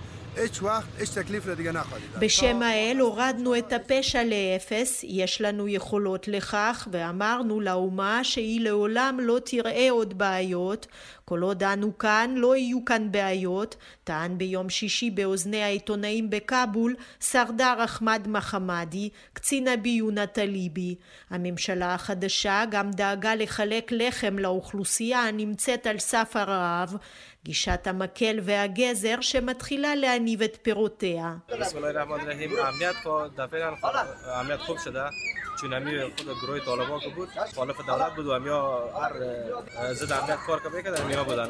בשם 2.20 2.62
האל 2.62 3.00
הורדנו 3.00 3.58
את 3.58 3.74
הפשע 3.74 4.24
לאפס, 4.24 5.04
יש 5.04 5.42
לנו 5.42 5.68
יכולות 5.68 6.28
לכך, 6.28 6.88
ואמרנו 6.92 7.62
לאומה 7.62 8.24
שהיא 8.24 8.62
לעולם 8.62 9.18
לא 9.22 9.40
תראה 9.44 9.92
עוד 9.92 10.18
בעיות, 10.18 10.88
כל 11.25 11.43
עוד 11.43 11.62
אנו 11.62 11.99
כאן 11.99 12.35
לא 12.37 12.57
יהיו 12.57 12.85
כאן 12.85 13.12
בעיות, 13.12 13.77
טען 14.05 14.39
ביום 14.39 14.70
שישי 14.70 15.11
באוזני 15.11 15.62
העיתונאים 15.62 16.31
בכאבול 16.31 16.95
סרדר 17.20 17.85
אחמד 17.85 18.29
מחמדי, 18.29 19.11
קצין 19.33 19.68
הביון 19.68 20.18
הטליבי. 20.18 20.95
הממשלה 21.31 21.95
החדשה 21.95 22.64
גם 22.70 22.91
דאגה 22.91 23.35
לחלק 23.35 23.93
לחם 23.93 24.39
לאוכלוסייה 24.39 25.20
הנמצאת 25.20 25.87
על 25.87 25.99
סף 25.99 26.33
הרעב, 26.35 26.97
גישת 27.45 27.87
המקל 27.87 28.39
והגזר 28.43 29.20
שמתחילה 29.20 29.95
להניב 29.95 30.43
את 30.43 30.59
פירותיה. 30.62 31.35
چونمی 35.62 36.02
خود 36.02 36.38
گروه 36.42 36.60
طالبان 36.60 37.00
که 37.00 37.10
بود 37.10 37.30
مخالف 37.30 37.82
دولت 37.88 38.16
بود 38.16 38.28
و 38.28 38.34
همیا 38.34 38.90
هر 39.02 39.94
ضد 39.94 40.12
امنیت 40.12 40.40
کار 40.48 40.60
که 40.60 41.02
همیا 41.04 41.24
בודן. 41.24 41.50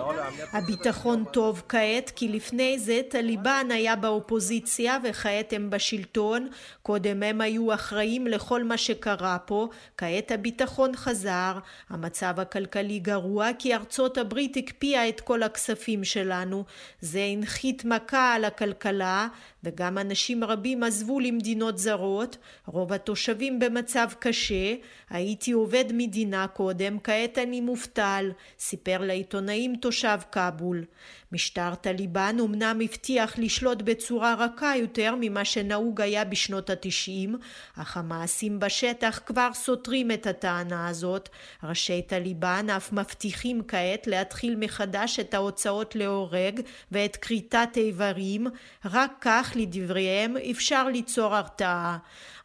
הביטחון 0.54 1.26
טוב 1.32 1.64
כעת 1.70 2.12
כי 2.16 2.28
לפני 2.28 2.80
זה 2.80 3.02
טליבן 3.10 3.68
היה 3.72 3.96
באופוזיציה 3.96 4.98
וכעת 5.04 5.54
הם 5.54 5.70
בשלטון 5.70 6.50
קודם 6.82 7.24
הם 7.24 7.42
היו 7.42 7.74
אחראים 7.74 8.28
לכל 8.28 8.64
מה 8.64 8.78
שקרה 8.78 9.38
פה 9.46 9.68
כעת 9.98 10.32
הביטחון 10.32 10.96
חזר 10.96 11.60
המצב 11.90 12.40
הכלכלי 12.40 13.00
גרוע 13.00 13.50
כי 13.60 13.76
ארצות 13.76 14.18
הברית 14.18 14.58
הקפיאה 14.58 15.10
את 15.10 15.22
כל 15.22 15.44
הכספים 15.44 16.04
שלנו 16.04 16.66
זה 17.02 17.24
הנחית 17.34 17.86
מכה 17.86 18.34
על 18.34 18.46
הכלכלה 18.46 19.28
וגם 19.65 19.99
אנשים 19.99 20.45
רבים 20.45 20.83
עזבו 20.83 21.21
למדינות 21.21 21.79
זרות, 21.79 22.37
רוב 22.67 22.93
התושבים 22.93 23.59
במצב 23.59 24.09
קשה, 24.19 24.75
הייתי 25.11 25.53
עובד 25.53 25.85
מדינה 25.93 26.47
קודם, 26.47 26.99
כעת 26.99 27.39
אני 27.39 27.61
מובטל, 27.61 28.31
סיפר 28.59 28.99
לעיתונאים 29.01 29.77
תושב 29.77 30.19
כבול. 30.33 30.85
משטר 31.33 31.75
טליבן 31.75 32.37
אמנם 32.45 32.81
הבטיח 32.85 33.39
לשלוט 33.39 33.83
בצורה 33.83 34.35
רכה 34.35 34.77
יותר 34.77 35.15
ממה 35.21 35.45
שנהוג 35.45 36.01
היה 36.01 36.25
בשנות 36.25 36.71
התשעים, 36.71 37.37
אך 37.77 37.97
המעשים 37.97 38.61
בשטח 38.61 39.21
כבר 39.27 39.49
סותרים 39.55 40.11
את 40.11 40.27
הטענה 40.27 40.89
הזאת. 40.89 41.29
ראשי 41.63 42.03
טליבן 42.03 42.67
אף 42.77 42.93
מבטיחים 42.93 43.63
כעת 43.69 44.07
להתחיל 44.07 44.57
מחדש 44.57 45.21
את 45.21 45.35
ההוצאות 45.35 45.97
להורג 45.97 46.61
ואת 46.93 47.17
כריתת 47.17 47.69
איברים, 47.77 48.47
רק 48.85 49.13
כך 49.21 49.53
לדבריהם 49.57 50.37
אפשר 50.51 50.89
ליצור 50.89 51.35
הרתעה. 51.35 51.99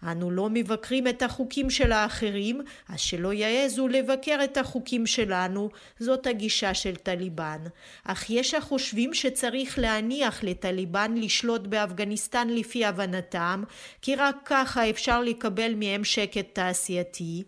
אנו 0.04 0.32
לא 0.32 0.50
מבקרים 0.50 1.08
את 1.08 1.22
החוקים 1.22 1.70
של 1.70 1.92
האחרים, 1.92 2.62
אז 2.90 3.00
שלא 3.00 3.34
יעזו 3.34 3.88
לבקר 3.88 4.40
את 4.44 4.58
החוקים 4.58 5.06
שלנו, 5.06 5.70
זאת 6.00 6.28
הגישה 6.28 6.74
של 6.74 6.96
טליבן. 6.96 7.60
אך 8.04 8.30
יש 8.30 8.54
החושבים 8.54 9.14
שצריך 9.14 9.80
להניח 9.80 10.44
לטליבן 10.44 11.14
לשלוט 11.18 11.68
באפגניסטן 11.68 12.48
לפי 12.50 12.86
הבנתם, 12.86 13.64
כי 14.02 14.16
רק 14.16 14.36
ככה 14.46 14.90
אפשר 14.90 15.22
לקבל 15.22 15.74
מהם 15.76 16.04
שקט 16.04 16.46
תעשייתי. 16.54 17.44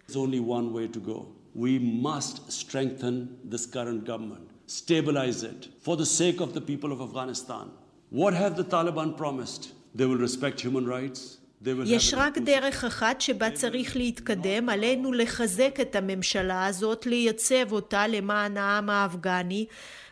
Stabilize 4.68 5.44
it 5.44 5.68
for 5.86 5.98
the 5.98 6.06
sake 6.06 6.40
of 6.40 6.54
the 6.54 6.62
people 6.62 6.92
of 6.94 7.02
Afghanistan. 7.02 7.66
What 8.12 8.34
have 8.34 8.58
the 8.58 8.66
Taliban 8.66 9.16
promised? 9.16 9.72
They 9.96 10.06
will 10.06 10.18
respect 10.18 10.60
human 10.60 10.86
rights. 10.86 11.38
יש 11.86 12.14
רק 12.18 12.38
דרך 12.38 12.84
אחת 12.84 13.22
שבה 13.22 13.52
צריך 13.52 13.96
להתקדם, 13.96 14.70
עלינו 14.70 15.14
לחזק 15.14 15.80
את 15.82 15.96
הממשלה 15.96 16.66
הזאת, 16.66 17.06
לייצב 17.06 17.72
אותה 17.72 18.08
למען 18.08 18.58
העם 18.58 18.90
האפגני. 18.90 19.66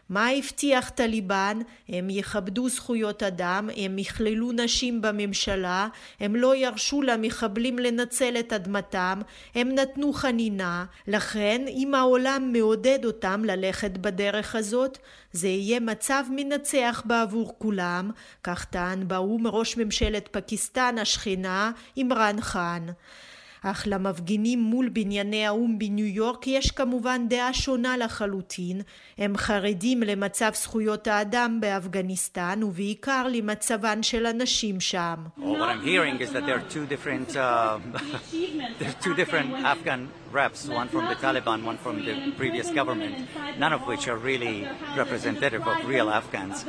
מה 0.09 0.29
הבטיח 0.29 0.89
טליבן? 0.89 1.59
הם 1.89 2.09
יכבדו 2.09 2.69
זכויות 2.69 3.23
אדם, 3.23 3.69
הם 3.77 3.99
יכללו 3.99 4.51
נשים 4.51 5.01
בממשלה, 5.01 5.87
הם 6.19 6.35
לא 6.35 6.55
ירשו 6.55 7.01
למחבלים 7.01 7.79
לנצל 7.79 8.35
את 8.39 8.53
אדמתם, 8.53 9.21
הם 9.55 9.75
נתנו 9.75 10.13
חנינה, 10.13 10.85
לכן 11.07 11.61
אם 11.67 11.95
העולם 11.95 12.49
מעודד 12.53 13.05
אותם 13.05 13.45
ללכת 13.45 13.91
בדרך 13.97 14.55
הזאת, 14.55 14.97
זה 15.31 15.47
יהיה 15.47 15.79
מצב 15.79 16.23
מנצח 16.29 17.03
בעבור 17.05 17.55
כולם, 17.57 18.11
כך 18.43 18.65
טען 18.65 19.07
באו"ם 19.07 19.47
ראש 19.47 19.77
ממשלת 19.77 20.29
פקיסטן 20.31 20.95
השכנה, 20.97 21.71
עמרן 21.95 22.41
חאן. 22.41 22.87
אך 23.63 23.83
למפגינים 23.87 24.59
מול 24.59 24.89
בנייני 24.89 25.45
האו"ם 25.45 25.79
בניו 25.79 26.05
יורק 26.05 26.47
יש 26.47 26.71
כמובן 26.71 27.27
דעה 27.27 27.53
שונה 27.53 27.97
לחלוטין. 27.97 28.81
הם 29.17 29.37
חרדים 29.37 30.03
למצב 30.03 30.51
זכויות 30.53 31.07
האדם 31.07 31.57
באפגניסטן 31.61 32.63
ובעיקר 32.63 33.27
למצבן 33.27 34.03
של 34.03 34.25
הנשים 34.25 34.79
שם. 34.79 35.15
What 35.37 35.41
I'm 35.41 35.85
hearing 35.85 36.21
is 36.21 36.31
that 36.31 36.45
there 36.45 36.55
are 36.55 36.73
two 36.73 36.85
different, 36.85 37.35
uh, 37.35 37.37
there 38.79 38.89
are 38.89 39.03
two 39.03 39.13
different 39.13 39.49
Afghan 39.65 39.99
reps, 40.31 40.67
one 40.67 40.87
from 40.87 41.05
the 41.11 41.15
Taliban, 41.15 41.63
one 41.63 41.77
from 41.77 41.95
the 42.05 42.13
previous 42.37 42.69
government, 42.71 43.15
none 43.57 43.73
of 43.73 43.81
which 43.89 44.07
are 44.07 44.17
really 44.17 44.67
representative 44.95 45.63
of 45.67 45.77
real 45.87 46.09
Afghans. 46.09 46.65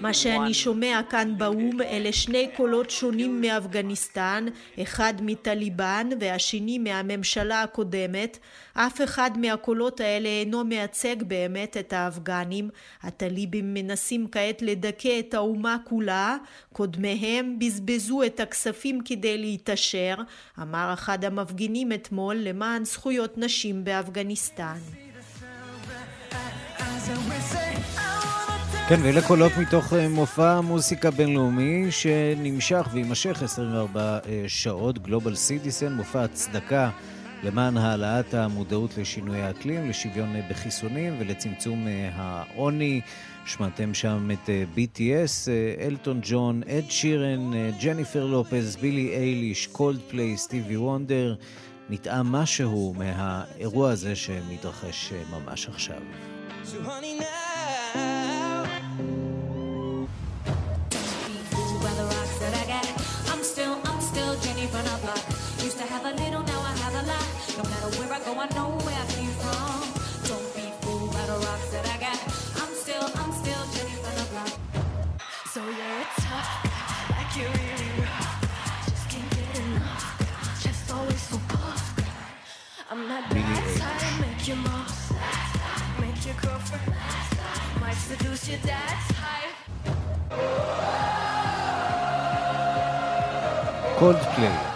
מה 0.00 0.14
שאני 0.14 0.54
שומע 0.54 1.00
כאן 1.10 1.38
באו"ם 1.38 1.82
אלה 1.82 2.12
שני 2.12 2.48
קולות 2.56 2.90
שונים 2.90 3.40
מאפגניסטן, 3.40 4.46
אחד 4.82 5.14
מטליבן 5.20 6.08
והשני 6.20 6.78
מהממשלה 6.78 7.62
הקודמת. 7.62 8.38
אף 8.74 9.00
אחד 9.04 9.30
מהקולות 9.38 10.00
האלה 10.00 10.28
אינו 10.28 10.64
מייצג 10.64 11.22
באמת 11.22 11.76
את 11.76 11.92
האפגנים. 11.92 12.70
הטליבים 13.02 13.74
מנסים 13.74 14.26
כעת 14.32 14.62
לדכא 14.62 15.18
את 15.18 15.34
האומה 15.34 15.76
כולה, 15.84 16.36
קודמיהם 16.72 17.58
בזבזו 17.58 18.22
את 18.22 18.40
הכספים 18.40 19.00
כדי 19.04 19.38
להתעשר, 19.38 20.14
אמר 20.62 20.90
אחד 20.94 21.24
המפגינים 21.24 21.92
אתמול 21.92 22.36
למען 22.36 22.84
זכויות 22.84 23.38
נשים 23.38 23.84
באפגניסטן. 23.84 24.78
כן, 28.88 29.00
ואלה 29.02 29.22
קולות 29.26 29.52
מתוך 29.56 29.92
אה, 29.92 30.08
מופע 30.08 30.60
מוסיקה 30.60 31.10
בינלאומי 31.10 31.90
שנמשך 31.90 32.88
ויימשך 32.92 33.42
24 33.42 34.00
אה, 34.00 34.44
שעות, 34.48 34.98
Global 34.98 35.34
Citizen, 35.34 35.92
מופע 35.92 36.24
הצדקה 36.24 36.90
למען 37.42 37.76
העלאת 37.76 38.34
המודעות 38.34 38.98
לשינוי 38.98 39.42
האקלים, 39.42 39.90
לשוויון 39.90 40.36
אה, 40.36 40.40
בחיסונים 40.50 41.16
ולצמצום 41.18 41.86
העוני. 42.14 43.00
שמעתם 43.46 43.94
שם 43.94 44.28
את 44.32 44.50
BTS, 44.76 45.48
אלטון 45.80 46.20
ג'ון, 46.22 46.62
אד 46.62 46.90
שירן, 46.90 47.50
ג'ניפר 47.82 48.26
לופז, 48.26 48.76
בילי 48.76 49.16
אייליש, 49.16 49.66
קולד 49.66 50.00
פליי, 50.10 50.36
סטיבי 50.36 50.76
וונדר. 50.76 51.34
נטעם 51.90 52.32
משהו 52.32 52.94
מהאירוע 52.98 53.90
הזה 53.90 54.16
שמתרחש 54.16 55.12
ממש 55.30 55.68
עכשיו. 55.68 56.00
So 56.64 56.76
honey 56.86 57.18
now 57.18 58.41
Might 87.80 87.94
seduce 87.94 88.48
that's 88.62 89.10
high. 89.18 89.48
Coldplay. 93.98 94.72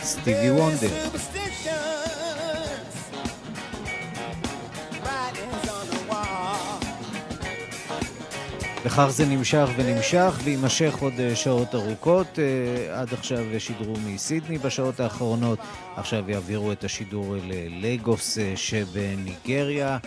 Stevie 0.00 0.50
Wonder. 0.50 1.31
וכך 8.84 9.06
זה 9.10 9.26
נמשך 9.26 9.68
ונמשך, 9.76 10.40
ויימשך 10.44 10.94
עוד 11.00 11.12
אה, 11.18 11.36
שעות 11.36 11.74
ארוכות. 11.74 12.38
אה, 12.38 13.00
עד 13.00 13.12
עכשיו 13.12 13.44
שידרו 13.58 13.94
מסידני 14.06 14.58
בשעות 14.58 15.00
האחרונות, 15.00 15.58
עכשיו 15.96 16.30
יעבירו 16.30 16.72
את 16.72 16.84
השידור 16.84 17.36
ללגוס 17.44 18.38
אה, 18.38 18.52
שבניגריה. 18.56 19.98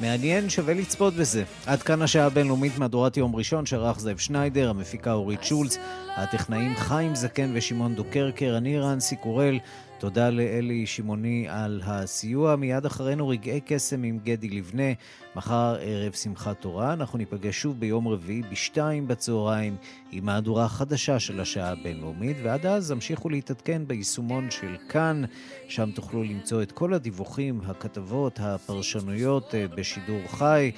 מעניין, 0.00 0.50
שווה 0.50 0.74
לצפות 0.74 1.14
בזה. 1.14 1.44
עד 1.66 1.82
כאן 1.82 2.02
השעה 2.02 2.26
הבינלאומית 2.26 2.78
מהדורת 2.78 3.16
יום 3.16 3.36
ראשון, 3.36 3.66
שערך 3.66 4.00
זאב 4.00 4.18
שניידר, 4.18 4.70
המפיקה 4.70 5.12
אורית 5.12 5.44
שולץ, 5.44 5.78
הטכנאים 6.16 6.76
חיים 6.76 7.14
זקן 7.14 7.50
ושמעון 7.54 7.94
דוקרקר, 7.94 8.54
אני 8.56 8.78
רנסי 8.78 9.16
קורל. 9.16 9.58
תודה 10.04 10.30
לאלי 10.30 10.86
שמעוני 10.86 11.46
על 11.48 11.80
הסיוע. 11.84 12.56
מיד 12.56 12.86
אחרינו 12.86 13.28
רגעי 13.28 13.60
קסם 13.66 14.02
עם 14.02 14.18
גדי 14.24 14.48
לבנה. 14.48 14.92
מחר 15.36 15.76
ערב 15.80 16.12
שמחת 16.12 16.60
תורה. 16.60 16.92
אנחנו 16.92 17.18
ניפגש 17.18 17.60
שוב 17.62 17.80
ביום 17.80 18.08
רביעי 18.08 18.42
בשתיים 18.50 19.08
בצהריים 19.08 19.76
עם 20.12 20.24
מהדורה 20.24 20.68
חדשה 20.68 21.18
של 21.18 21.40
השעה 21.40 21.70
הבינלאומית, 21.70 22.36
ועד 22.42 22.66
אז 22.66 22.90
המשיכו 22.90 23.28
להתעדכן 23.28 23.82
ביישומון 23.86 24.50
של 24.50 24.76
כאן, 24.88 25.22
שם 25.68 25.90
תוכלו 25.90 26.22
למצוא 26.22 26.62
את 26.62 26.72
כל 26.72 26.94
הדיווחים, 26.94 27.60
הכתבות, 27.66 28.40
הפרשנויות 28.42 29.54
אה, 29.54 29.68
בשידור 29.68 30.20
חי. 30.26 30.70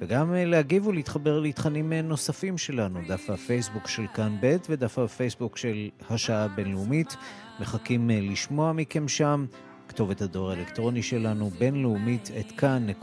וגם 0.00 0.34
אה, 0.34 0.44
להגיב 0.44 0.86
ולהתחבר 0.86 1.40
לתכנים 1.40 1.92
אה, 1.92 2.02
נוספים 2.02 2.58
שלנו, 2.58 3.00
דף 3.08 3.30
הפייסבוק 3.30 3.88
של 3.88 4.06
כאן 4.14 4.36
ב' 4.42 4.56
ודף 4.68 4.98
הפייסבוק 4.98 5.56
של 5.56 5.88
השעה 6.10 6.44
הבינלאומית. 6.44 7.16
מחכים 7.60 8.10
אה, 8.10 8.20
לשמוע 8.20 8.72
מכם 8.72 9.08
שם. 9.08 9.46
כתובת 9.88 10.22
הדור 10.22 10.50
האלקטרוני 10.50 11.02
שלנו, 11.02 11.50
בינלאומית, 11.50 12.30
את 12.40 12.52
כאן.org.il. 12.52 12.96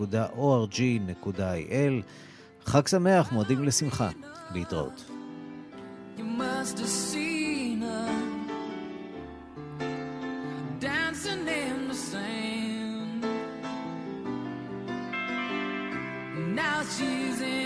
חג 2.66 2.88
שמח, 2.88 3.32
מועדים 3.32 3.64
לשמחה. 3.64 4.10
להתראות. 4.54 5.12
Now 16.60 16.82
she's 16.96 17.42
in 17.42 17.57